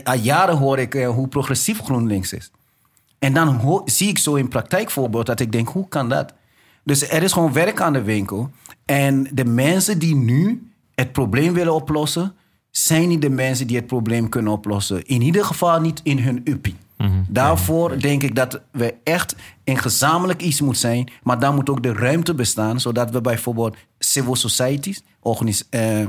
al 0.04 0.18
jaren 0.18 0.56
hoor 0.56 0.78
ik 0.78 0.92
hoe 0.92 1.28
progressief 1.28 1.80
GroenLinks 1.80 2.32
is. 2.32 2.50
En 3.24 3.32
dan 3.32 3.82
zie 3.84 4.08
ik 4.08 4.18
zo 4.18 4.34
in 4.34 4.48
praktijkvoorbeeld 4.48 5.26
dat 5.26 5.40
ik 5.40 5.52
denk, 5.52 5.68
hoe 5.68 5.88
kan 5.88 6.08
dat? 6.08 6.32
Dus 6.82 7.08
er 7.08 7.22
is 7.22 7.32
gewoon 7.32 7.52
werk 7.52 7.80
aan 7.80 7.92
de 7.92 8.02
winkel. 8.02 8.50
En 8.84 9.28
de 9.32 9.44
mensen 9.44 9.98
die 9.98 10.14
nu 10.14 10.70
het 10.94 11.12
probleem 11.12 11.52
willen 11.52 11.74
oplossen, 11.74 12.34
zijn 12.70 13.08
niet 13.08 13.22
de 13.22 13.30
mensen 13.30 13.66
die 13.66 13.76
het 13.76 13.86
probleem 13.86 14.28
kunnen 14.28 14.52
oplossen. 14.52 15.06
In 15.06 15.22
ieder 15.22 15.44
geval 15.44 15.80
niet 15.80 16.00
in 16.02 16.18
hun 16.18 16.40
uppie. 16.44 16.76
Mm 16.96 17.06
-hmm. 17.06 17.26
Daarvoor 17.28 17.98
denk 17.98 18.22
ik 18.22 18.34
dat 18.34 18.60
we 18.70 18.94
echt 19.04 19.34
een 19.64 19.78
gezamenlijk 19.78 20.42
iets 20.42 20.60
moeten 20.60 20.80
zijn. 20.80 21.10
Maar 21.22 21.38
dan 21.38 21.54
moet 21.54 21.70
ook 21.70 21.82
de 21.82 21.92
ruimte 21.92 22.34
bestaan, 22.34 22.80
zodat 22.80 23.10
we 23.10 23.20
bijvoorbeeld 23.20 23.76
civil 23.98 24.36
societies, 24.36 25.02
organis 25.20 25.64
uh, 25.70 26.06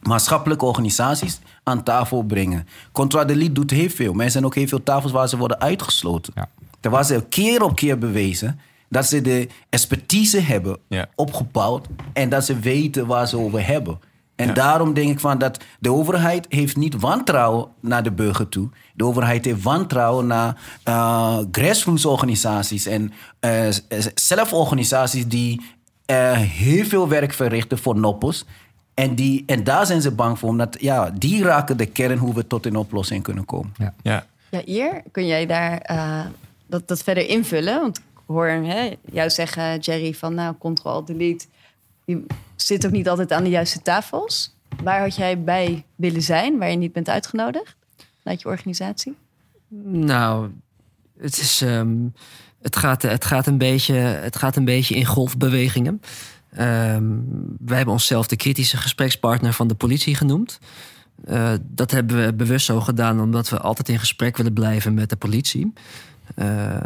maatschappelijke 0.00 0.64
organisaties 0.64 1.40
aan 1.62 1.82
tafel 1.82 2.22
brengen. 2.22 2.66
Contra 2.92 3.24
de 3.24 3.36
Lead 3.36 3.54
doet 3.54 3.70
heel 3.70 3.90
veel. 3.90 4.12
Maar 4.12 4.24
er 4.24 4.30
zijn 4.30 4.44
ook 4.44 4.54
heel 4.54 4.66
veel 4.66 4.82
tafels 4.82 5.12
waar 5.12 5.28
ze 5.28 5.36
worden 5.36 5.60
uitgesloten. 5.60 6.32
Ja. 6.36 6.48
Terwijl 6.80 7.04
ze 7.04 7.24
keer 7.28 7.62
op 7.62 7.76
keer 7.76 7.98
bewezen 7.98 8.60
dat 8.88 9.06
ze 9.06 9.20
de 9.20 9.48
expertise 9.68 10.40
hebben 10.40 10.78
ja. 10.88 11.06
opgebouwd 11.14 11.86
en 12.12 12.28
dat 12.28 12.44
ze 12.44 12.58
weten 12.58 13.06
waar 13.06 13.28
ze 13.28 13.38
over 13.38 13.66
hebben. 13.66 14.00
En 14.36 14.46
ja. 14.46 14.54
daarom 14.54 14.94
denk 14.94 15.10
ik 15.10 15.20
van 15.20 15.38
dat 15.38 15.64
de 15.78 15.92
overheid 15.92 16.46
heeft 16.48 16.76
niet 16.76 17.00
wantrouwen 17.00 17.68
naar 17.80 18.02
de 18.02 18.12
burger 18.12 18.48
toe. 18.48 18.68
De 18.94 19.04
overheid 19.04 19.44
heeft 19.44 19.62
wantrouwen 19.62 20.26
naar 20.26 20.56
uh, 20.88 21.38
grassroots 21.52 22.04
organisaties 22.04 22.86
en 22.86 23.12
uh, 23.40 23.68
zelforganisaties 24.14 25.26
die 25.26 25.60
uh, 26.06 26.32
heel 26.32 26.84
veel 26.84 27.08
werk 27.08 27.32
verrichten 27.32 27.78
voor 27.78 27.96
noppels. 27.96 28.44
En, 28.94 29.14
die, 29.14 29.42
en 29.46 29.64
daar 29.64 29.86
zijn 29.86 30.02
ze 30.02 30.10
bang 30.10 30.38
voor, 30.38 30.48
omdat 30.48 30.76
ja, 30.80 31.10
die 31.10 31.42
raken 31.42 31.76
de 31.76 31.86
kern 31.86 32.18
hoe 32.18 32.34
we 32.34 32.46
tot 32.46 32.66
een 32.66 32.76
oplossing 32.76 33.22
kunnen 33.22 33.44
komen. 33.44 33.72
Ja, 33.76 33.94
ja. 34.02 34.26
ja 34.50 34.62
hier 34.64 35.02
kun 35.10 35.26
jij 35.26 35.46
daar 35.46 35.96
dat, 36.66 36.88
dat 36.88 37.02
verder 37.02 37.28
invullen? 37.28 37.80
Want 37.80 37.98
ik 37.98 38.04
hoor 38.26 38.46
hè, 38.46 38.94
jou 39.12 39.30
zeggen, 39.30 39.78
Jerry, 39.78 40.14
van 40.14 40.34
nou, 40.34 40.54
Ctrl-Delete 40.58 41.46
je 42.04 42.26
zit 42.56 42.86
ook 42.86 42.92
niet 42.92 43.08
altijd 43.08 43.32
aan 43.32 43.44
de 43.44 43.50
juiste 43.50 43.82
tafels. 43.82 44.54
Waar 44.82 45.00
had 45.00 45.16
jij 45.16 45.42
bij 45.42 45.84
willen 45.94 46.22
zijn, 46.22 46.58
waar 46.58 46.70
je 46.70 46.76
niet 46.76 46.92
bent 46.92 47.08
uitgenodigd 47.08 47.76
uit 48.22 48.42
je 48.42 48.48
organisatie? 48.48 49.16
Nou, 49.84 50.50
het, 51.18 51.38
is, 51.38 51.60
um, 51.60 52.14
het, 52.62 52.76
gaat, 52.76 53.02
het, 53.02 53.24
gaat 53.24 53.46
een 53.46 53.58
beetje, 53.58 53.94
het 53.94 54.36
gaat 54.36 54.56
een 54.56 54.64
beetje 54.64 54.94
in 54.94 55.04
golfbewegingen. 55.04 56.00
Um, 56.60 57.56
wij 57.58 57.76
hebben 57.76 57.94
onszelf 57.94 58.26
de 58.26 58.36
kritische 58.36 58.76
gesprekspartner 58.76 59.52
van 59.52 59.68
de 59.68 59.74
politie 59.74 60.14
genoemd. 60.14 60.58
Uh, 61.28 61.52
dat 61.62 61.90
hebben 61.90 62.24
we 62.24 62.34
bewust 62.34 62.66
zo 62.66 62.80
gedaan 62.80 63.20
omdat 63.20 63.48
we 63.48 63.58
altijd 63.58 63.88
in 63.88 63.98
gesprek 63.98 64.36
willen 64.36 64.52
blijven 64.52 64.94
met 64.94 65.10
de 65.10 65.16
politie. 65.16 65.72
Uh, 66.36 66.76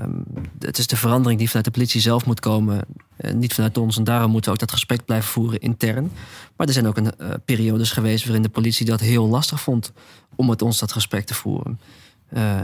het 0.59 0.79
is 0.79 0.87
de 0.87 0.96
verandering 0.96 1.38
die 1.38 1.48
vanuit 1.48 1.64
de 1.64 1.70
politie 1.70 2.00
zelf 2.00 2.26
moet 2.26 2.40
komen, 2.40 2.81
uh, 3.20 3.33
niet 3.33 3.55
vanuit 3.55 3.79
ons. 3.79 3.96
En 3.96 4.05
daarom 4.05 4.31
moeten 4.31 4.50
we 4.50 4.57
ook 4.57 4.66
dat 4.66 4.72
gesprek 4.72 5.05
blijven 5.05 5.29
voeren 5.29 5.61
intern. 5.61 6.11
Maar 6.57 6.66
er 6.66 6.72
zijn 6.72 6.87
ook 6.87 6.96
een, 6.96 7.12
uh, 7.20 7.31
periodes 7.44 7.90
geweest 7.90 8.24
waarin 8.24 8.42
de 8.42 8.48
politie 8.48 8.87
dat 8.87 9.00
heel 9.00 9.29
lastig 9.29 9.61
vond 9.61 9.92
om 10.35 10.46
met 10.46 10.62
ons 10.62 10.79
dat 10.79 10.92
gesprek 10.92 11.26
te 11.26 11.35
voeren. 11.35 11.81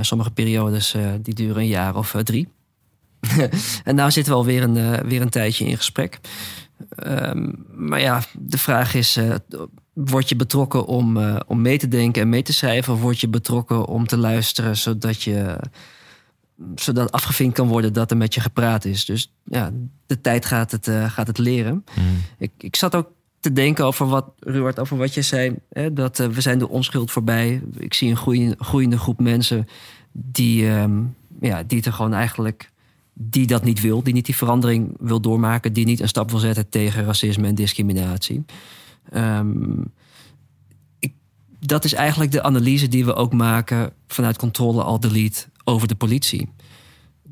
sommige 0.01 0.31
periodes 0.31 0.95
die 1.23 1.35
duren 1.35 1.57
een 1.57 1.67
jaar 1.67 1.97
of 1.97 2.17
drie. 2.23 2.49
en 3.85 3.95
nou 3.95 4.11
zitten 4.11 4.33
we 4.33 4.39
alweer 4.39 4.63
een, 4.63 5.09
weer 5.09 5.21
een 5.21 5.31
tijdje 5.31 5.65
in 5.65 5.77
gesprek. 5.77 6.21
Ehm, 6.89 7.53
maar 7.75 8.01
ja, 8.01 8.23
de 8.39 8.59
vraag 8.59 8.95
is: 8.95 9.19
word 9.93 10.29
je 10.29 10.37
betrokken 10.37 10.87
om, 10.87 11.19
om 11.47 11.61
mee 11.63 11.79
te 11.79 11.89
denken 11.89 12.23
en 12.23 12.29
mee 12.29 12.43
te 12.43 12.53
schrijven? 12.53 12.93
Of 12.93 13.01
word 13.01 13.21
je 13.21 13.29
betrokken 13.29 13.87
om 13.87 14.07
te 14.07 14.17
luisteren 14.17 14.77
zodat 14.77 15.23
je 15.23 15.59
zodat 16.75 17.13
afgevinkt 17.13 17.55
kan 17.55 17.69
worden 17.69 17.93
dat 17.93 18.11
er 18.11 18.17
met 18.17 18.35
je 18.35 18.41
gepraat 18.41 18.85
is. 18.85 19.05
Dus 19.05 19.33
ja, 19.45 19.71
de 20.07 20.21
tijd 20.21 20.47
gaat 20.47 20.71
het, 20.71 20.87
uh, 20.87 21.11
gaat 21.11 21.27
het 21.27 21.39
leren. 21.39 21.85
Mm. 21.95 22.05
Ik, 22.39 22.51
ik 22.59 22.77
zat 22.77 22.95
ook 22.95 23.11
te 23.41 23.53
denken 23.53 23.85
over 23.85 24.07
wat, 24.07 24.33
Ruud, 24.39 24.79
over 24.79 24.97
wat 24.97 25.15
je 25.15 25.23
zei. 25.23 25.55
Hè, 25.71 25.93
dat 25.93 26.19
uh, 26.19 26.27
we 26.27 26.41
zijn 26.41 26.59
de 26.59 26.69
onschuld 26.69 27.11
voorbij. 27.11 27.63
Ik 27.77 27.95
zie 27.95 28.11
een 28.11 28.17
groeiende, 28.17 28.57
groeiende 28.59 28.99
groep 28.99 29.21
mensen 29.21 29.69
die, 30.13 30.71
um, 30.71 31.17
ja, 31.41 31.63
die 31.63 31.83
er 31.83 31.93
gewoon 31.93 32.15
eigenlijk 32.15 32.71
die 33.15 33.47
dat 33.47 33.65
niet 33.65 33.81
wil, 33.81 34.03
die 34.03 34.15
niet 34.15 34.27
die 34.27 34.37
verandering 34.37 34.97
wil 34.99 35.21
doormaken, 35.21 35.73
die 35.73 35.85
niet 35.85 36.01
een 36.01 36.09
stap 36.09 36.31
wil 36.31 36.41
zetten 36.41 36.69
tegen 36.69 37.05
racisme 37.05 37.47
en 37.47 37.55
discriminatie. 37.55 38.45
Um, 39.15 39.93
dat 41.67 41.85
is 41.85 41.93
eigenlijk 41.93 42.33
de 42.33 42.43
analyse 42.43 42.89
die 42.89 43.05
we 43.05 43.15
ook 43.15 43.33
maken 43.33 43.93
vanuit 44.07 44.39
controle 44.39 44.83
al 44.83 45.01
delete 45.01 45.47
over 45.65 45.89
de 45.89 45.95
politie. 45.95 46.49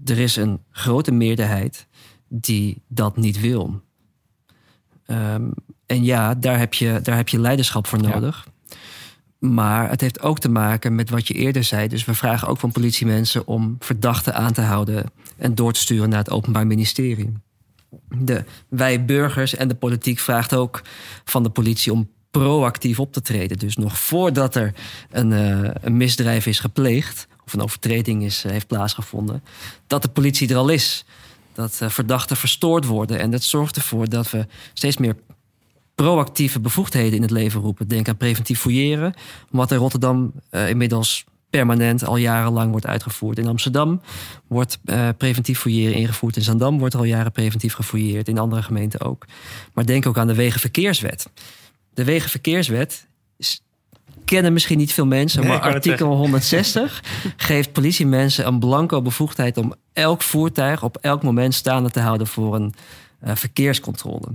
Er 0.05 0.19
is 0.19 0.37
een 0.37 0.61
grote 0.71 1.13
meerderheid 1.13 1.87
die 2.29 2.83
dat 2.89 3.17
niet 3.17 3.41
wil. 3.41 3.81
Ehm, 5.07 5.51
en 5.87 6.05
ja, 6.05 6.35
daar 6.35 6.59
heb, 6.59 6.75
je, 6.75 7.01
daar 7.03 7.17
heb 7.17 7.29
je 7.29 7.41
leiderschap 7.41 7.87
voor 7.87 8.03
nodig. 8.03 8.49
Maar 9.39 9.91
het 9.91 10.01
heeft 10.01 10.21
ook 10.21 10.39
te 10.39 10.49
maken 10.49 10.95
met 10.95 11.11
wat 11.11 11.29
je 11.29 11.35
eerder 11.35 11.65
zei. 11.65 11.89
Dus 11.89 12.05
we 12.05 12.15
vragen 12.15 12.49
ook 12.49 12.59
van 12.59 12.73
politiemensen 12.73 13.47
om 13.47 13.77
verdachten 13.79 14.35
aan 14.35 14.53
te 14.53 14.61
houden 14.61 15.05
en 15.41 15.55
door 15.55 15.73
te 15.73 15.81
sturen 15.81 16.09
naar 16.09 16.19
het 16.19 16.31
Openbaar 16.31 16.67
Ministerie. 16.67 17.33
De, 18.09 18.45
wij 18.69 19.05
burgers 19.05 19.55
en 19.55 19.69
de 19.69 19.75
politiek 19.75 20.19
vraagt 20.19 20.55
ook 20.55 20.83
van 21.25 21.43
de 21.43 21.51
politie 21.51 21.93
om 21.93 22.11
proactief 22.31 23.01
op 23.01 23.13
te 23.13 23.21
treden. 23.21 23.59
Dus 23.59 23.77
nog 23.77 23.99
voordat 23.99 24.55
er 24.55 24.75
een, 25.11 25.31
uh, 25.31 25.71
een 25.81 25.97
misdrijf 25.97 26.47
is 26.47 26.59
gepleegd 26.59 27.27
of 27.45 27.53
een 27.53 27.63
overtreding 27.63 28.25
is, 28.25 28.45
uh, 28.45 28.53
heeft 28.53 28.67
plaatsgevonden, 28.67 29.43
dat 29.87 30.03
de 30.03 30.09
politie 30.09 30.49
er 30.49 30.57
al 30.57 30.69
is. 30.69 31.05
Dat 31.53 31.79
uh, 31.83 31.89
verdachten 31.89 32.37
verstoord 32.37 32.85
worden. 32.85 33.19
En 33.19 33.31
dat 33.31 33.43
zorgt 33.43 33.77
ervoor 33.77 34.09
dat 34.09 34.31
we 34.31 34.47
steeds 34.75 34.97
meer 34.97 35.17
proactieve 35.95 36.61
bevoegdheden 36.61 37.17
in 37.17 37.23
het 37.23 37.31
leven 37.31 37.61
roepen. 37.61 37.89
Denk 37.89 38.09
aan 38.09 38.17
preventief 38.17 38.61
fouilleren, 38.61 39.15
wat 39.51 39.71
in 39.71 39.79
Rotterdam 39.79 40.33
inmiddels 40.51 41.25
permanent 41.51 42.05
al 42.07 42.17
jarenlang 42.17 42.71
wordt 42.71 42.87
uitgevoerd. 42.87 43.39
In 43.39 43.47
Amsterdam 43.47 44.01
wordt 44.47 44.79
uh, 44.85 45.09
preventief 45.17 45.59
fouilleren 45.59 45.95
ingevoerd. 45.95 46.37
In 46.37 46.43
Zandam 46.43 46.79
wordt 46.79 46.95
al 46.95 47.05
jaren 47.05 47.33
preventief 47.33 47.75
gefouilleerd. 47.75 48.29
In 48.29 48.39
andere 48.39 48.63
gemeenten 48.63 49.01
ook. 49.01 49.27
Maar 49.73 49.87
denk 49.87 50.07
ook 50.07 50.19
aan 50.19 50.27
de 50.27 50.35
Wegenverkeerswet. 50.35 51.31
De 51.95 52.05
Wegenverkeerswet 52.05 53.09
is, 53.37 53.63
kennen 54.25 54.53
misschien 54.53 54.79
niet 54.79 54.93
veel 54.93 55.07
mensen, 55.07 55.41
Nee, 55.41 55.51
maar 55.51 55.61
artikel 55.61 56.17
160 56.17 57.03
geeft 57.37 57.73
politiemensen 57.73 58.47
een 58.47 58.59
blanco 58.59 59.03
bevoegdheid 59.03 59.57
om 59.57 59.75
elk 59.93 60.23
voertuig 60.23 60.83
op 60.83 60.97
elk 60.97 61.23
moment 61.23 61.55
staande 61.55 61.91
te 61.91 62.01
houden 62.01 62.27
voor 62.27 62.55
een 62.55 62.75
uh, 63.25 63.35
verkeerscontrole. 63.35 64.29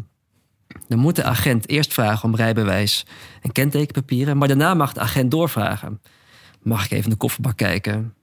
Dan 0.88 0.99
moet 0.99 1.16
de 1.16 1.24
agent 1.24 1.70
eerst 1.70 1.93
vragen 1.93 2.30
om 2.30 2.36
rijbewijs 2.36 3.05
en 3.41 3.51
kentekenpapieren, 3.51 4.38
maar 4.38 4.47
daarna 4.47 4.74
mag 4.74 4.93
de 4.93 4.99
agent 4.99 5.32
doorvragen. 5.32 6.01
Mag 6.66 6.86
ik 6.86 6.91
even 6.91 7.03
in 7.03 7.09
de 7.09 7.16
kofferbak 7.16 7.57
kijken? 7.57 8.13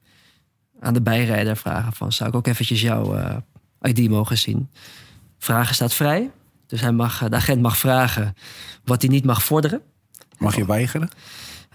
Aan 0.80 0.94
de 0.94 1.02
bijrijder 1.02 1.56
vragen 1.56 1.92
van, 1.92 2.12
zou 2.12 2.28
ik 2.28 2.34
ook 2.34 2.46
eventjes 2.46 2.80
jouw 2.80 3.18
uh, 3.18 3.36
ID 3.82 4.10
mogen 4.10 4.38
zien? 4.38 4.70
Vragen 5.38 5.74
staat 5.74 5.94
vrij, 5.94 6.30
dus 6.66 6.80
hij 6.80 6.92
mag, 6.92 7.28
de 7.28 7.36
agent 7.36 7.62
mag 7.62 7.78
vragen 7.78 8.34
wat 8.84 9.02
hij 9.02 9.10
niet 9.10 9.24
mag 9.24 9.42
vorderen. 9.42 9.80
Mag 10.38 10.56
je 10.56 10.66
weigeren? 10.66 11.08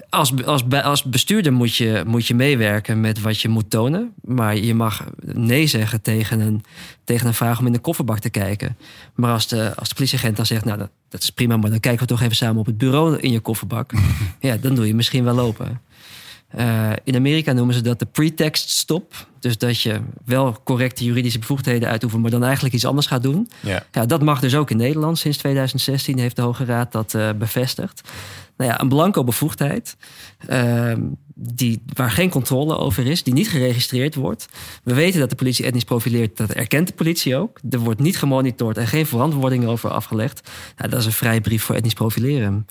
Als, 0.09 0.45
als, 0.45 0.69
als 0.69 1.03
bestuurder 1.03 1.53
moet 1.53 1.75
je, 1.75 2.03
moet 2.07 2.27
je 2.27 2.35
meewerken 2.35 3.01
met 3.01 3.21
wat 3.21 3.41
je 3.41 3.49
moet 3.49 3.69
tonen. 3.69 4.13
Maar 4.21 4.55
je 4.55 4.73
mag 4.73 5.05
nee 5.21 5.67
zeggen 5.67 6.01
tegen 6.01 6.39
een, 6.39 6.63
tegen 7.03 7.27
een 7.27 7.33
vraag 7.33 7.59
om 7.59 7.65
in 7.65 7.71
de 7.71 7.79
kofferbak 7.79 8.19
te 8.19 8.29
kijken. 8.29 8.77
Maar 9.15 9.31
als 9.31 9.47
de, 9.47 9.75
als 9.75 9.89
de 9.89 9.95
politieagent 9.95 10.35
dan 10.35 10.45
zegt, 10.45 10.65
nou 10.65 10.77
dat, 10.77 10.89
dat 11.09 11.21
is 11.21 11.29
prima, 11.29 11.57
maar 11.57 11.69
dan 11.69 11.79
kijken 11.79 12.01
we 12.01 12.07
toch 12.07 12.21
even 12.21 12.35
samen 12.35 12.59
op 12.59 12.65
het 12.65 12.77
bureau 12.77 13.17
in 13.17 13.31
je 13.31 13.39
kofferbak. 13.39 13.91
ja, 14.39 14.57
dan 14.57 14.75
doe 14.75 14.87
je 14.87 14.95
misschien 14.95 15.23
wel 15.23 15.35
lopen. 15.35 15.81
Uh, 16.55 16.91
in 17.03 17.15
Amerika 17.15 17.51
noemen 17.51 17.75
ze 17.75 17.81
dat 17.81 17.99
de 17.99 18.05
pretext 18.05 18.69
stop. 18.69 19.27
Dus 19.39 19.57
dat 19.57 19.81
je 19.81 19.99
wel 20.25 20.57
correcte 20.63 21.03
juridische 21.03 21.39
bevoegdheden 21.39 21.89
uitoefent, 21.89 22.21
maar 22.21 22.31
dan 22.31 22.43
eigenlijk 22.43 22.75
iets 22.75 22.85
anders 22.85 23.07
gaat 23.07 23.23
doen. 23.23 23.49
Ja. 23.59 23.83
Ja, 23.91 24.05
dat 24.05 24.21
mag 24.21 24.39
dus 24.39 24.55
ook 24.55 24.69
in 24.69 24.77
Nederland. 24.77 25.17
Sinds 25.17 25.37
2016 25.37 26.19
heeft 26.19 26.35
de 26.35 26.41
Hoge 26.41 26.65
Raad 26.65 26.91
dat 26.91 27.13
uh, 27.13 27.29
bevestigd. 27.37 28.01
Nou 28.57 28.71
ja, 28.71 28.81
een 28.81 28.89
blanco 28.89 29.23
bevoegdheid, 29.23 29.97
uh, 30.49 30.93
die, 31.35 31.81
waar 31.93 32.11
geen 32.11 32.29
controle 32.29 32.77
over 32.77 33.05
is, 33.05 33.23
die 33.23 33.33
niet 33.33 33.49
geregistreerd 33.49 34.15
wordt. 34.15 34.47
We 34.83 34.93
weten 34.93 35.19
dat 35.19 35.29
de 35.29 35.35
politie 35.35 35.65
etnisch 35.65 35.83
profileert, 35.83 36.37
dat 36.37 36.51
erkent 36.51 36.87
de 36.87 36.93
politie 36.93 37.35
ook. 37.35 37.59
Er 37.69 37.79
wordt 37.79 37.99
niet 37.99 38.17
gemonitord 38.17 38.77
en 38.77 38.87
geen 38.87 39.05
verantwoording 39.05 39.65
over 39.65 39.89
afgelegd. 39.89 40.49
Nou, 40.77 40.89
dat 40.89 40.99
is 40.99 41.05
een 41.05 41.11
vrije 41.11 41.41
brief 41.41 41.63
voor 41.63 41.75
etnisch 41.75 41.93
profileren. 41.93 42.67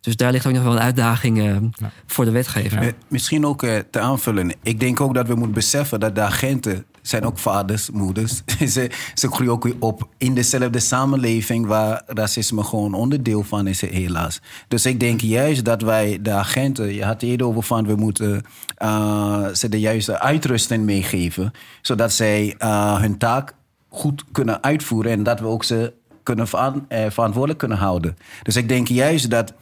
Dus 0.00 0.16
daar 0.16 0.32
ligt 0.32 0.46
ook 0.46 0.52
nog 0.52 0.62
wel 0.62 0.72
een 0.72 0.80
uitdaging 0.80 1.38
uh, 1.38 1.44
ja. 1.44 1.90
voor 2.06 2.24
de 2.24 2.30
wetgever. 2.30 2.82
Ja. 2.84 2.92
Misschien 3.08 3.46
ook 3.46 3.62
uh, 3.62 3.78
te 3.90 4.00
aanvullen. 4.00 4.52
Ik 4.62 4.80
denk 4.80 5.00
ook 5.00 5.14
dat 5.14 5.26
we 5.26 5.34
moeten 5.34 5.52
beseffen 5.52 6.00
dat 6.00 6.14
de 6.14 6.20
agenten 6.20 6.84
zijn 7.02 7.24
ook 7.24 7.38
vaders, 7.38 7.90
moeders. 7.90 8.42
ze, 8.74 8.90
ze 9.14 9.28
groeien 9.30 9.52
ook 9.52 9.70
op 9.78 10.08
in 10.18 10.34
dezelfde 10.34 10.78
samenleving 10.78 11.66
waar 11.66 12.02
racisme 12.06 12.64
gewoon 12.64 12.94
onderdeel 12.94 13.42
van 13.42 13.66
is, 13.66 13.80
helaas. 13.80 14.40
Dus 14.68 14.86
ik 14.86 15.00
denk 15.00 15.20
juist 15.20 15.64
dat 15.64 15.82
wij 15.82 16.18
de 16.22 16.32
agenten, 16.32 16.94
je 16.94 17.04
had 17.04 17.12
het 17.12 17.22
eerder 17.22 17.46
over 17.46 17.62
van 17.62 17.86
we 17.86 17.94
moeten 17.94 18.42
uh, 18.82 19.46
ze 19.48 19.68
de 19.68 19.80
juiste 19.80 20.20
uitrusting 20.20 20.84
meegeven, 20.84 21.52
zodat 21.82 22.12
zij 22.12 22.54
hun 23.00 23.18
taak 23.18 23.54
goed 23.88 24.24
kunnen 24.32 24.62
uitvoeren 24.62 25.12
en 25.12 25.22
dat 25.22 25.40
we 25.40 25.46
ook 25.46 25.64
ze 25.64 25.92
kunnen 26.22 26.48
veran, 26.48 26.86
verantwoordelijk 26.88 27.58
kunnen 27.58 27.78
houden. 27.78 28.16
Dus 28.42 28.56
ik 28.56 28.68
denk 28.68 28.88
juist 28.88 29.30
dat 29.30 29.52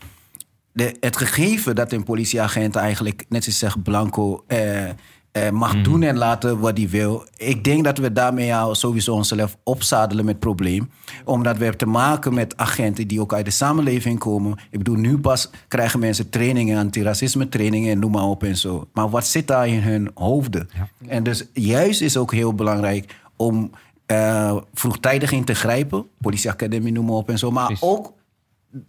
de, 0.78 0.96
het 1.00 1.16
gegeven 1.16 1.74
dat 1.74 1.92
een 1.92 2.02
politieagent 2.02 2.76
eigenlijk, 2.76 3.24
net 3.28 3.44
zoals 3.44 3.58
zegt 3.58 3.82
Blanco, 3.82 4.44
eh, 4.46 4.88
eh, 4.88 5.50
mag 5.52 5.74
mm. 5.74 5.82
doen 5.82 6.02
en 6.02 6.16
laten 6.16 6.58
wat 6.58 6.76
hij 6.76 6.88
wil. 6.88 7.26
Ik 7.36 7.64
denk 7.64 7.84
dat 7.84 7.98
we 7.98 8.12
daarmee 8.12 8.54
al 8.54 8.74
sowieso 8.74 9.14
onszelf 9.14 9.56
opzadelen 9.62 10.24
met 10.24 10.34
het 10.34 10.44
probleem. 10.44 10.90
Omdat 11.24 11.56
we 11.56 11.62
hebben 11.62 11.78
te 11.78 11.86
maken 11.86 12.34
met 12.34 12.56
agenten 12.56 13.08
die 13.08 13.20
ook 13.20 13.34
uit 13.34 13.44
de 13.44 13.50
samenleving 13.50 14.18
komen. 14.18 14.58
Ik 14.70 14.78
bedoel, 14.78 14.96
nu 14.96 15.18
pas 15.18 15.50
krijgen 15.68 16.00
mensen 16.00 16.30
trainingen, 16.30 16.78
antiracisme 16.78 17.48
trainingen 17.48 17.92
en 17.92 17.98
noem 17.98 18.10
maar 18.10 18.24
op 18.24 18.42
en 18.42 18.56
zo. 18.56 18.88
Maar 18.92 19.10
wat 19.10 19.26
zit 19.26 19.46
daar 19.46 19.68
in 19.68 19.80
hun 19.80 20.10
hoofden? 20.14 20.68
Ja. 20.74 20.88
En 21.08 21.22
dus 21.22 21.44
juist 21.52 22.00
is 22.00 22.16
ook 22.16 22.32
heel 22.32 22.54
belangrijk 22.54 23.14
om 23.36 23.70
uh, 24.06 24.56
vroegtijdig 24.74 25.32
in 25.32 25.44
te 25.44 25.54
grijpen. 25.54 26.06
Politieacademie, 26.20 26.92
noem 26.92 27.04
maar 27.04 27.14
op 27.14 27.28
en 27.28 27.38
zo. 27.38 27.50
Maar 27.50 27.66
Precies. 27.66 27.88
ook 27.88 28.12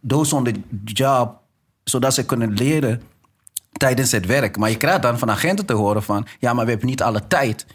those 0.08 0.36
on 0.36 0.44
the 0.44 0.54
job 0.84 1.48
zodat 1.90 2.14
ze 2.14 2.26
kunnen 2.26 2.54
leren 2.54 3.02
tijdens 3.72 4.12
het 4.12 4.26
werk. 4.26 4.58
Maar 4.58 4.70
je 4.70 4.78
krijgt 4.78 5.02
dan 5.02 5.20
van 5.20 5.32
agenten 5.32 5.66
te 5.66 5.74
horen 5.74 6.04
van... 6.04 6.28
ja, 6.40 6.54
maar 6.54 6.66
we 6.66 6.72
hebben 6.72 6.90
niet 6.90 7.02
alle 7.02 7.28
tijd 7.28 7.66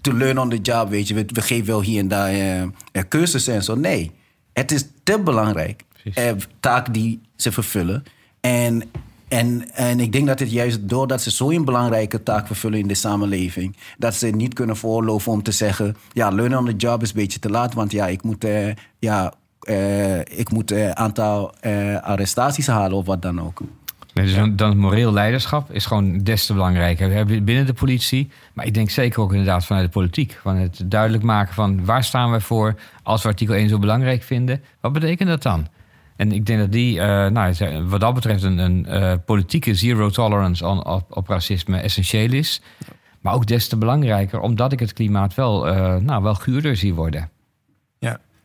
to 0.00 0.12
learn 0.12 0.38
on 0.38 0.50
the 0.50 0.58
job, 0.58 0.88
weet 0.88 1.08
je. 1.08 1.14
We, 1.14 1.24
we 1.26 1.42
geven 1.42 1.66
wel 1.66 1.82
hier 1.82 1.98
en 1.98 2.08
daar 2.08 2.34
uh, 2.34 2.62
cursussen 3.08 3.54
en 3.54 3.62
zo. 3.62 3.74
Nee, 3.74 4.10
het 4.52 4.72
is 4.72 4.84
te 5.02 5.20
belangrijk. 5.20 5.82
Uh, 6.04 6.30
taak 6.60 6.94
die 6.94 7.20
ze 7.36 7.52
vervullen. 7.52 8.02
En, 8.40 8.82
en, 9.28 9.74
en 9.74 10.00
ik 10.00 10.12
denk 10.12 10.26
dat 10.26 10.38
het 10.38 10.50
juist 10.50 10.88
doordat 10.88 11.22
ze 11.22 11.30
zo'n 11.30 11.64
belangrijke 11.64 12.22
taak 12.22 12.46
vervullen 12.46 12.78
in 12.78 12.88
de 12.88 12.94
samenleving... 12.94 13.76
dat 13.98 14.14
ze 14.14 14.26
niet 14.26 14.54
kunnen 14.54 14.76
voorloven 14.76 15.32
om 15.32 15.42
te 15.42 15.52
zeggen... 15.52 15.96
ja, 16.12 16.30
learn 16.30 16.56
on 16.56 16.64
the 16.64 16.76
job 16.76 17.02
is 17.02 17.08
een 17.08 17.14
beetje 17.14 17.38
te 17.38 17.50
laat, 17.50 17.74
want 17.74 17.92
ja, 17.92 18.06
ik 18.06 18.22
moet... 18.22 18.44
Uh, 18.44 18.72
ja, 18.98 19.34
uh, 19.68 20.18
ik 20.18 20.50
moet 20.50 20.70
een 20.70 20.78
uh, 20.78 20.90
aantal 20.90 21.54
uh, 21.62 22.00
arrestaties 22.02 22.66
halen 22.66 22.96
of 22.96 23.06
wat 23.06 23.22
dan 23.22 23.40
ook. 23.40 23.60
Nee, 24.14 24.24
dus 24.24 24.34
dan, 24.34 24.56
dan 24.56 24.78
moreel 24.78 25.12
leiderschap 25.12 25.70
is 25.70 25.86
gewoon 25.86 26.18
des 26.18 26.46
te 26.46 26.52
belangrijker. 26.52 27.08
We 27.08 27.14
hebben 27.14 27.44
binnen 27.44 27.66
de 27.66 27.72
politie, 27.72 28.30
maar 28.52 28.66
ik 28.66 28.74
denk 28.74 28.90
zeker 28.90 29.20
ook 29.20 29.30
inderdaad 29.30 29.64
vanuit 29.64 29.84
de 29.84 29.92
politiek. 29.92 30.38
Van 30.42 30.56
het 30.56 30.82
duidelijk 30.84 31.22
maken 31.22 31.54
van 31.54 31.84
waar 31.84 32.04
staan 32.04 32.32
we 32.32 32.40
voor 32.40 32.74
als 33.02 33.22
we 33.22 33.28
artikel 33.28 33.54
1 33.54 33.68
zo 33.68 33.78
belangrijk 33.78 34.22
vinden. 34.22 34.62
Wat 34.80 34.92
betekent 34.92 35.28
dat 35.28 35.42
dan? 35.42 35.66
En 36.16 36.32
ik 36.32 36.46
denk 36.46 36.58
dat 36.58 36.72
die, 36.72 37.00
nou, 37.00 37.54
wat 37.88 38.00
dat 38.00 38.14
betreft, 38.14 38.42
een, 38.42 38.58
een 38.58 39.24
politieke 39.24 39.74
zero 39.74 40.10
tolerance 40.10 40.66
on, 40.66 40.86
op, 40.86 41.16
op, 41.16 41.28
racisme 41.28 41.78
essentieel 41.78 42.32
is. 42.32 42.62
Maar 43.20 43.34
ook 43.34 43.46
des 43.46 43.68
te 43.68 43.76
belangrijker, 43.76 44.40
omdat 44.40 44.72
ik 44.72 44.80
het 44.80 44.92
klimaat 44.92 45.34
wel, 45.34 45.64
nou, 46.00 46.22
wel 46.22 46.34
guurder 46.34 46.76
zie 46.76 46.94
worden. 46.94 47.30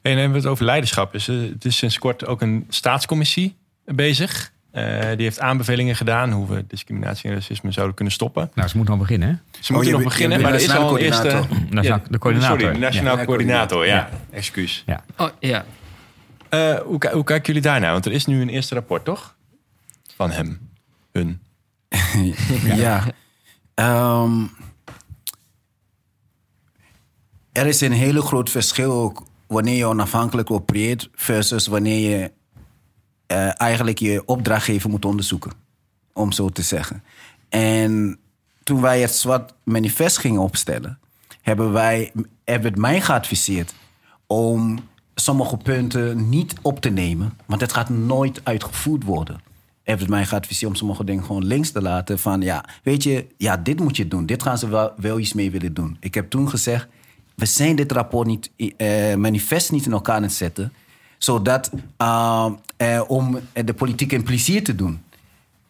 En 0.07 0.13
dan 0.13 0.21
hebben 0.21 0.41
we 0.41 0.43
het 0.43 0.53
over 0.53 0.65
leiderschap. 0.65 1.11
Dus, 1.11 1.27
uh, 1.27 1.49
het 1.49 1.65
is 1.65 1.77
sinds 1.77 1.97
kort 1.97 2.25
ook 2.25 2.41
een 2.41 2.65
staatscommissie 2.69 3.55
bezig. 3.85 4.51
Uh, 4.73 4.83
die 4.99 5.23
heeft 5.23 5.39
aanbevelingen 5.39 5.95
gedaan 5.95 6.31
hoe 6.31 6.47
we 6.47 6.65
discriminatie 6.67 7.29
en 7.29 7.35
racisme 7.35 7.71
zouden 7.71 7.95
kunnen 7.95 8.13
stoppen. 8.13 8.51
Nou, 8.53 8.67
ze 8.67 8.77
moeten 8.77 8.97
nog 8.97 9.07
beginnen, 9.07 9.29
hè? 9.29 9.59
Ze 9.59 9.73
moeten 9.73 9.91
oh, 9.91 9.97
nog 9.99 10.07
beginnen, 10.07 10.41
maar 10.41 10.53
er 10.53 10.59
is 10.59 10.75
al 10.75 10.95
een 10.95 11.03
eerste... 11.03 11.41
Ja, 11.69 12.01
de 12.09 12.17
coördinator. 12.17 12.59
Sorry, 12.59 12.77
nationaal 12.77 13.17
ja. 13.17 13.25
coördinator, 13.25 13.85
ja. 13.85 13.93
ja. 13.95 14.09
Excuus. 14.29 14.83
Ja. 14.85 15.03
Oh, 15.17 15.29
ja. 15.39 15.65
Uh, 16.49 16.75
hoe, 16.79 17.09
hoe 17.11 17.23
kijken 17.23 17.45
jullie 17.45 17.61
daarnaar? 17.61 17.91
Want 17.91 18.05
er 18.05 18.11
is 18.11 18.25
nu 18.25 18.41
een 18.41 18.49
eerste 18.49 18.73
rapport, 18.73 19.05
toch? 19.05 19.35
Van 20.15 20.31
hem. 20.31 20.69
Hun. 21.11 21.41
ja. 22.83 23.03
Um, 24.23 24.51
er 27.51 27.65
is 27.65 27.81
een 27.81 27.91
hele 27.91 28.21
groot 28.21 28.49
verschil 28.49 28.91
ook 28.91 29.26
wanneer 29.47 29.75
je 29.75 29.85
onafhankelijk 29.85 30.51
opereert 30.51 31.09
versus 31.13 31.67
wanneer 31.67 32.09
je 32.09 32.31
uh, 33.31 33.61
eigenlijk 33.61 33.99
je 33.99 34.25
opdrachtgever 34.25 34.89
moet 34.89 35.05
onderzoeken. 35.05 35.51
Om 36.13 36.31
zo 36.31 36.49
te 36.49 36.61
zeggen. 36.61 37.03
En 37.49 38.19
toen 38.63 38.81
wij 38.81 39.01
het 39.01 39.11
zwart 39.11 39.53
manifest 39.63 40.17
gingen 40.17 40.41
opstellen, 40.41 40.99
hebben 41.41 41.71
wij 41.71 42.11
hebben 42.43 42.71
het 42.71 42.79
mij 42.79 43.01
geadviseerd 43.01 43.73
om 44.27 44.79
sommige 45.15 45.57
punten 45.57 46.29
niet 46.29 46.53
op 46.61 46.79
te 46.79 46.89
nemen, 46.89 47.37
want 47.45 47.61
het 47.61 47.73
gaat 47.73 47.89
nooit 47.89 48.41
uitgevoerd 48.43 49.03
worden. 49.03 49.41
heeft 49.83 49.99
het 49.99 50.09
mij 50.09 50.25
geadviseerd 50.25 50.71
om 50.71 50.77
sommige 50.77 51.03
dingen 51.03 51.23
gewoon 51.23 51.45
links 51.45 51.71
te 51.71 51.81
laten. 51.81 52.19
Van 52.19 52.41
ja, 52.41 52.65
weet 52.83 53.03
je, 53.03 53.27
ja, 53.37 53.57
dit 53.57 53.79
moet 53.79 53.97
je 53.97 54.07
doen. 54.07 54.25
Dit 54.25 54.43
gaan 54.43 54.57
ze 54.57 54.67
wel, 54.67 54.91
wel 54.97 55.19
iets 55.19 55.33
mee 55.33 55.51
willen 55.51 55.73
doen. 55.73 55.97
Ik 55.99 56.13
heb 56.13 56.29
toen 56.29 56.49
gezegd, 56.49 56.87
we 57.38 57.45
zijn 57.45 57.75
dit 57.75 57.91
rapport 57.91 58.27
niet, 58.27 58.51
eh, 58.77 59.15
manifest 59.15 59.71
niet 59.71 59.85
in 59.85 59.91
elkaar 59.91 60.15
aan 60.15 60.23
het 60.23 60.33
zetten. 60.33 60.73
Zodat, 61.17 61.71
uh, 62.01 62.51
eh, 62.77 63.01
om 63.07 63.39
de 63.53 63.73
politiek 63.73 64.11
een 64.11 64.23
plezier 64.23 64.63
te 64.63 64.75
doen. 64.75 65.01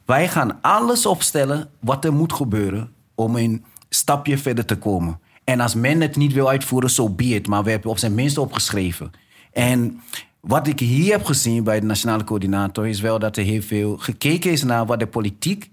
Wij 0.06 0.28
gaan 0.28 0.62
alles 0.62 1.06
opstellen 1.06 1.70
wat 1.80 2.06
er 2.06 2.14
moet 2.14 2.34
gebeuren 2.34 2.92
om 3.16 3.36
een 3.36 3.66
stapje 3.90 4.38
verder 4.38 4.66
te 4.66 4.76
komen. 4.76 5.20
En 5.44 5.60
als 5.60 5.76
men 5.76 6.02
het 6.02 6.16
niet 6.16 6.34
wil 6.34 6.50
uitvoeren, 6.50 6.90
zo 6.90 7.04
so 7.04 7.10
be 7.10 7.24
it. 7.24 7.48
Maar 7.48 7.64
we 7.64 7.70
hebben 7.70 7.92
op 7.92 7.98
zijn 7.98 8.16
minst 8.16 8.38
opgeschreven. 8.38 9.12
En 9.52 10.02
wat 10.40 10.68
ik 10.68 10.80
hier 10.80 11.12
heb 11.12 11.26
gezien 11.26 11.64
bij 11.64 11.80
de 11.80 11.86
Nationale 11.86 12.24
Coördinator 12.24 12.88
is 12.88 13.02
wel 13.02 13.20
dat 13.20 13.38
er 13.38 13.44
heel 13.44 13.62
veel 13.62 13.98
gekeken 13.98 14.52
is 14.52 14.64
naar 14.64 14.86
wat 14.86 15.00
de 15.00 15.08
politiek 15.08 15.70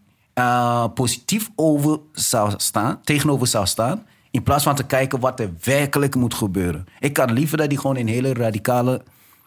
positief 0.95 1.51
over 1.55 2.01
zou 2.13 2.53
staan, 2.57 3.01
tegenover 3.03 3.47
zou 3.47 3.67
staan. 3.67 4.05
In 4.35 4.43
plaats 4.43 4.65
van 4.65 4.75
te 4.75 4.85
kijken 4.85 5.21
wat 5.21 5.41
er 5.41 5.51
werkelijk 5.65 6.15
moet 6.15 6.35
gebeuren. 6.35 6.87
Ik 6.99 7.17
had 7.17 7.31
liever 7.31 7.57
dat 7.57 7.67
hij 7.67 7.77
gewoon 7.77 7.97
een 7.97 8.09
hele 8.09 8.33
radicale 8.33 9.03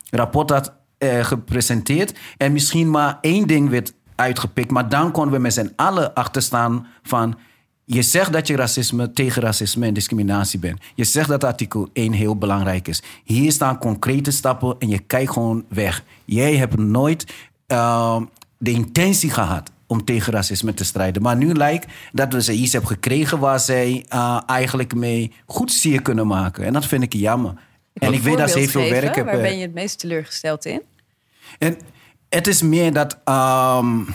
rapport 0.10 0.50
had 0.50 0.74
uh, 1.00 1.24
gepresenteerd. 1.24 2.14
En 2.38 2.52
misschien 2.52 2.90
maar 2.90 3.18
één 3.22 3.48
ding 3.48 3.70
werd 3.70 3.94
uitgepikt. 4.16 4.72
Maar 4.72 4.90
dan 4.90 5.12
konden 5.12 5.34
we 5.34 5.40
met 5.40 5.54
z'n 5.54 5.74
allen 5.76 6.14
achterstaan 6.14 6.88
van... 7.04 7.38
Je 7.86 8.02
zegt 8.02 8.34
dat 8.34 8.48
je 8.48 8.56
racisme 8.56 9.12
tegen 9.12 9.42
racisme 9.42 9.86
en 9.86 9.94
discriminatie 9.94 10.60
bent. 10.60 10.80
Je 10.96 11.04
zegt 11.04 11.30
dat 11.30 11.44
artikel 11.44 11.90
1 11.94 12.12
heel 12.12 12.38
belangrijk 12.38 12.88
is. 12.88 13.04
Hier 13.24 13.52
staan 13.52 13.78
concrete 13.78 14.32
stappen 14.32 14.76
en 14.80 14.90
je 14.90 15.00
kijkt 15.00 15.32
gewoon 15.32 15.66
weg. 15.70 16.04
Jij 16.26 16.56
hebt 16.56 16.78
nooit 16.78 17.34
uh, 17.68 18.22
de 18.58 18.72
intentie 18.72 19.30
gehad 19.30 19.72
om 19.88 20.06
tegen 20.06 20.34
racisme 20.34 20.74
te 20.74 20.84
strijden. 20.84 21.22
Maar 21.22 21.36
nu 21.36 21.54
lijkt 21.54 21.94
dat 22.12 22.34
we 22.34 22.42
ze 22.42 22.54
iets 22.54 22.72
hebben 22.72 22.92
gekregen 22.92 23.40
waar 23.40 23.60
zij 23.60 24.06
uh, 24.14 24.42
eigenlijk 24.46 24.96
mee 24.96 25.32
goed 25.46 25.72
zeer 25.72 26.02
kunnen 26.02 26.28
maken. 26.28 26.66
En 26.66 26.74
dat 26.74 26.86
vind 26.86 27.04
ik 27.04 27.14
jammer. 27.14 27.54
En 27.94 28.14
ik 28.14 28.22
weet 28.22 28.38
dat 28.38 28.50
ze 28.50 28.60
heel 28.60 28.68
veel 28.68 28.90
werk 28.90 29.16
hebben. 29.16 29.34
Waar 29.34 29.44
ben 29.44 29.56
je 29.56 29.62
het 29.62 29.74
meest 29.74 30.00
teleurgesteld 30.00 30.66
in? 30.66 30.82
En 31.60 31.78
het 32.30 32.48
is 32.48 32.62
meer 32.62 32.94
dat. 32.94 33.20
Um, 33.26 34.08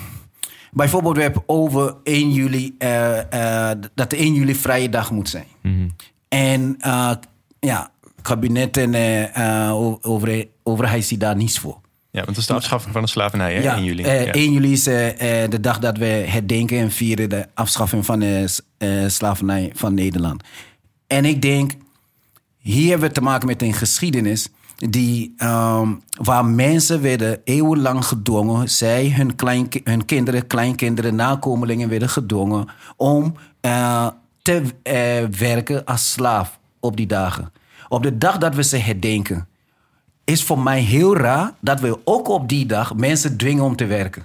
bijvoorbeeld, 0.70 1.16
we 1.16 1.22
hebben 1.22 1.42
over 1.46 1.96
1 2.02 2.32
juli. 2.32 2.74
Uh, 2.78 3.16
uh, 3.34 3.70
dat 3.94 4.10
de 4.10 4.16
1 4.16 4.34
juli 4.34 4.54
vrije 4.54 4.88
dag 4.88 5.10
moet 5.10 5.28
zijn. 5.28 5.46
Mm 5.62 5.74
-hmm. 5.74 5.94
En 6.28 6.76
uh, 6.86 7.12
ja, 7.60 7.90
kabinet 8.22 8.76
en 8.76 8.94
over, 10.02 10.48
overheid 10.62 11.04
ziet 11.04 11.20
daar 11.20 11.36
niets 11.36 11.58
voor. 11.58 11.80
Ja, 12.14 12.24
want 12.24 12.28
het 12.28 12.38
is 12.38 12.46
de 12.46 12.54
afschaffing 12.54 12.92
van 12.92 13.02
de 13.02 13.08
slavernij, 13.08 13.54
hè? 13.54 13.62
Ja, 13.62 13.74
1 13.74 13.84
juli. 13.84 14.02
ja. 14.02 14.32
1 14.32 14.52
juli 14.52 14.72
is 14.72 14.84
de 14.84 15.58
dag 15.60 15.78
dat 15.78 15.98
we 15.98 16.04
herdenken 16.06 16.78
en 16.78 16.90
vieren 16.90 17.28
de 17.28 17.46
afschaffing 17.54 18.04
van 18.04 18.18
de 18.18 18.60
slavernij 19.06 19.72
van 19.74 19.94
Nederland. 19.94 20.42
En 21.06 21.24
ik 21.24 21.42
denk, 21.42 21.72
hier 22.58 22.88
hebben 22.90 23.08
we 23.08 23.14
te 23.14 23.20
maken 23.20 23.46
met 23.46 23.62
een 23.62 23.72
geschiedenis 23.72 24.48
die, 24.90 25.34
um, 25.38 26.02
waar 26.22 26.44
mensen 26.44 27.02
werden 27.02 27.40
eeuwenlang 27.44 28.04
gedwongen, 28.04 28.70
zij, 28.70 29.10
hun, 29.10 29.36
klein, 29.36 29.68
hun 29.84 30.04
kinderen, 30.04 30.46
kleinkinderen, 30.46 31.14
nakomelingen 31.14 31.88
werden 31.88 32.08
gedwongen 32.08 32.68
om 32.96 33.34
uh, 33.66 34.06
te 34.42 34.62
uh, 34.62 35.38
werken 35.38 35.84
als 35.84 36.12
slaaf 36.12 36.58
op 36.80 36.96
die 36.96 37.06
dagen. 37.06 37.52
Op 37.88 38.02
de 38.02 38.18
dag 38.18 38.38
dat 38.38 38.54
we 38.54 38.62
ze 38.62 38.76
herdenken, 38.76 39.48
is 40.32 40.42
voor 40.42 40.58
mij 40.58 40.80
heel 40.80 41.16
raar 41.16 41.52
dat 41.60 41.80
we 41.80 42.00
ook 42.04 42.28
op 42.28 42.48
die 42.48 42.66
dag 42.66 42.94
mensen 42.94 43.36
dwingen 43.36 43.64
om 43.64 43.76
te 43.76 43.86
werken. 43.86 44.24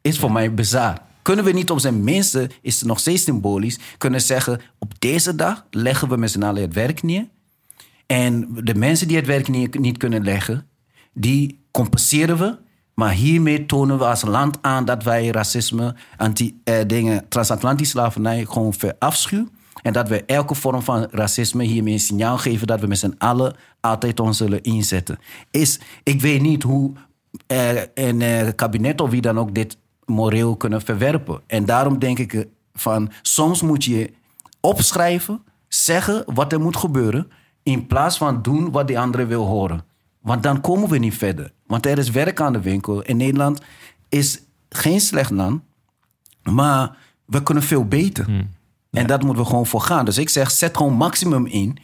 Is 0.00 0.18
voor 0.18 0.32
mij 0.32 0.54
bizar. 0.54 0.98
Kunnen 1.22 1.44
we 1.44 1.52
niet 1.52 1.70
op 1.70 1.80
zijn 1.80 2.04
minste, 2.04 2.50
is 2.62 2.78
het 2.78 2.88
nog 2.88 2.98
steeds 2.98 3.22
symbolisch, 3.22 3.78
kunnen 3.98 4.20
zeggen: 4.20 4.60
op 4.78 5.00
deze 5.00 5.34
dag 5.34 5.66
leggen 5.70 6.08
we 6.08 6.16
met 6.16 6.30
z'n 6.30 6.42
allen 6.42 6.62
het 6.62 6.74
werk 6.74 7.02
neer. 7.02 7.28
En 8.06 8.48
de 8.64 8.74
mensen 8.74 9.08
die 9.08 9.16
het 9.16 9.26
werk 9.26 9.48
niet, 9.48 9.78
niet 9.78 9.96
kunnen 9.96 10.24
leggen, 10.24 10.66
die 11.12 11.64
compenseren 11.70 12.38
we. 12.38 12.58
Maar 12.94 13.12
hiermee 13.12 13.66
tonen 13.66 13.98
we 13.98 14.04
als 14.04 14.22
land 14.22 14.58
aan 14.60 14.84
dat 14.84 15.02
wij 15.02 15.26
racisme, 15.26 15.94
anti, 16.16 16.60
eh, 16.64 16.74
dingen, 16.86 17.28
transatlantische 17.28 17.92
slavernij 17.92 18.44
gewoon 18.44 18.74
verafschuwen. 18.74 19.50
En 19.82 19.92
dat 19.92 20.08
we 20.08 20.24
elke 20.24 20.54
vorm 20.54 20.82
van 20.82 21.06
racisme 21.10 21.64
hiermee 21.64 21.92
een 21.92 22.00
signaal 22.00 22.38
geven 22.38 22.66
dat 22.66 22.80
we 22.80 22.86
met 22.86 22.98
z'n 22.98 23.14
allen 23.18 23.56
altijd 23.80 24.20
ons 24.20 24.36
zullen 24.36 24.62
inzetten. 24.62 25.18
Is, 25.50 25.80
ik 26.02 26.20
weet 26.20 26.42
niet 26.42 26.62
hoe 26.62 26.92
eh, 27.46 27.82
een 27.94 28.22
eh, 28.22 28.48
kabinet 28.54 29.00
of 29.00 29.10
wie 29.10 29.20
dan 29.20 29.38
ook 29.38 29.54
dit 29.54 29.76
moreel 30.04 30.56
kunnen 30.56 30.82
verwerpen. 30.82 31.40
En 31.46 31.64
daarom 31.64 31.98
denk 31.98 32.18
ik 32.18 32.46
van 32.72 33.10
soms 33.22 33.62
moet 33.62 33.84
je 33.84 34.12
opschrijven, 34.60 35.42
zeggen 35.68 36.22
wat 36.26 36.52
er 36.52 36.60
moet 36.60 36.76
gebeuren. 36.76 37.30
In 37.62 37.86
plaats 37.86 38.16
van 38.16 38.42
doen 38.42 38.70
wat 38.70 38.86
die 38.86 38.98
andere 38.98 39.26
wil 39.26 39.46
horen. 39.46 39.84
Want 40.20 40.42
dan 40.42 40.60
komen 40.60 40.88
we 40.88 40.98
niet 40.98 41.14
verder. 41.14 41.52
Want 41.66 41.86
er 41.86 41.98
is 41.98 42.10
werk 42.10 42.40
aan 42.40 42.52
de 42.52 42.60
winkel. 42.60 43.02
In 43.02 43.16
Nederland 43.16 43.60
is 44.08 44.42
geen 44.68 45.00
slecht 45.00 45.30
land. 45.30 45.62
Maar 46.42 46.96
we 47.24 47.42
kunnen 47.42 47.62
veel 47.62 47.84
beter. 47.84 48.24
Hmm. 48.24 48.50
En 48.90 49.06
dat 49.06 49.22
moeten 49.22 49.42
we 49.42 49.48
gewoon 49.48 49.66
voor 49.66 49.80
gaan. 49.80 50.04
Dus 50.04 50.18
ik 50.18 50.28
zeg, 50.28 50.50
zet 50.50 50.76
gewoon 50.76 50.92
maximum 50.92 51.46
in. 51.46 51.76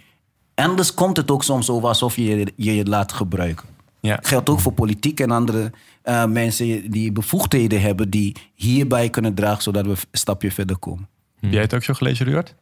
Anders 0.54 0.94
komt 0.94 1.16
het 1.16 1.30
ook 1.30 1.44
soms 1.44 1.70
over 1.70 1.88
alsof 1.88 2.16
je 2.16 2.52
je, 2.56 2.74
je 2.74 2.84
laat 2.84 3.12
gebruiken. 3.12 3.66
Ja. 4.00 4.18
Geldt 4.22 4.48
ook 4.48 4.60
voor 4.60 4.72
politiek 4.72 5.20
en 5.20 5.30
andere 5.30 5.72
uh, 6.04 6.24
mensen 6.24 6.90
die 6.90 7.12
bevoegdheden 7.12 7.80
hebben... 7.80 8.10
die 8.10 8.36
hierbij 8.54 9.10
kunnen 9.10 9.34
dragen, 9.34 9.62
zodat 9.62 9.84
we 9.84 9.90
een 9.90 9.96
stapje 10.12 10.50
verder 10.50 10.78
komen. 10.78 11.08
Heb 11.40 11.52
jij 11.52 11.60
het 11.60 11.74
ook 11.74 11.82
zo 11.82 11.94
gelezen, 11.94 12.26
Ruud? 12.26 12.54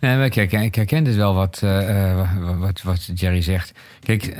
Nee, 0.00 0.24
ik, 0.24 0.34
herken, 0.34 0.62
ik 0.62 0.74
herken 0.74 1.04
dus 1.04 1.16
wel 1.16 1.34
wat, 1.34 1.60
uh, 1.64 2.58
wat, 2.58 2.82
wat 2.82 3.10
Jerry 3.14 3.42
zegt. 3.42 3.72
Kijk, 4.00 4.26
uh, 4.26 4.36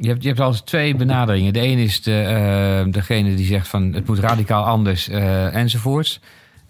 je, 0.00 0.08
hebt, 0.08 0.22
je 0.22 0.28
hebt 0.28 0.40
altijd 0.40 0.66
twee 0.66 0.96
benaderingen. 0.96 1.52
De 1.52 1.60
ene 1.60 1.82
is 1.82 2.02
de, 2.02 2.84
uh, 2.86 2.92
degene 2.92 3.34
die 3.34 3.46
zegt 3.46 3.68
van 3.68 3.92
het 3.92 4.06
moet 4.06 4.18
radicaal 4.18 4.64
anders 4.64 5.08
enzovoorts. 5.08 6.20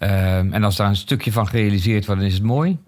Ehm, 0.03 0.53
en 0.53 0.65
als 0.65 0.77
daar 0.77 0.89
een 0.89 0.97
stukje 0.97 1.33
van 1.33 1.47
gerealiseerd 1.47 2.07
wordt, 2.07 2.21
dan 2.21 2.31
is 2.31 2.37
het 2.37 2.43
mooi. 2.43 2.79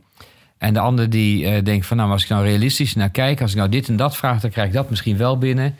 En 0.58 0.74
de 0.74 0.80
ander 0.80 1.10
die 1.10 1.62
denkt 1.62 1.86
van 1.86 1.96
nou, 1.96 2.10
als 2.10 2.22
ik 2.22 2.28
nou 2.28 2.44
realistisch 2.44 2.94
naar 2.94 3.10
kijk, 3.10 3.40
als 3.40 3.50
ik 3.50 3.56
nou 3.56 3.68
dit 3.68 3.88
en 3.88 3.96
dat 3.96 4.16
vraag, 4.16 4.40
dan 4.40 4.50
krijg 4.50 4.66
ik 4.66 4.72
dat 4.72 4.90
misschien 4.90 5.16
wel 5.16 5.38
binnen. 5.38 5.76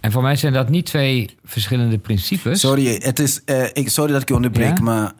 En 0.00 0.12
voor 0.12 0.22
mij 0.22 0.36
zijn 0.36 0.52
dat 0.52 0.68
niet 0.68 0.86
twee 0.86 1.36
verschillende 1.44 1.98
principes. 1.98 2.60
Sorry, 2.60 2.86
het 3.02 3.18
is, 3.18 3.40
ik, 3.72 3.88
sorry 3.88 4.12
dat 4.12 4.22
ik 4.22 4.28
je 4.28 4.34
onderbreek, 4.34 4.78
ja? 4.78 4.84
maar 4.84 5.12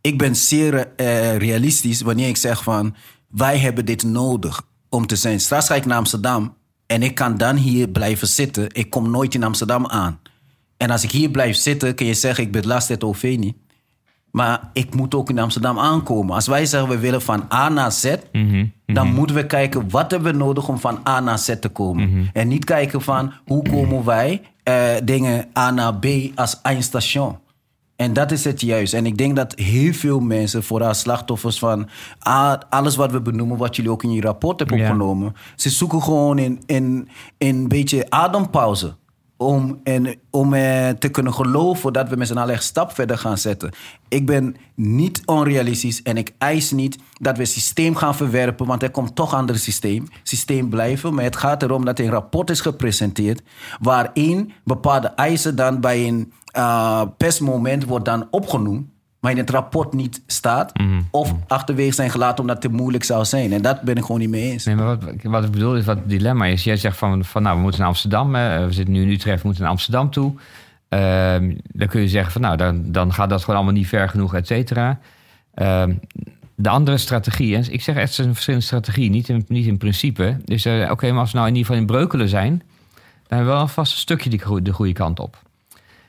ik 0.00 0.18
ben 0.18 0.36
zeer 0.36 0.74
uh, 0.74 1.36
realistisch 1.36 2.00
wanneer 2.00 2.28
ik 2.28 2.36
zeg 2.36 2.62
van 2.62 2.94
wij 3.28 3.58
hebben 3.58 3.84
dit 3.84 4.02
nodig 4.02 4.62
om 4.88 5.06
te 5.06 5.16
zijn. 5.16 5.40
Straks 5.40 5.66
ga 5.66 5.74
ik 5.74 5.86
naar 5.86 5.98
Amsterdam 5.98 6.56
en 6.86 7.02
ik 7.02 7.14
kan 7.14 7.36
dan 7.36 7.56
hier 7.56 7.88
blijven 7.88 8.28
zitten. 8.28 8.66
Ik 8.72 8.90
kom 8.90 9.10
nooit 9.10 9.34
in 9.34 9.42
Amsterdam 9.42 9.86
aan. 9.86 10.20
En 10.76 10.90
als 10.90 11.04
ik 11.04 11.10
hier 11.10 11.30
blijf 11.30 11.56
zitten, 11.56 11.94
kun 11.94 12.06
je 12.06 12.14
zeggen 12.14 12.44
ik 12.44 12.52
belast 12.52 12.88
het 12.88 13.04
OV 13.04 13.36
niet. 13.38 13.56
Maar 14.36 14.70
ik 14.72 14.94
moet 14.94 15.14
ook 15.14 15.30
in 15.30 15.38
Amsterdam 15.38 15.78
aankomen. 15.78 16.34
Als 16.34 16.46
wij 16.46 16.66
zeggen 16.66 16.88
we 16.88 16.98
willen 16.98 17.22
van 17.22 17.44
A 17.52 17.68
naar 17.68 17.92
Z, 17.92 18.14
mm 18.32 18.48
-hmm. 18.50 18.72
dan 18.86 19.14
moeten 19.14 19.36
we 19.36 19.46
kijken 19.46 19.90
wat 19.90 20.10
hebben 20.10 20.32
we 20.32 20.38
nodig 20.38 20.68
om 20.68 20.78
van 20.78 20.98
A 21.08 21.20
naar 21.20 21.38
Z 21.38 21.54
te 21.60 21.68
komen. 21.68 22.08
Mm 22.08 22.14
-hmm. 22.14 22.30
En 22.32 22.48
niet 22.48 22.64
kijken 22.64 23.02
van 23.02 23.32
hoe 23.46 23.68
komen 23.68 24.04
wij 24.04 24.42
uh, 24.68 24.74
dingen 25.04 25.46
A 25.58 25.70
naar 25.70 25.98
B 25.98 26.06
als 26.34 26.58
eindstation. 26.62 27.38
En 27.96 28.12
dat 28.12 28.32
is 28.32 28.44
het 28.44 28.60
juist. 28.60 28.94
En 28.94 29.06
ik 29.06 29.18
denk 29.18 29.36
dat 29.36 29.54
heel 29.54 29.92
veel 29.92 30.20
mensen, 30.20 30.62
vooral 30.62 30.94
slachtoffers 30.94 31.58
van 31.58 31.88
alles 32.68 32.96
wat 32.96 33.12
we 33.12 33.20
benoemen, 33.20 33.56
wat 33.56 33.76
jullie 33.76 33.90
ook 33.90 34.02
in 34.02 34.12
je 34.12 34.20
rapport 34.20 34.58
hebben 34.58 34.80
opgenomen, 34.80 35.34
ze 35.54 35.70
zoeken 35.70 36.02
gewoon 36.02 36.38
in, 36.38 36.62
in, 36.66 37.08
in 37.38 37.56
een 37.56 37.68
beetje 37.68 38.10
adempauze. 38.10 38.94
Om, 39.36 39.80
en, 39.84 40.14
om 40.30 40.54
eh, 40.54 40.88
te 40.88 41.08
kunnen 41.08 41.34
geloven 41.34 41.92
dat 41.92 42.08
we 42.08 42.16
met 42.16 42.28
z'n 42.28 42.36
allen 42.36 42.62
stap 42.62 42.92
verder 42.92 43.18
gaan 43.18 43.38
zetten. 43.38 43.72
Ik 44.08 44.26
ben 44.26 44.56
niet 44.74 45.22
onrealistisch 45.24 46.02
en 46.02 46.16
ik 46.16 46.32
eis 46.38 46.70
niet 46.70 46.98
dat 47.20 47.36
we 47.36 47.42
het 47.42 47.50
systeem 47.50 47.94
gaan 47.94 48.14
verwerpen, 48.14 48.66
want 48.66 48.82
er 48.82 48.90
komt 48.90 49.14
toch 49.14 49.34
ander 49.34 49.58
systeem. 49.58 50.08
Systeem 50.22 50.68
blijven, 50.68 51.14
maar 51.14 51.24
het 51.24 51.36
gaat 51.36 51.62
erom 51.62 51.84
dat 51.84 51.98
er 51.98 52.04
een 52.04 52.10
rapport 52.10 52.50
is 52.50 52.60
gepresenteerd 52.60 53.42
waarin 53.80 54.52
bepaalde 54.64 55.08
eisen 55.08 55.56
dan 55.56 55.80
bij 55.80 56.06
een 56.06 56.32
uh, 56.56 57.02
persmoment 57.16 57.84
wordt 57.84 58.04
dan 58.04 58.28
opgenoemd, 58.30 58.86
maar 59.26 59.34
in 59.34 59.40
het 59.40 59.50
rapport 59.50 59.92
niet 59.92 60.22
staat. 60.26 60.78
Mm 60.78 60.88
-hmm. 60.88 61.08
Of 61.10 61.34
achterwege 61.46 61.94
zijn 61.94 62.10
gelaten 62.10 62.40
omdat 62.40 62.62
het 62.62 62.72
te 62.72 62.76
moeilijk 62.76 63.04
zou 63.04 63.24
zijn. 63.24 63.52
En 63.52 63.62
dat 63.62 63.82
ben 63.82 63.96
ik 63.96 64.02
gewoon 64.02 64.20
niet 64.20 64.30
mee 64.30 64.50
eens. 64.50 64.64
Nee, 64.64 64.74
maar 64.74 64.86
wat, 64.86 65.04
wat 65.22 65.44
ik 65.44 65.50
bedoel 65.50 65.76
is 65.76 65.84
wat 65.84 65.96
het 65.96 66.08
dilemma 66.08 66.46
is. 66.46 66.64
Jij 66.64 66.76
zegt 66.76 66.96
van, 66.96 67.24
van 67.24 67.42
nou, 67.42 67.56
we 67.56 67.62
moeten 67.62 67.80
naar 67.80 67.88
Amsterdam. 67.88 68.32
we 68.32 68.66
zitten 68.70 68.94
nu 68.94 69.02
in 69.02 69.08
Utrecht, 69.08 69.36
we 69.36 69.46
moeten 69.46 69.62
naar 69.62 69.72
Amsterdam 69.72 70.10
toe. 70.10 70.32
Uh, 70.88 71.00
dan 71.72 71.88
kun 71.88 72.00
je 72.00 72.08
zeggen 72.08 72.32
van 72.32 72.40
nou, 72.40 72.56
dan, 72.56 72.92
dan 72.92 73.12
gaat 73.12 73.30
dat 73.30 73.40
gewoon 73.40 73.56
allemaal 73.56 73.74
niet 73.74 73.88
ver 73.88 74.08
genoeg, 74.08 74.34
et 74.34 74.46
cetera. 74.46 74.98
Uh, 75.54 75.84
de 76.54 76.68
andere 76.68 76.96
strategie, 76.96 77.56
en 77.56 77.72
ik 77.72 77.82
zeg 77.82 77.96
echt 77.96 78.18
een 78.18 78.32
verschillende 78.32 78.66
strategie, 78.66 79.10
niet 79.10 79.28
in, 79.28 79.44
niet 79.48 79.66
in 79.66 79.78
principe. 79.78 80.36
Dus 80.44 80.66
uh, 80.66 80.80
oké, 80.82 80.92
okay, 80.92 81.10
maar 81.10 81.20
als 81.20 81.32
we 81.32 81.36
nou 81.36 81.48
in 81.48 81.56
ieder 81.56 81.72
geval 81.72 81.86
in 81.86 81.92
Breukelen 81.92 82.28
zijn, 82.28 82.62
dan 82.92 83.38
hebben 83.38 83.48
we 83.48 83.58
wel 83.58 83.68
vast 83.68 83.92
een 83.92 83.98
stukje 83.98 84.30
die, 84.30 84.62
de 84.62 84.72
goede 84.72 84.92
kant 84.92 85.20
op. 85.20 85.38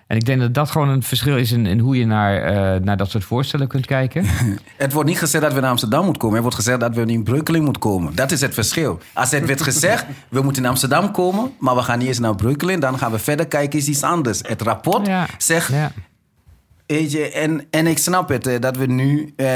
En 0.08 0.18
ik 0.18 0.26
denk 0.26 0.39
dat 0.39 0.53
dat 0.53 0.72
gewoon 0.72 0.89
een 0.89 1.03
verschil 1.03 1.38
is 1.38 1.51
in, 1.51 1.66
in 1.66 1.80
hoe 1.80 1.97
je 1.97 2.05
naar, 2.05 2.41
eh, 2.41 2.82
naar 2.82 2.97
dat 2.97 3.10
soort 3.10 3.24
voorstellen 3.24 3.68
kunt 3.68 3.86
kijken. 3.86 4.26
Het 4.78 4.93
wordt 4.93 5.10
niet 5.10 5.18
gezegd 5.18 5.43
dat 5.43 5.53
we 5.53 5.60
naar 5.60 5.70
Amsterdam 5.70 6.03
moeten 6.03 6.22
komen. 6.22 6.36
Het 6.36 6.43
wordt 6.45 6.58
gezegd 6.64 6.80
dat 6.80 6.95
we 6.95 7.05
in 7.05 7.24
Breukeling 7.24 7.64
moeten 7.64 7.82
komen. 7.82 8.16
Dat 8.16 8.32
is 8.32 8.41
het 8.41 8.53
verschil. 8.53 8.99
Als 9.14 9.32
het 9.32 9.45
werd 9.45 9.62
gezegd, 9.62 10.05
we 10.30 10.41
moeten 10.41 10.62
naar 10.62 10.72
Amsterdam 10.72 11.12
komen... 11.12 11.51
maar 11.60 11.76
we 11.76 11.82
gaan 11.82 11.99
niet 11.99 12.08
eens 12.08 12.20
naar 12.20 12.36
Breukeling... 12.36 12.82
dan 12.82 12.97
gaan 12.97 13.12
we 13.12 13.20
verder 13.20 13.47
kijken, 13.47 13.80
is 13.80 13.88
iets 13.88 14.03
anders. 14.03 14.39
Het 14.41 14.62
rapport 14.62 15.08
Ja. 15.08 15.28
zegt... 15.38 15.72
Ja. 15.72 15.91
Weet 16.86 17.12
je, 17.12 17.32
en, 17.32 17.66
en 17.70 17.88
ik 17.88 17.97
snap 17.97 18.30
het, 18.30 18.47
eh, 18.47 18.60
dat 18.60 18.78
we 18.78 18.86
nu 18.86 19.34
eh 19.36 19.47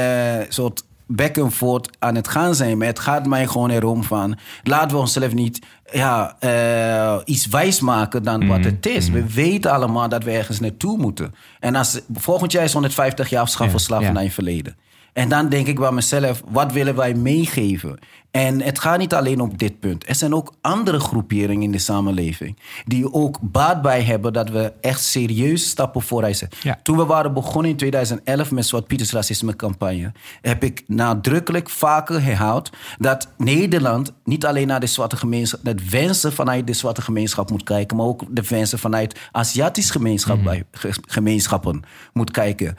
soort 0.48 0.84
back 1.14 1.38
and 1.38 1.54
forth 1.54 1.90
aan 1.98 2.14
het 2.14 2.28
gaan 2.28 2.54
zijn. 2.54 2.78
Maar 2.78 2.86
het 2.86 2.98
gaat 2.98 3.26
mij 3.26 3.46
gewoon 3.46 3.70
erom 3.70 4.04
van... 4.04 4.38
laten 4.62 4.90
we 4.90 5.02
onszelf 5.02 5.34
niet 5.34 5.66
ja, 5.92 6.36
eh, 6.38 7.20
iets 7.24 7.46
wijs 7.46 7.80
maken 7.80 8.22
dan 8.22 8.46
wat 8.46 8.64
het 8.64 8.86
is. 8.86 9.08
We 9.08 9.32
weten 9.32 9.72
allemaal 9.72 10.08
dat 10.08 10.24
we 10.24 10.30
ergens 10.30 10.60
naartoe 10.60 10.98
moeten. 10.98 11.34
En 11.60 11.74
als, 11.74 12.00
volgend 12.12 12.52
jaar 12.52 12.64
is 12.64 12.72
150 12.72 13.30
jaar 13.30 13.42
afschaffen 13.42 13.78
Ja, 13.78 13.84
slaven 13.84 14.06
ja. 14.06 14.12
naar 14.12 14.22
je 14.22 14.30
verleden. 14.30 14.76
En 15.12 15.28
dan 15.28 15.48
denk 15.48 15.66
ik 15.66 15.78
bij 15.78 15.92
mezelf, 15.92 16.42
wat 16.48 16.72
willen 16.72 16.94
wij 16.96 17.14
meegeven? 17.14 17.98
En 18.30 18.60
het 18.62 18.78
gaat 18.78 18.98
niet 18.98 19.14
alleen 19.14 19.40
op 19.40 19.58
dit 19.58 19.80
punt. 19.80 20.08
Er 20.08 20.14
zijn 20.14 20.34
ook 20.34 20.54
andere 20.60 21.00
groeperingen 21.00 21.62
in 21.62 21.72
de 21.72 21.78
samenleving... 21.78 22.58
die 22.84 23.12
ook 23.12 23.38
baat 23.40 23.82
bij 23.82 24.02
hebben 24.02 24.32
dat 24.32 24.50
we 24.50 24.72
echt 24.80 25.02
serieus 25.04 25.68
stappen 25.68 26.02
vooruit 26.02 26.36
zetten. 26.36 26.58
Ja. 26.62 26.78
Toen 26.82 26.96
we 26.96 27.04
waren 27.04 27.34
begonnen 27.34 27.70
in 27.70 27.76
2011 27.76 28.50
met 28.50 28.66
Zwart 28.66 28.86
Pieters 28.86 29.12
racisme 29.12 29.56
campagne... 29.56 30.12
heb 30.40 30.64
ik 30.64 30.82
nadrukkelijk 30.86 31.70
vaker 31.70 32.22
herhaald 32.22 32.70
dat 32.98 33.28
Nederland... 33.36 34.12
niet 34.24 34.46
alleen 34.46 34.66
naar 34.66 34.80
de 34.80 34.86
zwarte 34.86 35.16
gemeenschap, 35.16 35.60
het 35.64 35.88
wensen 35.90 36.32
vanuit 36.32 36.66
de 36.66 36.72
zwarte 36.72 37.02
gemeenschap 37.02 37.50
moet 37.50 37.62
kijken... 37.64 37.96
maar 37.96 38.06
ook 38.06 38.22
de 38.30 38.42
wensen 38.48 38.78
vanuit 38.78 39.18
Aziatisch 39.32 39.90
gemeenschap 39.90 40.42
bij, 40.44 40.64
ge- 40.70 40.94
gemeenschappen 41.06 41.82
moet 42.12 42.30
kijken. 42.30 42.76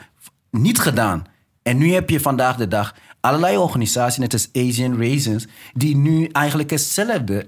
Niet 0.50 0.78
gedaan. 0.78 1.24
En 1.64 1.76
nu 1.78 1.92
heb 1.92 2.10
je 2.10 2.20
vandaag 2.20 2.56
de 2.56 2.68
dag 2.68 2.94
allerlei 3.20 3.56
organisaties, 3.56 4.18
net 4.18 4.32
als 4.32 4.48
Asian 4.52 4.96
Raisins... 4.96 5.46
die 5.72 5.96
nu 5.96 6.26
eigenlijk 6.26 6.70
hetzelfde 6.70 7.46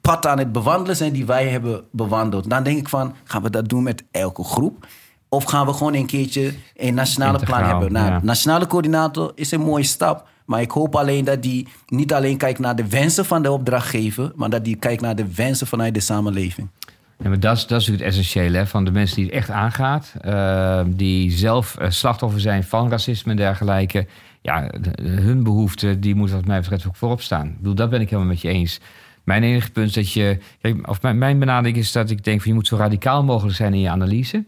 pad 0.00 0.26
aan 0.26 0.38
het 0.38 0.52
bewandelen 0.52 0.96
zijn 0.96 1.12
die 1.12 1.26
wij 1.26 1.48
hebben 1.48 1.84
bewandeld. 1.90 2.50
Dan 2.50 2.62
denk 2.62 2.78
ik 2.78 2.88
van, 2.88 3.14
gaan 3.24 3.42
we 3.42 3.50
dat 3.50 3.68
doen 3.68 3.82
met 3.82 4.04
elke 4.10 4.44
groep? 4.44 4.86
Of 5.28 5.44
gaan 5.44 5.66
we 5.66 5.72
gewoon 5.72 5.94
een 5.94 6.06
keertje 6.06 6.54
een 6.76 6.94
nationale 6.94 7.38
plan 7.38 7.62
hebben? 7.64 7.92
Nou, 7.92 8.06
ja. 8.06 8.20
nationale 8.22 8.66
coördinator 8.66 9.32
is 9.34 9.50
een 9.50 9.60
mooie 9.60 9.84
stap. 9.84 10.28
Maar 10.46 10.60
ik 10.60 10.70
hoop 10.70 10.96
alleen 10.96 11.24
dat 11.24 11.42
die 11.42 11.68
niet 11.86 12.12
alleen 12.12 12.36
kijkt 12.36 12.58
naar 12.58 12.76
de 12.76 12.88
wensen 12.88 13.24
van 13.24 13.42
de 13.42 13.50
opdrachtgever... 13.50 14.32
maar 14.34 14.50
dat 14.50 14.64
die 14.64 14.76
kijkt 14.76 15.02
naar 15.02 15.16
de 15.16 15.34
wensen 15.34 15.66
vanuit 15.66 15.94
de 15.94 16.00
samenleving. 16.00 16.68
Ja, 17.22 17.36
dat 17.36 17.56
is, 17.56 17.66
natuurlijk 17.66 17.88
het 17.88 18.00
essentiële 18.00 18.56
hè, 18.56 18.66
van 18.66 18.84
de 18.84 18.90
mensen 18.90 19.16
die 19.16 19.24
het 19.24 19.34
echt 19.34 19.50
aangaat. 19.50 20.14
eh, 20.20 20.82
die 20.86 21.30
zelf 21.30 21.76
eh, 21.76 21.90
slachtoffer 21.90 22.40
zijn 22.40 22.64
van 22.64 22.90
racisme 22.90 23.30
en 23.30 23.36
dergelijke. 23.36 24.06
Ja, 24.40 24.70
hun 25.02 25.42
behoeften, 25.42 26.00
die 26.00 26.14
moeten 26.14 26.36
wat 26.36 26.46
mij 26.46 26.60
betreft 26.60 26.86
ook 26.86 26.96
voorop 26.96 27.20
staan. 27.20 27.46
Ik 27.46 27.56
bedoel, 27.56 27.74
dat 27.74 27.90
ben 27.90 28.00
ik 28.00 28.10
helemaal 28.10 28.30
met 28.30 28.40
je 28.40 28.48
eens. 28.48 28.80
Mijn 29.24 29.42
enige 29.42 29.70
punt 29.70 29.86
is 29.86 29.94
dat 29.94 30.12
je... 30.12 30.38
Of 30.84 31.02
mijn, 31.02 31.18
mijn 31.18 31.38
benadering 31.38 31.76
is 31.76 31.92
dat 31.92 32.10
ik 32.10 32.24
denk 32.24 32.40
van 32.40 32.50
je 32.50 32.56
moet 32.56 32.66
zo 32.66 32.76
radicaal 32.76 33.24
mogelijk 33.24 33.56
zijn 33.56 33.74
in 33.74 33.80
je 33.80 33.88
analyse. 33.88 34.44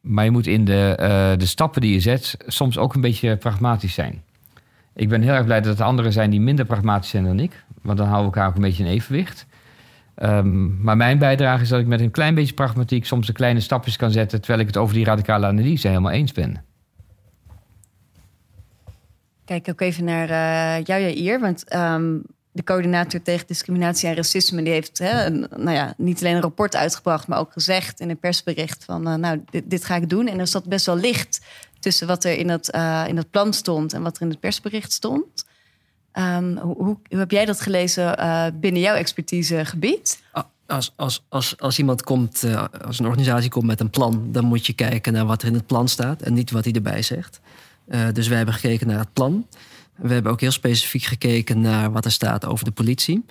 Maar 0.00 0.24
je 0.24 0.30
moet 0.30 0.46
in 0.46 0.64
de, 0.64 0.94
eh, 0.98 1.38
de 1.38 1.46
stappen 1.46 1.80
die 1.80 1.92
je 1.92 2.00
zet 2.00 2.36
soms 2.46 2.78
ook 2.78 2.94
een 2.94 3.00
beetje 3.00 3.36
pragmatisch 3.36 3.94
zijn. 3.94 4.22
Ik 4.94 5.08
ben 5.08 5.22
heel 5.22 5.32
erg 5.32 5.44
blij 5.44 5.60
dat 5.60 5.78
er 5.78 5.84
anderen 5.84 6.12
zijn 6.12 6.30
die 6.30 6.40
minder 6.40 6.64
pragmatisch 6.64 7.10
zijn 7.10 7.24
dan 7.24 7.40
ik. 7.40 7.64
Want 7.82 7.98
dan 7.98 8.06
houden 8.06 8.30
we 8.30 8.36
elkaar 8.36 8.50
ook 8.50 8.56
een 8.56 8.68
beetje 8.68 8.84
in 8.84 8.90
evenwicht. 8.90 9.46
Ehm, 10.22 10.82
maar 10.82 10.96
mijn 10.96 11.18
bijdrage 11.18 11.62
is 11.62 11.68
dat 11.68 11.80
ik 11.80 11.86
met 11.86 12.00
een 12.00 12.10
klein 12.10 12.34
beetje 12.34 12.54
pragmatiek 12.54 13.06
soms 13.06 13.26
de 13.26 13.32
kleine 13.32 13.60
stapjes 13.60 13.96
kan 13.96 14.10
zetten, 14.10 14.38
terwijl 14.38 14.60
ik 14.60 14.66
het 14.66 14.76
over 14.76 14.94
die 14.94 15.04
radicale 15.04 15.46
analyse 15.46 15.88
helemaal 15.88 16.12
eens 16.12 16.32
ben. 16.32 16.64
Kijk 19.44 19.68
ook 19.68 19.80
even 19.80 20.04
naar 20.04 20.30
eh 20.30 20.84
jou, 20.84 21.12
Jair. 21.12 21.40
Want 21.40 21.68
ehm, 21.68 22.18
de 22.52 22.64
coördinator 22.64 23.22
tegen 23.22 23.46
discriminatie 23.46 24.08
en 24.08 24.14
racisme... 24.14 24.62
die 24.62 24.72
heeft 24.72 24.98
hè, 24.98 25.24
een, 25.26 25.46
nou 25.56 25.76
ja, 25.76 25.94
niet 25.96 26.20
alleen 26.20 26.34
een 26.34 26.42
rapport 26.42 26.76
uitgebracht... 26.76 27.26
maar 27.28 27.38
ook 27.38 27.52
gezegd 27.52 28.00
in 28.00 28.10
een 28.10 28.18
persbericht 28.18 28.84
van... 28.84 29.08
eh, 29.08 29.14
nou, 29.14 29.42
dit, 29.50 29.70
dit 29.70 29.84
ga 29.84 29.96
ik 29.96 30.08
doen. 30.08 30.28
En 30.28 30.38
er 30.38 30.46
zat 30.46 30.64
best 30.64 30.86
wel 30.86 30.96
licht 30.96 31.40
tussen 31.80 32.06
wat 32.06 32.24
er 32.24 32.38
in 32.38 32.46
dat, 32.46 32.68
eh, 32.68 33.04
in 33.08 33.16
dat 33.16 33.30
plan 33.30 33.52
stond... 33.52 33.92
en 33.92 34.02
wat 34.02 34.16
er 34.16 34.22
in 34.22 34.28
het 34.28 34.40
persbericht 34.40 34.92
stond. 34.92 35.44
Ehm, 36.12 36.56
hoe, 36.56 36.76
hoe, 36.76 36.98
heb 37.08 37.30
jij 37.30 37.44
dat 37.44 37.60
gelezen 37.60 38.18
eh, 38.18 38.46
binnen 38.54 38.80
jouw 38.80 38.94
expertisegebied? 38.94 40.22
Als, 40.66 40.92
als, 40.96 41.24
als, 41.28 41.58
als 41.58 41.78
iemand 41.78 42.02
komt, 42.02 42.42
eh, 42.42 42.64
als 42.84 42.98
een 42.98 43.06
organisatie 43.06 43.50
komt 43.50 43.66
met 43.66 43.80
een 43.80 43.90
plan, 43.90 44.28
dan 44.32 44.44
moet 44.44 44.66
je 44.66 44.72
kijken 44.72 45.12
naar 45.12 45.26
wat 45.26 45.42
er 45.42 45.48
in 45.48 45.54
het 45.54 45.66
plan 45.66 45.88
staat 45.88 46.22
en 46.22 46.34
niet 46.34 46.50
wat 46.50 46.64
hij 46.64 46.72
erbij 46.72 47.02
zegt. 47.02 47.40
Eh, 47.88 48.06
dus 48.12 48.28
wij 48.28 48.36
hebben 48.36 48.54
gekeken 48.54 48.86
naar 48.86 48.98
het 48.98 49.12
plan. 49.12 49.46
We 49.96 50.12
hebben 50.12 50.32
ook 50.32 50.40
heel 50.40 50.50
specifiek 50.50 51.02
gekeken 51.02 51.60
naar 51.60 51.92
wat 51.92 52.04
er 52.04 52.12
staat 52.12 52.44
over 52.44 52.64
de 52.64 52.70
politie. 52.70 53.24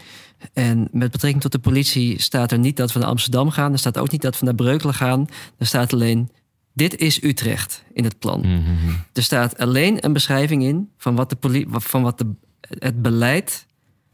En 0.54 0.88
met 0.92 1.12
betrekking 1.12 1.42
tot 1.42 1.52
de 1.52 1.60
politie 1.60 2.22
staat 2.22 2.52
er 2.52 2.60
niet 2.60 2.78
dat 2.78 2.94
we 2.94 3.00
naar 3.00 3.08
Amsterdam 3.08 3.50
gaan. 3.50 3.72
Er 3.72 3.80
staat 3.80 3.98
ook 3.98 4.12
niet 4.12 4.22
dat 4.22 4.40
we 4.40 4.46
naar 4.46 4.56
Breukelen 4.56 4.94
gaan. 4.94 5.28
Er 5.58 5.66
staat 5.66 5.94
alleen, 5.94 6.30
dit 6.74 6.98
is 6.98 7.24
Utrecht 7.24 7.84
in 7.94 8.04
het 8.04 8.20
plan. 8.20 8.46
Er 9.14 9.24
staat 9.24 9.58
alleen 9.58 10.06
een 10.06 10.14
beschrijving 10.14 10.64
in 10.64 10.90
van 10.98 11.16
wat, 11.16 11.30
de 11.30 11.66
van 11.70 12.02
wat 12.02 12.18
de, 12.18 12.26
het 12.80 13.02
beleid 13.02 13.66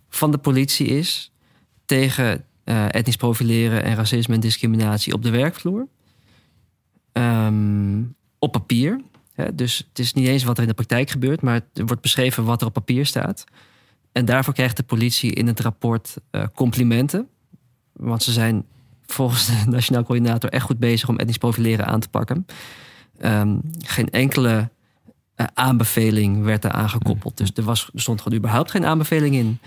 van 0.09 0.31
de 0.31 0.37
politie 0.37 0.87
is 0.87 1.31
tegen 1.85 2.45
eh, 2.63 2.85
etnisch 2.85 3.15
profileren 3.15 3.83
en 3.83 3.95
racisme 3.95 4.33
en 4.33 4.39
discriminatie 4.39 5.13
op 5.13 5.23
de 5.23 5.29
werkvloer. 5.29 5.87
Ehm, 7.11 8.03
op 8.39 8.51
papier. 8.51 9.01
Hè, 9.33 9.55
dus 9.55 9.77
het 9.77 9.99
is 9.99 10.13
niet 10.13 10.27
eens 10.27 10.43
wat 10.43 10.55
er 10.55 10.61
in 10.61 10.69
de 10.69 10.75
praktijk 10.75 11.09
gebeurt, 11.09 11.41
maar 11.41 11.61
er 11.73 11.85
wordt 11.85 12.01
beschreven 12.01 12.43
wat 12.43 12.61
er 12.61 12.67
op 12.67 12.73
papier 12.73 13.05
staat. 13.05 13.43
En 14.11 14.25
daarvoor 14.25 14.53
krijgt 14.53 14.77
de 14.77 14.83
politie 14.83 15.33
in 15.33 15.47
het 15.47 15.59
rapport 15.59 16.15
eh, 16.29 16.43
complimenten. 16.55 17.27
Want 17.93 18.23
ze 18.23 18.31
zijn 18.31 18.65
volgens 19.05 19.45
de 19.45 19.63
Nationaal 19.69 20.03
Coördinator 20.03 20.49
echt 20.49 20.65
goed 20.65 20.79
bezig 20.79 21.09
om 21.09 21.17
etnisch 21.17 21.37
profileren 21.37 21.85
aan 21.85 21.99
te 21.99 22.09
pakken. 22.09 22.45
Ehm, 23.17 23.57
geen 23.79 24.09
enkele 24.09 24.69
eh, 25.37 25.45
aanbeveling 25.53 26.43
werd 26.43 26.63
er 26.63 26.71
aangekoppeld. 26.71 27.37
Dus 27.37 27.51
er, 27.55 27.63
was, 27.63 27.89
er 27.93 28.01
stond 28.01 28.21
gewoon 28.21 28.37
überhaupt 28.37 28.71
geen 28.71 28.85
aanbeveling 28.85 29.35
in 29.35 29.59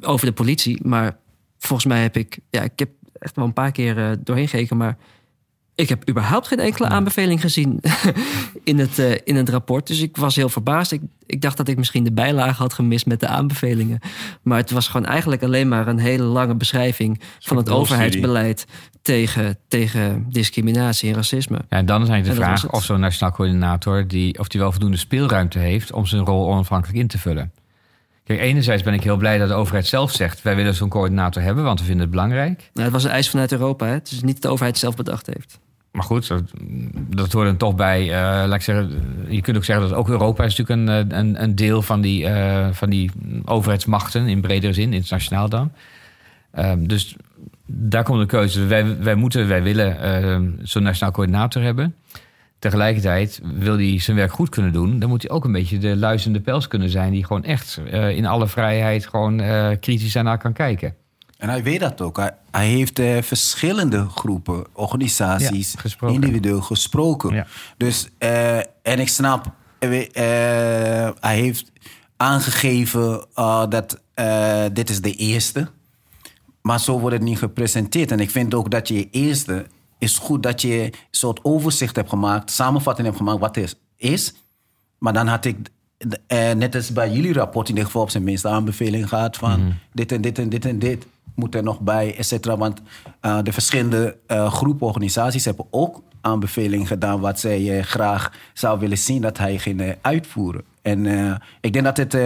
over 0.00 0.26
de 0.26 0.32
politie. 0.32 0.86
Maar 0.86 1.16
volgens 1.58 1.88
mij 1.88 2.02
heb 2.02 2.16
ik, 2.16 2.38
ja, 2.50 2.62
ik 2.62 2.78
heb 2.78 2.90
echt 3.18 3.36
wel 3.36 3.44
een 3.44 3.52
paar 3.52 3.72
keer 3.72 3.98
eh, 3.98 4.16
doorheen 4.18 4.48
gekeken, 4.48 4.76
maar 4.76 4.96
ik 5.82 5.88
heb 5.88 6.08
überhaupt 6.08 6.46
geen 6.46 6.60
enkele 6.60 6.88
aanbeveling 6.88 7.40
gezien 7.40 7.80
in 8.64 8.78
het, 8.78 8.98
eh, 8.98 9.10
in 9.24 9.36
het 9.36 9.48
rapport. 9.48 9.86
Dus 9.86 10.00
ik 10.00 10.16
was 10.16 10.36
heel 10.36 10.48
verbaasd. 10.48 10.92
Ik, 10.92 11.00
ik 11.26 11.40
dacht 11.40 11.56
dat 11.56 11.68
ik 11.68 11.76
misschien 11.76 12.04
de 12.04 12.12
bijlage 12.12 12.62
had 12.62 12.72
gemist 12.72 13.06
met 13.06 13.20
de 13.20 13.26
aanbevelingen. 13.26 13.98
Maar 14.42 14.58
het 14.58 14.70
was 14.70 14.88
gewoon 14.88 15.06
eigenlijk 15.06 15.42
alleen 15.42 15.68
maar 15.68 15.88
een 15.88 15.98
hele 15.98 16.22
lange 16.22 16.54
beschrijving 16.54 17.20
van 17.38 17.56
het 17.56 17.70
overheidsbeleid 17.70 18.66
tegen, 19.02 19.58
tegen 19.68 20.26
discriminatie 20.28 21.08
en 21.08 21.14
racisme. 21.14 21.56
Ja, 21.68 21.76
en 21.76 21.86
dan 21.86 22.02
is 22.02 22.08
eigenlijk 22.08 22.40
de 22.40 22.46
vraag 22.46 22.72
of 22.72 22.84
zo'n 22.84 23.00
nationaal 23.00 23.32
coördinator 23.32 24.06
die, 24.08 24.38
of 24.38 24.48
die 24.48 24.60
wel 24.60 24.70
voldoende 24.70 24.96
speelruimte 24.96 25.58
heeft 25.58 25.92
om 25.92 26.06
zijn 26.06 26.24
rol 26.24 26.48
onafhankelijk 26.48 26.98
in 26.98 27.06
te 27.06 27.18
vullen. 27.18 27.52
Kijk, 28.24 28.40
enerzijds 28.40 28.82
ben 28.82 28.94
ik 28.94 29.02
heel 29.02 29.16
blij 29.16 29.38
dat 29.38 29.48
de 29.48 29.54
overheid 29.54 29.86
zelf 29.86 30.12
zegt: 30.12 30.42
wij 30.42 30.56
willen 30.56 30.74
zo'n 30.74 30.88
coördinator 30.88 31.42
hebben, 31.42 31.64
want 31.64 31.78
we 31.78 31.84
vinden 31.84 32.02
het 32.02 32.10
belangrijk. 32.10 32.70
Nou, 32.72 32.84
het 32.84 32.92
was 32.92 33.04
een 33.04 33.10
eis 33.10 33.30
vanuit 33.30 33.52
Europa. 33.52 33.86
Hè? 33.86 33.92
Het 33.92 34.10
is 34.10 34.22
niet 34.22 34.32
dat 34.32 34.42
de 34.42 34.48
overheid 34.48 34.78
zelf 34.78 34.96
bedacht 34.96 35.26
heeft. 35.26 35.58
Maar 35.92 36.02
goed, 36.04 36.28
dat, 36.28 36.42
dat 37.08 37.32
hoort 37.32 37.48
er 37.48 37.56
toch 37.56 37.74
bij. 37.74 38.02
eh, 38.02 38.48
laat 38.48 38.54
ik 38.54 38.62
zeggen, 38.62 38.90
je 39.28 39.40
kunt 39.40 39.56
ook 39.56 39.64
zeggen 39.64 39.88
dat 39.88 39.98
ook 39.98 40.08
Europa 40.08 40.44
is 40.44 40.56
natuurlijk 40.56 40.88
een, 40.88 41.10
eh, 41.10 41.18
een, 41.18 41.42
een 41.42 41.54
deel 41.54 41.82
van 41.82 42.00
die, 42.00 42.26
eh, 42.26 42.68
van 42.72 42.90
die 42.90 43.10
overheidsmachten 43.44 44.26
in 44.28 44.40
bredere 44.40 44.72
zin, 44.72 44.92
internationaal 44.92 45.48
dan. 45.48 45.72
Ehm, 46.52 46.86
dus 46.86 47.16
daar 47.66 48.04
komt 48.04 48.20
de 48.20 48.26
keuze. 48.26 48.66
Wij, 48.66 48.98
wij 48.98 49.14
moeten, 49.14 49.48
wij 49.48 49.62
willen 49.62 50.58
zo'n 50.62 50.82
nationaal 50.82 51.12
coördinator 51.12 51.62
hebben. 51.62 51.94
Tegelijkertijd 52.58 53.40
wil 53.54 53.76
hij 53.76 53.98
zijn 53.98 54.16
werk 54.16 54.32
goed 54.32 54.48
kunnen 54.48 54.72
doen. 54.72 54.98
Dan 54.98 55.08
moet 55.08 55.22
hij 55.22 55.30
ook 55.30 55.44
een 55.44 55.52
beetje 55.52 55.78
de 55.78 55.96
luisterende 55.96 56.40
pels 56.40 56.68
kunnen 56.68 56.90
zijn, 56.90 57.12
die 57.12 57.24
gewoon 57.24 57.44
echt 57.44 57.80
in 57.90 58.26
alle 58.26 58.46
vrijheid 58.46 59.06
gewoon 59.06 59.36
kritisch 59.80 60.12
daarnaar 60.12 60.38
kan 60.38 60.52
kijken. 60.52 60.94
En 61.42 61.48
hij 61.48 61.62
weet 61.62 61.80
dat 61.80 62.00
ook. 62.00 62.16
Hij, 62.16 62.36
hij 62.50 62.66
heeft 62.66 62.98
eh, 62.98 63.22
verschillende 63.22 64.08
groepen, 64.08 64.66
organisaties, 64.72 65.72
Ja, 65.72 65.80
gesproken. 65.80 66.14
individueel 66.14 66.60
gesproken. 66.60 67.34
Ja. 67.34 67.46
Dus, 67.76 68.08
eh, 68.18 68.56
en 68.58 68.98
ik 68.98 69.08
snap, 69.08 69.52
eh, 69.78 69.90
hij 71.20 71.36
heeft 71.36 71.72
aangegeven 72.16 73.24
dat 73.68 74.00
dit 74.72 74.90
is 74.90 75.00
de 75.00 75.14
eerste. 75.14 75.68
Maar 76.60 76.80
zo 76.80 76.98
wordt 77.00 77.16
het 77.16 77.24
niet 77.24 77.38
gepresenteerd. 77.38 78.10
En 78.10 78.20
ik 78.20 78.30
vind 78.30 78.54
ook 78.54 78.70
dat 78.70 78.88
je 78.88 79.10
eerste 79.10 79.66
is 79.98 80.18
goed 80.18 80.42
dat 80.42 80.60
je 80.60 80.82
een 80.82 80.94
soort 81.10 81.44
overzicht 81.44 81.96
hebt 81.96 82.08
gemaakt, 82.08 82.50
samenvatting 82.50 83.06
hebt 83.06 83.18
gemaakt 83.18 83.40
wat 83.40 83.56
is. 83.56 83.74
is. 83.96 84.34
Maar 84.98 85.12
dan 85.12 85.26
had 85.26 85.44
ik, 85.44 85.56
net 86.54 86.74
als 86.74 86.92
bij 86.92 87.10
jullie 87.10 87.32
rapport, 87.32 87.68
in 87.68 87.74
ieder 87.74 87.86
geval 87.86 88.02
op 88.02 88.10
zijn 88.10 88.24
minste 88.24 88.48
aanbeveling 88.48 89.08
gehad 89.08 89.36
van 89.36 89.74
dit 89.92 90.12
en 90.12 90.20
dit 90.20 90.38
en 90.38 90.48
dit 90.48 90.64
en 90.64 90.78
dit 90.78 91.06
moet 91.34 91.54
er 91.54 91.62
nog 91.62 91.80
bij, 91.80 92.16
et 92.16 92.26
cetera. 92.26 92.56
Want 92.56 92.82
eh, 93.20 93.38
de 93.42 93.52
verschillende 93.52 94.16
eh, 94.26 94.52
groepen 94.52 94.86
organisaties 94.86 95.44
hebben 95.44 95.66
ook 95.70 96.02
aanbevelingen 96.20 96.86
gedaan 96.86 97.20
wat 97.20 97.40
zij 97.40 97.82
graag 97.82 98.32
zou 98.52 98.78
willen 98.78 98.98
zien 98.98 99.22
dat 99.22 99.38
hij 99.38 99.58
ging 99.58 99.96
uitvoeren. 100.00 100.64
En 100.82 101.06
ik 101.60 101.72
denk 101.72 101.84
dat 101.84 101.96
dit 101.96 102.16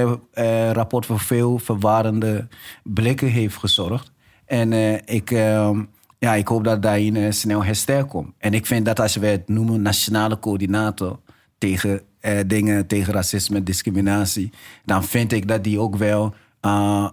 rapport 0.72 1.06
voor 1.06 1.20
veel 1.20 1.58
verwarrende 1.58 2.48
blikken 2.82 3.28
heeft 3.28 3.56
gezorgd. 3.56 4.12
En 4.46 4.72
ik, 5.06 5.30
ehm, 5.30 5.84
ja, 6.18 6.34
ik 6.34 6.48
hoop 6.48 6.64
dat 6.64 6.82
daarin 6.82 7.32
snel 7.32 7.64
herstel 7.64 8.06
komt. 8.06 8.32
En 8.38 8.54
ik 8.54 8.66
vind 8.66 8.84
dat 8.84 9.00
als 9.00 9.16
we 9.16 9.26
het 9.26 9.48
noemen 9.48 9.82
nationale 9.82 10.38
coördinator 10.38 11.18
tegen 11.58 12.00
dingen, 12.46 12.86
tegen 12.86 13.12
racisme, 13.12 13.62
discriminatie, 13.62 14.52
dan 14.84 15.04
vind 15.04 15.32
ik 15.32 15.48
dat 15.48 15.64
die 15.64 15.80
ook 15.80 15.96
wel, 15.96 16.34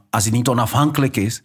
als 0.09 0.23
hij 0.23 0.31
niet 0.31 0.47
onafhankelijk 0.47 1.17
is, 1.17 1.43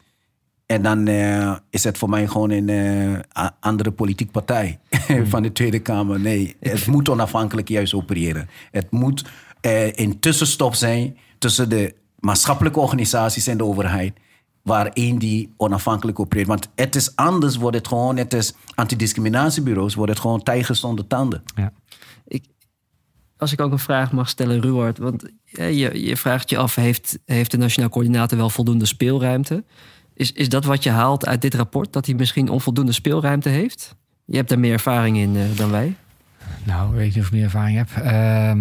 en 0.69 0.83
dan 0.83 1.09
uh, 1.09 1.57
is 1.71 1.85
het 1.85 1.99
voor 1.99 2.09
mij 2.09 2.27
gewoon 2.27 2.51
een 2.51 2.69
uh, 2.69 3.49
andere 3.61 3.91
politieke 3.91 4.33
partij 4.33 4.79
hmm. 5.07 5.27
van 5.27 5.43
de 5.43 5.53
Tweede 5.53 5.79
Kamer. 5.79 6.21
Nee, 6.21 6.57
het 6.61 6.87
moet 6.87 7.09
onafhankelijk 7.09 7.69
juist 7.69 7.95
opereren. 7.95 8.49
Het 8.71 8.91
moet 8.91 9.25
uh, 9.63 9.93
een 9.93 10.21
tussenstop 10.21 10.75
zijn 10.75 11.17
tussen 11.39 11.69
de 11.69 11.95
maatschappelijke 12.19 12.81
organisaties 12.81 13.47
en 13.47 13.57
de 13.57 13.65
overheid. 13.65 14.19
Waarin 14.63 15.19
die 15.19 15.55
onafhankelijk 15.57 16.21
opereert. 16.21 16.49
Want 16.49 16.69
het 16.75 16.95
is 16.95 17.17
anders, 17.17 17.57
wordt 17.57 17.77
het 17.77 17.89
gewoon, 17.89 18.17
het 18.17 18.35
is 18.35 18.55
antidiscriminatiebureaus, 18.75 19.95
wordt 19.95 20.13
het 20.13 20.21
gewoon 20.21 20.43
tijgers 20.43 20.81
zonder 20.81 21.07
tanden. 21.07 21.43
Ja. 21.55 21.73
Ik, 22.27 22.45
als 23.37 23.53
ik 23.53 23.61
ook 23.61 23.73
een 23.73 23.79
vraag 23.79 24.13
mag 24.13 24.29
stellen, 24.29 24.61
Ruward. 24.61 24.99
Want 24.99 25.25
je, 25.45 26.05
je 26.05 26.17
vraagt 26.17 26.51
je 26.51 26.59
af, 26.59 26.75
heeft, 26.75 27.19
heeft 27.25 27.51
de 27.51 27.57
Nationaal 27.57 27.91
Coördinator 27.91 28.39
wel 28.39 28.51
voldoende 28.51 28.87
speelruimte? 28.87 29.65
Is, 30.19 30.33
is 30.33 30.49
dat 30.49 30.65
wat 30.65 30.83
je 30.83 30.91
haalt 30.91 31.27
uit 31.27 31.43
dit 31.43 31.55
rapport? 31.55 31.93
Dat 31.93 32.07
hij 32.07 32.15
misschien 32.15 32.49
onvoldoende 32.49 32.93
speelruimte 32.93 33.49
heeft? 33.49 33.95
Je 34.25 34.37
hebt 34.37 34.49
daar 34.49 34.59
meer 34.59 34.73
ervaring 34.73 35.17
in 35.17 35.35
uh, 35.35 35.43
dan 35.57 35.71
wij. 35.71 35.95
Nou, 36.65 36.95
weet 36.95 37.15
niet 37.15 37.19
of 37.19 37.27
ik 37.27 37.33
meer 37.33 37.45
ervaring 37.45 37.77
heb. 37.77 37.89
Uh, 38.05 38.53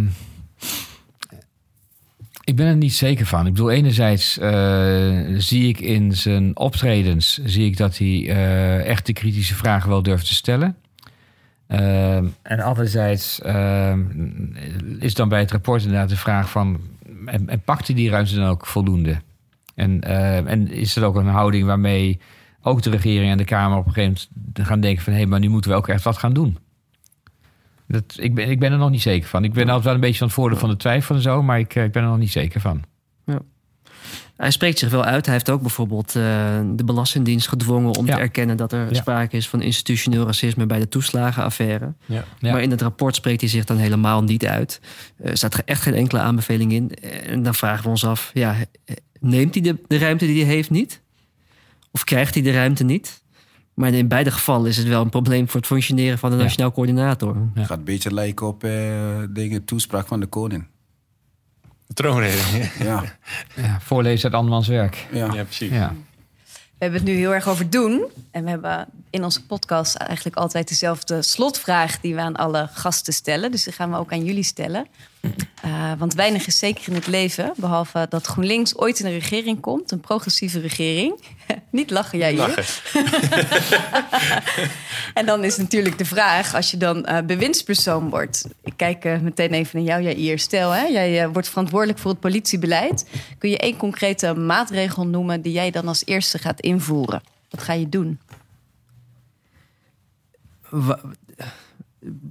ik 2.43 2.55
ben 2.55 2.66
er 2.66 2.76
niet 2.76 2.93
zeker 2.93 3.26
van. 3.26 3.45
Ik 3.45 3.53
bedoel, 3.53 3.72
enerzijds 3.72 4.38
uh, 4.38 5.36
zie 5.38 5.68
ik 5.68 5.80
in 5.80 6.16
zijn 6.16 6.58
optredens... 6.58 7.39
zie 7.43 7.66
ik 7.66 7.78
dat 7.78 7.97
hij 7.97 8.08
uh, 8.08 8.86
echt 8.86 9.05
de 9.05 9.14
kritische 9.14 9.55
vragen 9.55 9.89
wel 9.89 10.03
durft 10.03 10.28
te 10.28 10.34
stellen. 10.34 10.76
Ehm, 11.68 12.26
en 12.41 12.60
anderzijds 12.60 13.41
ehm, 13.41 14.01
is 14.99 15.14
dan 15.14 15.30
bij 15.30 15.39
het 15.39 15.51
rapport 15.51 15.84
inderdaad 15.84 16.10
de 16.10 16.18
vraag 16.18 16.49
van... 16.49 16.80
en, 17.26 17.49
en 17.49 17.62
pakt 17.62 17.88
hij 17.88 17.95
die 17.95 18.10
ruimte 18.10 18.36
dan 18.36 18.47
ook 18.47 18.66
voldoende? 18.66 19.22
En, 19.78 20.01
uh, 20.07 20.51
en 20.51 20.71
is 20.71 20.95
er 20.95 21.03
ook 21.03 21.15
een 21.15 21.28
houding 21.28 21.65
waarmee 21.65 22.19
ook 22.61 22.82
de 22.82 22.89
regering 22.89 23.32
en 23.32 23.38
de 23.38 23.43
Kamer 23.43 23.78
op 23.78 23.86
een 23.86 23.93
gegeven 23.93 24.28
moment 24.36 24.67
gaan 24.67 24.80
denken 24.80 25.03
van 25.03 25.13
hé, 25.13 25.19
hey, 25.19 25.28
maar 25.28 25.39
nu 25.39 25.49
moeten 25.49 25.71
we 25.71 25.78
ook 25.78 25.88
echt 25.88 26.03
wat 26.03 26.17
gaan 26.17 26.34
doen. 26.34 26.57
Dat, 27.88 28.03
ik, 28.17 28.36
ben, 28.36 28.49
ik 28.49 28.59
ben 28.59 28.71
er 28.71 28.78
nog 28.78 28.89
niet 28.89 29.01
zeker 29.01 29.30
van. 29.30 29.43
Ik 29.43 29.53
ben 29.53 29.65
altijd 29.65 29.84
wel 29.84 29.93
een 29.93 29.99
beetje 29.99 30.17
van 30.17 30.28
het 30.28 30.36
voordeel 30.36 30.59
van 30.59 30.69
de 30.69 30.78
twijfel 30.78 31.15
en 31.15 31.21
zo, 31.21 31.43
maar 31.43 31.59
ik, 31.59 31.75
eh, 31.75 31.84
ik 31.84 31.91
ben 31.91 32.03
er 32.03 32.09
nog 32.09 32.17
niet 32.17 32.32
zeker 32.32 32.61
van. 32.61 32.84
Ja. 33.25 33.39
Hij 34.38 34.51
spreekt 34.51 34.80
zich 34.80 34.89
wel 34.89 35.03
uit. 35.03 35.25
Hij 35.25 35.34
heeft 35.34 35.49
ook 35.49 35.61
bijvoorbeeld 35.61 36.07
uh, 36.07 36.23
de 36.75 36.84
Belastingdienst 36.84 37.47
gedwongen 37.47 37.95
om 37.95 38.05
te 38.05 38.11
erkennen 38.11 38.57
dat 38.57 38.71
er 38.71 38.95
sprake 38.95 39.38
is 39.38 39.49
van 39.49 39.61
institutioneel 39.61 40.25
racisme 40.25 40.65
bij 40.65 40.80
de 40.80 40.89
toeslagenaffaire. 40.89 41.93
Ja. 42.05 42.23
Maar 42.39 42.61
in 42.61 42.71
het 42.71 42.82
rapport 42.82 43.15
spreekt 43.15 43.41
hij 43.41 43.49
zich 43.49 43.65
dan 43.65 43.78
helemaal 43.78 44.23
niet 44.23 44.45
uit. 44.45 44.82
Er 45.17 45.38
staat 45.38 45.55
echt 45.55 45.82
geen 45.82 45.93
enkele 45.93 46.21
aanbeveling 46.21 46.71
in. 46.71 46.91
En 47.25 47.43
dan 47.43 47.55
vragen 47.55 47.84
we 47.84 47.89
ons 47.89 48.05
af: 48.05 48.32
ja, 48.34 48.55
neemt 49.20 49.53
hij 49.53 49.63
de, 49.63 49.78
de 49.88 49.97
ruimte 49.97 50.26
die 50.26 50.45
hij 50.45 50.53
heeft 50.53 50.70
niet? 50.70 51.01
Of 51.91 52.03
krijgt 52.03 52.34
hij 52.34 52.43
de 52.43 52.51
ruimte 52.51 52.84
niet? 52.84 53.22
Maar 53.74 53.93
in 53.93 54.07
beide 54.07 54.32
gevallen 54.32 54.70
is 54.70 54.78
het 54.78 54.88
wel 54.88 55.01
een 55.01 55.09
probleem 55.09 55.49
voor 55.49 55.59
het 55.59 55.70
functioneren 55.70 56.18
van 56.18 56.32
de 56.32 56.38
Nationaal 56.38 56.72
Coördinator. 56.72 57.49
Het 57.53 57.65
gaat 57.65 57.78
een 57.78 57.84
beetje 57.84 58.13
lijken 58.13 58.47
op 58.47 58.63
uh, 58.63 58.72
dingen, 59.30 59.65
toespraak 59.65 60.07
van 60.07 60.20
de 60.20 60.26
koning. 60.26 60.68
De 61.88 61.93
troonrede. 61.93 62.70
Ja. 62.80 63.03
ja. 63.55 63.80
Voorlezen 63.82 64.26
uit 64.26 64.34
andermans 64.34 64.68
werk. 64.68 65.07
Ja, 65.11 65.34
ja 65.34 65.43
precies. 65.43 65.72
Ja. 65.72 65.95
We 66.45 66.84
hebben 66.84 66.99
het 66.99 67.09
nu 67.09 67.15
heel 67.15 67.34
erg 67.34 67.47
over 67.47 67.70
doen. 67.70 68.05
En 68.32 68.43
we 68.43 68.49
hebben 68.49 68.88
in 69.09 69.24
onze 69.24 69.45
podcast 69.45 69.95
eigenlijk 69.95 70.38
altijd 70.38 70.68
dezelfde 70.68 71.22
slotvraag 71.22 71.99
die 71.99 72.15
we 72.15 72.22
aan 72.22 72.36
alle 72.36 72.70
gasten 72.72 73.13
stellen. 73.13 73.51
Dus 73.51 73.63
die 73.63 73.74
gaan 73.74 73.91
we 73.91 73.97
ook 73.97 74.11
aan 74.11 74.26
jullie 74.26 74.43
stellen. 74.43 74.88
Uh, 75.65 75.91
want 75.97 76.13
weinig 76.13 76.47
is 76.47 76.57
zeker 76.57 76.88
in 76.88 76.93
het 76.93 77.07
leven, 77.07 77.53
behalve 77.57 78.05
dat 78.09 78.26
GroenLinks 78.26 78.78
ooit 78.78 78.99
in 78.99 79.05
een 79.05 79.11
regering 79.11 79.59
komt, 79.59 79.91
een 79.91 79.99
progressieve 79.99 80.59
regering. 80.59 81.22
Niet 81.70 81.89
lachen 81.89 82.18
jij 82.18 82.32
hier. 82.32 82.82
en 85.13 85.26
dan 85.26 85.43
is 85.43 85.57
natuurlijk 85.57 85.97
de 85.97 86.05
vraag, 86.05 86.55
als 86.55 86.72
je 86.72 86.78
dan 86.78 87.05
uh, 87.09 87.22
bewindspersoon 87.22 88.09
wordt. 88.09 88.45
Ik 88.63 88.74
kijk 88.76 89.05
uh, 89.05 89.20
meteen 89.20 89.51
even 89.51 89.84
naar 89.84 90.01
jou, 90.01 90.15
Jair. 90.15 90.39
Stel, 90.39 90.72
hè, 90.72 90.84
jij 90.84 91.30
wordt 91.30 91.49
verantwoordelijk 91.49 91.99
voor 91.99 92.11
het 92.11 92.20
politiebeleid. 92.20 93.09
Kun 93.38 93.49
je 93.49 93.57
één 93.57 93.78
concrete 93.78 94.34
maatregel 94.34 95.07
noemen 95.07 95.41
die 95.41 95.53
jij 95.53 95.72
dan 95.72 95.88
als 95.88 96.05
eerste 96.05 96.38
gaat 96.38 96.59
invoeren? 96.59 97.22
Wat 97.49 97.61
ga 97.61 97.74
je 97.74 97.89
doen? 97.89 98.20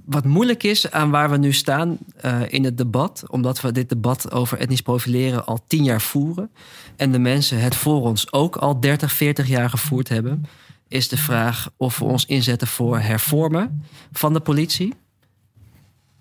Wat 0.05 0.25
moeilijk 0.25 0.63
is 0.63 0.91
aan 0.91 1.09
waar 1.09 1.29
we 1.29 1.37
nu 1.37 1.53
staan 1.53 1.97
uh, 2.25 2.41
in 2.47 2.63
het 2.63 2.77
debat, 2.77 3.23
omdat 3.27 3.61
we 3.61 3.71
dit 3.71 3.89
debat 3.89 4.31
over 4.31 4.57
etnisch 4.57 4.81
profileren 4.81 5.45
al 5.45 5.59
tien 5.67 5.83
jaar 5.83 6.01
voeren 6.01 6.51
en 6.95 7.11
de 7.11 7.19
mensen 7.19 7.59
het 7.59 7.75
voor 7.75 8.01
ons 8.01 8.33
ook 8.33 8.55
al 8.55 8.79
30, 8.79 9.11
40 9.11 9.47
jaar 9.47 9.69
gevoerd 9.69 10.09
hebben, 10.09 10.45
is 10.87 11.07
de 11.07 11.17
vraag 11.17 11.69
of 11.77 11.99
we 11.99 12.05
ons 12.05 12.25
inzetten 12.25 12.67
voor 12.67 12.99
hervormen 12.99 13.83
van 14.11 14.33
de 14.33 14.39
politie. 14.39 14.93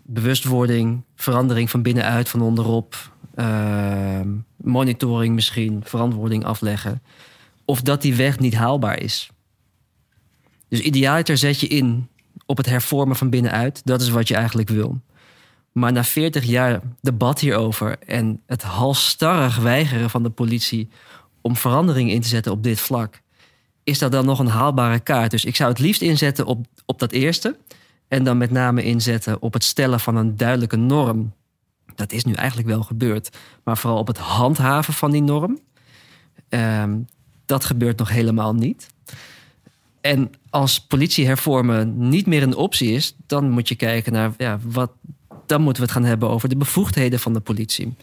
Bewustwording, 0.02 1.02
verandering 1.14 1.70
van 1.70 1.82
binnenuit, 1.82 2.28
van 2.28 2.40
onderop, 2.40 3.10
uh, 3.34 4.20
monitoring 4.56 5.34
misschien, 5.34 5.80
verantwoording 5.84 6.44
afleggen. 6.44 7.02
Of 7.64 7.82
dat 7.82 8.02
die 8.02 8.14
weg 8.14 8.38
niet 8.38 8.54
haalbaar 8.54 9.00
is. 9.00 9.30
Dus 10.68 10.80
idealiter 10.80 11.36
zet 11.36 11.60
je 11.60 11.66
in 11.66 12.08
op 12.46 12.56
het 12.56 12.66
hervormen 12.66 13.16
van 13.16 13.30
binnenuit. 13.30 13.80
Dat 13.84 14.00
is 14.00 14.08
wat 14.08 14.28
je 14.28 14.34
eigenlijk 14.34 14.68
wil. 14.68 15.00
Maar 15.72 15.92
na 15.92 16.04
40 16.04 16.44
jaar 16.44 16.80
debat 17.00 17.40
hierover 17.40 17.98
en 17.98 18.42
het 18.46 18.62
halstarrig 18.62 19.56
weigeren 19.56 20.10
van 20.10 20.22
de 20.22 20.30
politie 20.30 20.88
om 21.40 21.56
verandering 21.56 22.10
in 22.10 22.20
te 22.20 22.28
zetten 22.28 22.52
op 22.52 22.62
dit 22.62 22.80
vlak, 22.80 23.22
is 23.84 23.98
dat 23.98 24.12
dan 24.12 24.24
nog 24.24 24.38
een 24.38 24.46
haalbare 24.46 25.00
kaart. 25.00 25.30
Dus 25.30 25.44
ik 25.44 25.56
zou 25.56 25.70
het 25.70 25.78
liefst 25.78 26.02
inzetten 26.02 26.46
op, 26.46 26.66
op 26.84 26.98
dat 26.98 27.12
eerste. 27.12 27.56
En 28.08 28.24
dan 28.24 28.38
met 28.38 28.50
name 28.50 28.82
inzetten 28.82 29.42
op 29.42 29.52
het 29.52 29.64
stellen 29.64 30.00
van 30.00 30.16
een 30.16 30.36
duidelijke 30.36 30.76
norm. 30.76 31.32
Dat 31.94 32.12
is 32.12 32.24
nu 32.24 32.32
eigenlijk 32.32 32.68
wel 32.68 32.82
gebeurd. 32.82 33.36
Maar 33.64 33.78
vooral 33.78 33.98
op 33.98 34.06
het 34.06 34.18
handhaven 34.18 34.94
van 34.94 35.10
die 35.10 35.22
norm. 35.22 35.58
Um, 36.48 37.06
dat 37.44 37.64
gebeurt 37.64 37.98
nog 37.98 38.08
helemaal 38.08 38.54
niet. 38.54 38.86
En 40.06 40.30
als 40.50 40.80
politie 40.80 41.26
hervormen 41.26 42.08
niet 42.08 42.26
meer 42.26 42.42
een 42.42 42.56
optie 42.56 42.92
is, 42.92 43.16
dan 43.26 43.50
moet 43.50 43.68
je 43.68 43.74
kijken 43.74 44.12
naar 44.12 44.32
ja, 44.36 44.58
wat. 44.62 44.90
Dan 45.46 45.60
moeten 45.60 45.82
we 45.82 45.88
het 45.88 45.98
gaan 45.98 46.08
hebben 46.08 46.30
over 46.30 46.48
de 46.48 46.56
bevoegdheden 46.56 47.18
van 47.18 47.32
de 47.32 47.40
politie. 47.40 47.94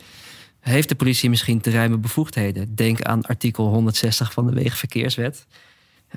Heeft 0.59 0.89
de 0.89 0.95
politie 0.95 1.29
misschien 1.29 1.61
te 1.61 1.71
ruime 1.71 1.97
bevoegdheden? 1.97 2.75
Denk 2.75 3.01
aan 3.01 3.21
artikel 3.21 3.67
160 3.67 4.33
van 4.33 4.47
de 4.47 4.53
Wegenverkeerswet. 4.53 5.45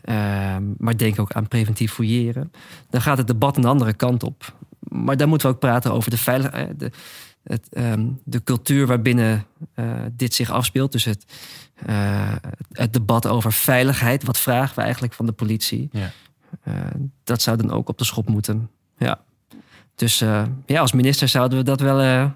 Uh, 0.05 0.57
maar 0.78 0.97
denk 0.97 1.20
ook 1.20 1.32
aan 1.32 1.49
preventief 1.49 1.93
fouilleren. 1.93 2.53
Dan 2.91 3.01
gaat 3.01 3.18
het 3.18 3.26
debat 3.26 3.57
een 3.57 3.64
andere 3.64 3.93
kant 3.93 4.22
op. 4.22 4.55
Maar 4.78 5.16
dan 5.16 5.28
moeten 5.28 5.49
we 5.49 5.55
ook 5.55 5.61
praten 5.61 5.93
over 5.93 6.11
de 6.11 6.18
veiligheid. 6.18 6.70
Eh, 6.70 6.76
de, 6.78 6.91
ehm, 7.70 8.07
de 8.24 8.43
cultuur 8.43 8.87
waarbinnen 8.87 9.47
uh, 9.74 9.93
dit 10.12 10.34
zich 10.34 10.51
afspeelt. 10.51 10.93
Dus 10.93 11.05
het, 11.05 11.24
uh, 11.88 12.32
het 12.72 12.92
debat 12.92 13.26
over 13.26 13.52
veiligheid. 13.52 14.24
Wat 14.24 14.38
vragen 14.38 14.76
we 14.76 14.82
eigenlijk 14.82 15.14
van 15.14 15.26
de 15.26 15.32
politie? 15.32 15.88
Ja. 15.92 16.10
Uh, 16.68 16.74
dat 17.24 17.42
zou 17.42 17.56
dan 17.56 17.70
ook 17.70 17.88
op 17.88 17.98
de 17.98 18.04
schop 18.04 18.28
moeten. 18.28 18.70
Ja. 18.98 19.20
Dus 19.94 20.18
ja, 20.66 20.80
als 20.80 20.92
minister 20.92 21.28
zouden 21.28 21.58
we 21.58 21.64
dat 21.64 21.80
wel 21.80 22.32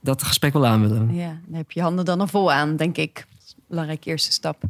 dat 0.00 0.22
gesprek 0.22 0.52
wel 0.52 0.66
aan 0.66 0.80
willen. 0.80 1.14
Ja, 1.14 1.38
dan 1.46 1.56
heb 1.56 1.70
je 1.70 1.80
handen 1.80 2.04
dan 2.04 2.20
al 2.20 2.26
vol 2.26 2.52
aan, 2.52 2.76
denk 2.76 2.96
ik. 2.96 3.26
Belangrijke 3.68 4.08
eerste 4.08 4.32
stap. 4.32 4.62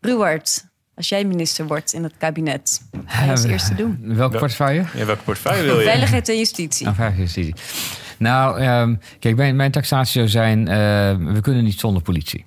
Ruward, 0.00 0.66
als 0.94 1.08
jij 1.08 1.24
minister 1.24 1.66
wordt 1.66 1.92
in 1.92 2.02
het 2.02 2.12
kabinet, 2.18 2.82
wat 2.90 3.02
ga 3.06 3.24
je 3.24 3.30
als 3.30 3.44
eerste 3.44 3.74
doen? 3.74 4.14
Welke 4.14 4.38
portefeuille? 4.38 4.84
Ja, 4.94 5.04
welke 5.04 5.22
portefeuille 5.22 5.62
wil 5.62 5.78
je? 5.78 5.84
Veiligheid 5.84 6.28
en 6.28 6.36
justitie. 6.36 6.86
Oh, 6.86 6.94
veiligheid 6.94 7.36
en 7.36 7.42
justitie. 7.42 7.82
Nou, 8.18 8.62
um, 8.62 8.98
kijk, 9.18 9.36
mijn, 9.36 9.56
mijn 9.56 9.70
taxatie 9.70 10.12
zou 10.12 10.28
zijn: 10.28 10.58
uh, 10.58 11.32
we 11.32 11.40
kunnen 11.40 11.64
niet 11.64 11.80
zonder 11.80 12.02
politie. 12.02 12.44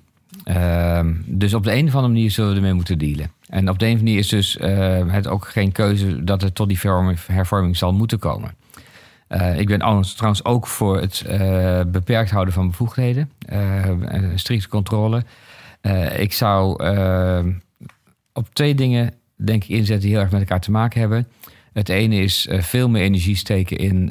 Uh, 0.50 1.00
dus 1.24 1.54
op 1.54 1.64
de 1.64 1.74
een 1.74 1.86
of 1.86 1.94
andere 1.94 2.12
manier 2.12 2.30
zullen 2.30 2.50
we 2.50 2.56
ermee 2.56 2.72
moeten 2.72 2.98
dealen. 2.98 3.30
En 3.48 3.68
op 3.68 3.78
de 3.78 3.86
een 3.86 3.92
of 3.92 3.98
andere 3.98 4.04
manier 4.04 4.18
is 4.18 4.28
dus 4.28 4.56
uh, 4.56 5.12
het 5.12 5.26
ook 5.26 5.48
geen 5.48 5.72
keuze 5.72 6.24
dat 6.24 6.42
het 6.42 6.54
tot 6.54 6.68
die 6.68 6.78
hervorming 7.26 7.76
zal 7.76 7.92
moeten 7.92 8.18
komen. 8.18 8.54
Uh, 9.28 9.58
ik 9.58 9.66
ben 9.66 9.78
trouwens 9.78 10.44
ook 10.44 10.66
voor 10.66 11.00
het 11.00 11.24
uh, 11.26 11.80
beperkt 11.86 12.30
houden 12.30 12.54
van 12.54 12.68
bevoegdheden, 12.68 13.30
strikte 14.34 14.68
controle. 14.68 15.24
ik 16.16 16.32
zou 16.32 16.84
op 18.32 18.48
twee 18.54 18.74
dingen, 18.74 19.14
denk 19.36 19.62
ik, 19.62 19.68
inzetten 19.68 20.00
die 20.00 20.10
heel 20.10 20.20
erg 20.20 20.30
met 20.30 20.40
elkaar 20.40 20.60
te 20.60 20.70
maken 20.70 21.00
hebben. 21.00 21.26
Het 21.76 21.88
ene 21.88 22.16
is 22.16 22.46
uh, 22.46 22.60
veel 22.60 22.88
meer 22.88 23.02
energie 23.02 23.36
steken 23.36 23.76
in 23.76 24.10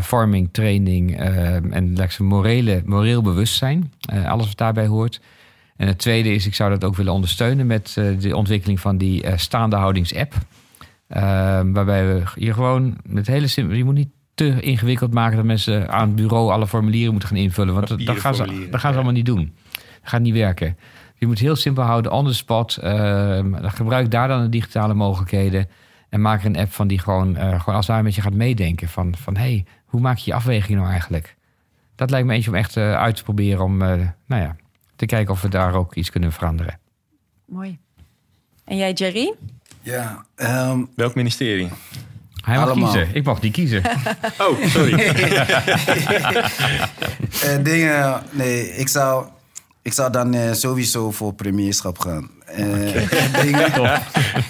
farming, 0.00 0.48
training 0.52 1.20
en 1.20 1.96
morele, 2.18 2.82
moreel 2.84 3.22
bewustzijn. 3.22 3.92
alles 4.26 4.46
wat 4.46 4.56
daarbij 4.56 4.86
hoort. 4.86 5.20
En 5.76 5.86
het 5.86 5.98
tweede 5.98 6.34
is, 6.34 6.46
ik 6.46 6.54
zou 6.54 6.70
dat 6.70 6.84
ook 6.84 6.96
willen 6.96 7.12
ondersteunen 7.12 7.66
met 7.66 7.92
de 8.18 8.36
ontwikkeling 8.36 8.80
van 8.80 8.96
die 8.96 9.24
staande 9.36 9.76
houdings-app. 9.76 10.34
waarbij 11.72 12.06
we 12.06 12.22
hier 12.34 12.54
gewoon 12.54 12.96
met 13.06 13.26
hele 13.26 13.46
simpel. 13.46 13.76
Je 13.76 13.84
moet 13.84 13.94
niet 13.94 14.10
te 14.34 14.60
ingewikkeld 14.60 15.14
maken 15.14 15.36
dat 15.36 15.44
mensen 15.44 15.88
aan 15.88 16.06
het 16.06 16.16
bureau 16.16 16.50
alle 16.52 16.66
formulieren 16.66 17.10
moeten 17.10 17.28
gaan 17.28 17.38
invullen. 17.38 17.74
Want 17.74 18.06
dat, 18.06 18.18
gaan, 18.18 18.34
ze, 18.34 18.66
dat 18.70 18.80
gaan 18.80 18.90
ze 18.90 18.96
allemaal 18.96 19.16
niet 19.16 19.26
doen. 19.26 19.52
Dat 19.72 20.10
gaat 20.10 20.20
niet 20.20 20.34
werken. 20.34 20.76
Je 21.18 21.26
moet 21.26 21.38
heel 21.38 21.56
simpel 21.56 21.84
houden, 21.84 22.12
on 22.12 22.26
the 22.26 22.34
spot. 22.34 22.78
Uh, 22.84 23.40
gebruik 23.62 24.10
daar 24.10 24.28
dan 24.28 24.42
de 24.42 24.48
digitale 24.48 24.94
mogelijkheden. 24.94 25.68
En 26.12 26.20
maak 26.20 26.40
er 26.40 26.46
een 26.46 26.56
app 26.56 26.72
van 26.72 26.88
die 26.88 26.98
gewoon, 26.98 27.36
uh, 27.36 27.60
gewoon 27.60 27.74
als 27.74 27.86
daar 27.86 28.02
met 28.02 28.14
je 28.14 28.20
gaat 28.20 28.32
meedenken. 28.32 28.88
Van, 28.88 29.14
van 29.16 29.36
hey, 29.36 29.64
hoe 29.84 30.00
maak 30.00 30.16
je 30.18 30.30
je 30.30 30.36
afweging 30.36 30.78
nou 30.78 30.90
eigenlijk? 30.90 31.36
Dat 31.94 32.10
lijkt 32.10 32.26
me 32.26 32.34
eentje 32.34 32.50
om 32.50 32.56
echt 32.56 32.76
uh, 32.76 32.94
uit 32.94 33.16
te 33.16 33.22
proberen 33.22 33.64
om 33.64 33.76
nou 33.76 34.12
ja, 34.26 34.56
te 34.96 35.06
kijken 35.06 35.32
of 35.34 35.42
we 35.42 35.48
daar 35.48 35.74
ook 35.74 35.94
iets 35.94 36.10
kunnen 36.10 36.32
veranderen. 36.32 36.78
Mooi. 37.46 37.78
En 38.64 38.76
jij, 38.76 38.92
Jerry? 38.92 39.34
Ja. 39.80 40.24
Um, 40.36 40.88
Welk 40.96 41.14
ministerie? 41.14 41.68
Hij 42.44 42.56
mag 42.56 42.68
Allemaal. 42.68 42.92
kiezen. 42.92 43.14
Ik 43.14 43.24
mag 43.24 43.40
niet 43.40 43.52
kiezen. 43.52 43.82
oh, 44.38 44.64
sorry. 44.64 44.92
uh, 47.44 47.64
dingen, 47.70 48.22
nee, 48.30 48.76
ik 48.76 48.88
zou, 48.88 49.26
ik 49.82 49.92
zou 49.92 50.12
dan 50.12 50.34
uh, 50.34 50.52
sowieso 50.52 51.10
voor 51.10 51.34
premierschap 51.34 51.98
gaan. 51.98 52.30
Uh, 52.58 53.42
dingen, 53.44 53.72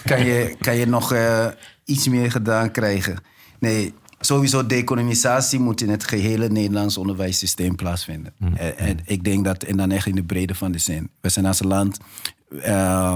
kan, 0.05 0.25
je, 0.25 0.57
kan 0.61 0.77
je 0.77 0.87
nog 0.87 1.15
iets 1.85 2.09
meer 2.09 2.31
gedaan 2.31 2.71
krijgen. 2.71 3.17
Nee, 3.59 3.95
sowieso 4.21 4.67
decolonisatie 4.67 5.59
moet 5.59 5.81
in 5.81 5.89
het 5.89 6.05
gehele 6.05 6.49
Nederlands 6.49 6.97
onderwijssysteem 6.97 7.77
plaatsvinden. 7.77 8.33
Mm. 8.39 8.55
En 8.57 8.99
ik 9.05 9.25
denk 9.25 9.45
dat, 9.45 9.63
en 9.63 9.77
dan 9.77 9.91
echt 9.91 10.07
in 10.07 10.15
de 10.15 10.25
brede 10.25 10.55
van 10.55 10.73
de 10.73 10.79
zin. 10.79 11.11
We 11.21 11.29
zijn 11.29 11.47
als 11.47 11.63
land 11.63 11.99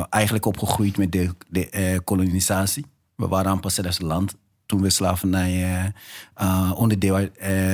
eigenlijk 0.09 0.47
opgegroeid 0.47 0.99
met 0.99 1.13
de, 1.13 1.31
de 1.49 2.01
kolonisatie. 2.05 2.87
We 3.15 3.29
waren 3.29 3.51
aanpassen 3.51 3.87
als 3.87 4.01
land 4.01 4.35
toen 4.67 4.83
we 4.83 4.91
slavernij 4.91 5.93
uh, 6.43 6.73
onderdeel 6.75 7.19
uh, 7.19 7.29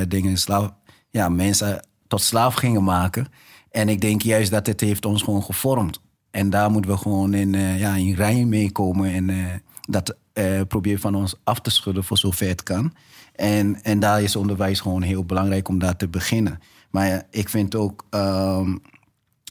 dingen, 0.09 0.37
slaaf, 0.37 0.73
ja, 1.11 1.29
mensen 1.29 1.87
tot 2.09 2.23
slaaf 2.23 2.55
gingen 2.55 2.85
maken. 2.85 3.27
En 3.73 3.89
ik 3.89 4.01
denk 4.01 4.23
juist 4.23 4.51
dat 4.51 4.67
het 4.67 4.81
heeft 4.81 5.05
ons 5.05 5.23
gewoon 5.23 5.43
gevormd. 5.43 6.01
En 6.31 6.51
daar 6.51 6.71
moeten 6.71 6.91
we 6.91 6.97
gewoon 6.97 7.35
in, 7.35 7.53
uh, 7.53 7.81
ja, 7.81 7.95
in 7.95 8.15
rij 8.15 8.45
mee 8.45 8.73
komen 8.73 9.13
en 9.13 9.63
dat 9.81 10.17
proberen 10.69 11.01
van 11.01 11.15
ons 11.15 11.35
af 11.45 11.61
te 11.61 11.71
schudden 11.71 12.05
voor 12.05 12.19
zover 12.19 12.49
het 12.49 12.63
kan. 12.63 12.95
En, 13.35 13.83
en 13.83 14.01
daar 14.01 14.23
is 14.23 14.37
onderwijs 14.37 14.81
gewoon 14.81 15.03
heel 15.03 15.25
belangrijk 15.25 15.69
om 15.69 15.79
daar 15.79 15.97
te 15.97 16.09
beginnen. 16.09 16.61
Maar 16.91 17.23
ik 17.31 17.49
vind 17.49 17.75
ook 17.75 18.05
ehm, 18.11 18.77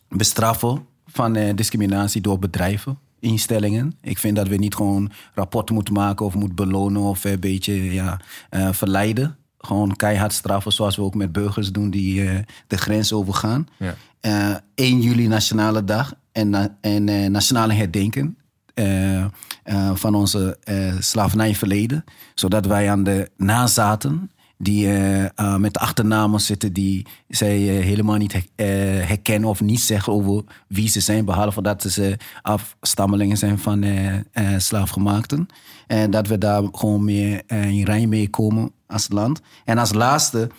bestraffen 0.07 0.85
van 1.05 1.55
discriminatie 1.55 2.21
door 2.21 2.39
bedrijven 2.39 2.97
instellingen. 3.21 3.97
Ik 4.01 4.17
vind 4.17 4.35
dat 4.35 4.47
we 4.47 4.55
niet 4.55 4.75
gewoon 4.75 5.11
rapporten 5.33 5.75
moeten 5.75 5.93
maken 5.93 6.25
of 6.25 6.35
moeten 6.35 6.55
belonen 6.55 7.01
of 7.01 7.23
een 7.23 7.39
beetje 7.39 7.93
ja, 7.93 8.19
uh, 8.51 8.69
verleiden. 8.71 9.35
Gewoon 9.57 9.95
keihard 9.95 10.33
straffen 10.33 10.71
zoals 10.71 10.95
we 10.95 11.01
ook 11.01 11.15
met 11.15 11.31
burgers 11.31 11.71
doen 11.71 11.89
die 11.89 12.21
uh, 12.23 12.39
de 12.67 12.77
grens 12.77 13.13
overgaan. 13.13 13.67
Ja. 13.77 13.95
Uh, 14.21 14.49
eh, 14.49 14.57
1 14.75 15.01
juli 15.01 15.27
Nationale 15.27 15.83
Dag 15.83 16.13
en, 16.31 16.77
en 16.81 17.31
Nationale 17.31 17.73
Herdenken. 17.73 18.37
van 19.93 20.15
onze 20.15 20.57
slavernijverleden. 20.99 22.03
Zodat 22.35 22.65
wij 22.65 22.89
aan 22.89 23.03
de 23.03 23.29
nazaten 23.37 24.31
die 24.57 24.87
met 25.57 25.77
achternamen 25.77 26.39
zitten 26.39 26.73
die 26.73 27.05
zij 27.27 27.57
helemaal 27.57 28.17
niet 28.17 28.43
herkennen 28.55 29.49
of 29.49 29.61
niet 29.61 29.79
zeggen 29.79 30.13
over 30.13 30.43
wie 30.67 30.89
ze 30.89 30.99
zijn, 30.99 31.25
behalve 31.25 31.61
dat 31.61 31.81
ze 31.81 32.17
afstammelingen 32.41 33.37
zijn 33.37 33.59
van 33.59 33.85
slaafgemaakten. 34.57 35.47
En 35.87 36.11
dat 36.11 36.27
we 36.27 36.37
daar 36.37 36.63
gewoon 36.71 37.05
meer 37.05 37.41
in 37.47 37.83
rij 37.83 38.07
mee 38.07 38.29
komen 38.29 38.71
als 38.91 39.07
land. 39.09 39.41
En 39.65 39.77
als 39.77 39.93
laatste, 39.93 40.49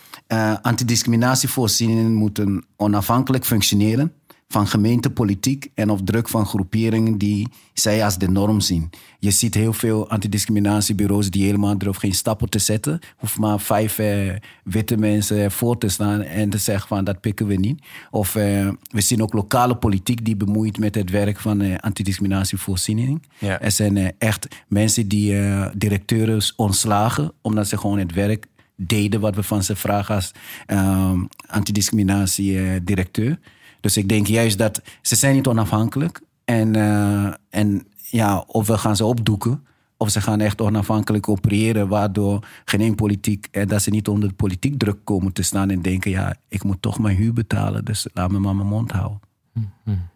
antidiscriminatievoorzieningen 0.62 2.14
moeten 2.14 2.64
onafhankelijk 2.76 3.44
functioneren 3.44 4.12
van 4.52 4.66
gemeentepolitiek 4.66 5.70
en 5.74 5.90
of 5.90 6.00
druk 6.04 6.28
van 6.28 6.46
groeperingen 6.46 7.18
die 7.18 7.48
zij 7.72 8.04
als 8.04 8.18
de 8.18 8.28
norm 8.28 8.60
zien. 8.60 8.90
Je 9.18 9.30
ziet 9.30 9.54
heel 9.54 9.72
veel 9.72 10.08
antidiscriminatiebureaus 10.08 11.30
die 11.30 11.44
helemaal 11.44 11.74
erop 11.78 11.96
geen 11.96 12.14
stappen 12.14 12.48
te 12.48 12.58
zetten. 12.58 12.98
Hoef 13.16 13.38
maar 13.38 13.60
vijf 13.60 13.98
eh, 13.98 14.34
witte 14.64 14.96
mensen 14.96 15.50
voor 15.50 15.78
te 15.78 15.88
staan 15.88 16.22
en 16.22 16.50
te 16.50 16.58
zeggen 16.58 16.88
van 16.88 17.04
dat 17.04 17.20
pikken 17.20 17.46
we 17.46 17.54
niet. 17.54 17.82
Of 18.10 18.34
eh, 18.34 18.68
we 18.90 19.00
zien 19.00 19.22
ook 19.22 19.32
lokale 19.32 19.76
politiek 19.76 20.24
die 20.24 20.36
bemoeit 20.36 20.78
met 20.78 20.94
het 20.94 21.10
werk 21.10 21.40
van 21.40 21.60
eh, 21.60 21.76
antidiscriminatievoorziening. 21.78 23.22
Ja. 23.38 23.60
Er 23.60 23.70
zijn 23.70 23.96
eh, 23.96 24.08
echt 24.18 24.48
mensen 24.68 25.08
die 25.08 25.38
eh, 25.38 25.66
directeuren 25.74 26.42
ontslagen 26.56 27.32
omdat 27.40 27.68
ze 27.68 27.78
gewoon 27.78 27.98
het 27.98 28.12
werk 28.12 28.46
deden 28.76 29.20
wat 29.20 29.34
we 29.34 29.42
van 29.42 29.62
ze 29.62 29.76
vragen 29.76 30.14
als 30.14 30.32
uh, 30.66 31.12
antidiscriminatiedirecteur. 31.46 33.38
Dus 33.82 33.96
ik 33.96 34.08
denk 34.08 34.26
juist 34.26 34.58
dat 34.58 34.82
ze 35.00 35.16
zijn 35.16 35.34
niet 35.34 35.46
onafhankelijk. 35.46 36.20
En, 36.44 36.76
uh, 36.76 37.34
en 37.50 37.86
ja, 37.96 38.38
of 38.46 38.66
we 38.66 38.78
gaan 38.78 38.96
ze 38.96 39.04
opdoeken. 39.04 39.66
Of 39.96 40.10
ze 40.10 40.20
gaan 40.20 40.40
echt 40.40 40.60
onafhankelijk 40.60 41.28
opereren, 41.28 41.88
waardoor 41.88 42.46
geen 42.64 42.94
politiek, 42.94 43.48
en 43.50 43.68
dat 43.68 43.82
ze 43.82 43.90
niet 43.90 44.08
onder 44.08 44.28
de 44.28 44.34
politiek 44.34 44.78
druk 44.78 44.98
komen 45.04 45.32
te 45.32 45.42
staan 45.42 45.70
en 45.70 45.82
denken: 45.82 46.10
ja, 46.10 46.36
ik 46.48 46.64
moet 46.64 46.82
toch 46.82 46.98
mijn 46.98 47.16
huur 47.16 47.32
betalen, 47.32 47.84
dus 47.84 48.06
laat 48.12 48.30
me 48.30 48.38
maar 48.38 48.56
mijn 48.56 48.68
mond 48.68 48.92
houden. 48.92 49.20
Mm 49.52 50.10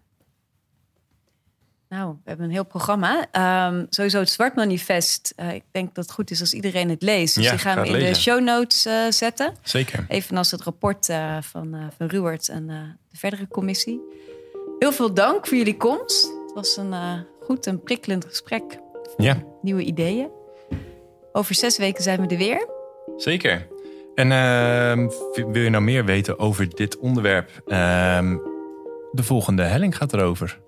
nou, 1.89 2.11
we 2.11 2.29
hebben 2.29 2.47
een 2.47 2.53
heel 2.53 2.65
programma. 2.65 3.27
Um, 3.69 3.87
sowieso 3.91 4.19
het 4.19 4.31
Zwart 4.31 4.55
Manifest. 4.55 5.33
Uh, 5.37 5.55
ik 5.55 5.63
denk 5.71 5.95
dat 5.95 6.05
het 6.05 6.15
goed 6.15 6.31
is 6.31 6.41
als 6.41 6.53
iedereen 6.53 6.89
het 6.89 7.03
leest. 7.03 7.35
Dus 7.35 7.51
die 7.51 7.59
gaan 7.59 7.81
we 7.81 7.89
in 7.89 7.99
de 7.99 8.15
show 8.15 8.41
notes 8.41 8.87
uh, 8.87 9.11
zetten. 9.11 9.55
Zeker. 9.63 10.05
Evenals 10.09 10.51
het 10.51 10.63
rapport 10.63 11.09
uh, 11.09 11.37
van, 11.41 11.91
van 11.97 12.07
Ruwert 12.07 12.49
en 12.49 12.67
de 13.11 13.17
verdere 13.17 13.49
commissie. 13.49 14.01
Heel 14.79 14.93
veel 14.93 15.15
dank 15.15 15.47
voor 15.47 15.57
jullie 15.57 15.77
komst. 15.77 16.25
Het 16.47 16.55
was 16.55 16.77
een 16.77 16.95
goed 17.41 17.67
en 17.67 17.83
prikkelend 17.83 18.25
gesprek. 18.25 18.79
Ja. 19.17 19.43
Nieuwe 19.63 19.83
ideeën. 19.83 20.29
Over 21.33 21.55
zes 21.55 21.79
weken 21.79 22.03
zijn 22.03 22.21
we 22.21 22.27
er 22.27 22.39
weer. 22.39 22.69
Zeker. 23.17 23.67
En 24.15 24.33
ehm, 24.33 25.09
wil 25.53 25.63
je 25.63 25.71
nou 25.71 25.85
meer 25.85 26.05
weten 26.05 26.39
over 26.39 26.69
dit 26.69 26.99
onderwerp? 26.99 27.51
Ehm, 27.67 28.37
de 29.13 29.23
volgende 29.23 29.63
helling 29.63 29.97
gaat 29.97 30.13
erover. 30.13 30.59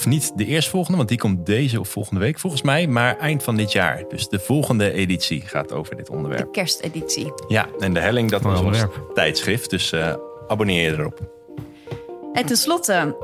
Of 0.00 0.06
niet 0.06 0.32
de 0.34 0.44
eerstvolgende, 0.44 0.96
want 0.96 1.08
die 1.08 1.18
komt 1.18 1.46
deze 1.46 1.80
of 1.80 1.88
volgende 1.88 2.20
week 2.20 2.38
volgens 2.38 2.62
mij. 2.62 2.86
Maar 2.86 3.18
eind 3.18 3.42
van 3.42 3.56
dit 3.56 3.72
jaar. 3.72 4.04
Dus 4.08 4.28
de 4.28 4.38
volgende 4.38 4.92
editie 4.92 5.40
gaat 5.40 5.72
over 5.72 5.96
dit 5.96 6.10
onderwerp. 6.10 6.44
De 6.44 6.50
kersteditie. 6.50 7.32
Ja, 7.48 7.68
en 7.78 7.94
de 7.94 8.00
helling 8.00 8.30
dat 8.30 8.42
was 8.42 8.60
ons 8.60 8.84
tijdschrift. 9.14 9.70
Dus 9.70 9.92
uh, 9.92 10.14
abonneer 10.48 10.90
je 10.90 10.98
erop. 10.98 11.20
En 12.32 12.46
tenslotte, 12.46 13.16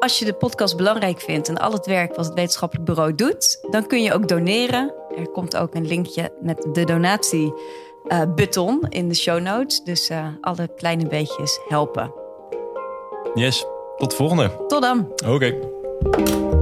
als 0.00 0.18
je 0.18 0.24
de 0.24 0.32
podcast 0.32 0.76
belangrijk 0.76 1.20
vindt 1.20 1.48
en 1.48 1.56
al 1.56 1.72
het 1.72 1.86
werk 1.86 2.16
wat 2.16 2.24
het 2.24 2.34
wetenschappelijk 2.34 2.86
bureau 2.86 3.14
doet, 3.14 3.66
dan 3.70 3.86
kun 3.86 4.02
je 4.02 4.12
ook 4.12 4.28
doneren. 4.28 4.94
Er 5.16 5.28
komt 5.28 5.56
ook 5.56 5.74
een 5.74 5.86
linkje 5.86 6.32
met 6.40 6.68
de 6.72 6.84
donatie 6.84 7.52
uh, 8.08 8.22
button 8.34 8.86
in 8.88 9.08
de 9.08 9.14
show 9.14 9.40
notes. 9.40 9.82
Dus 9.84 10.10
uh, 10.10 10.26
alle 10.40 10.68
kleine 10.76 11.06
beetjes 11.06 11.60
helpen. 11.68 12.12
Yes, 13.34 13.66
tot 13.96 14.10
de 14.10 14.16
volgende. 14.16 14.50
Tot 14.66 14.82
dan. 14.82 15.08
Oké. 15.10 15.30
Okay. 15.30 15.76
Thank 16.04 16.28
you. 16.28 16.57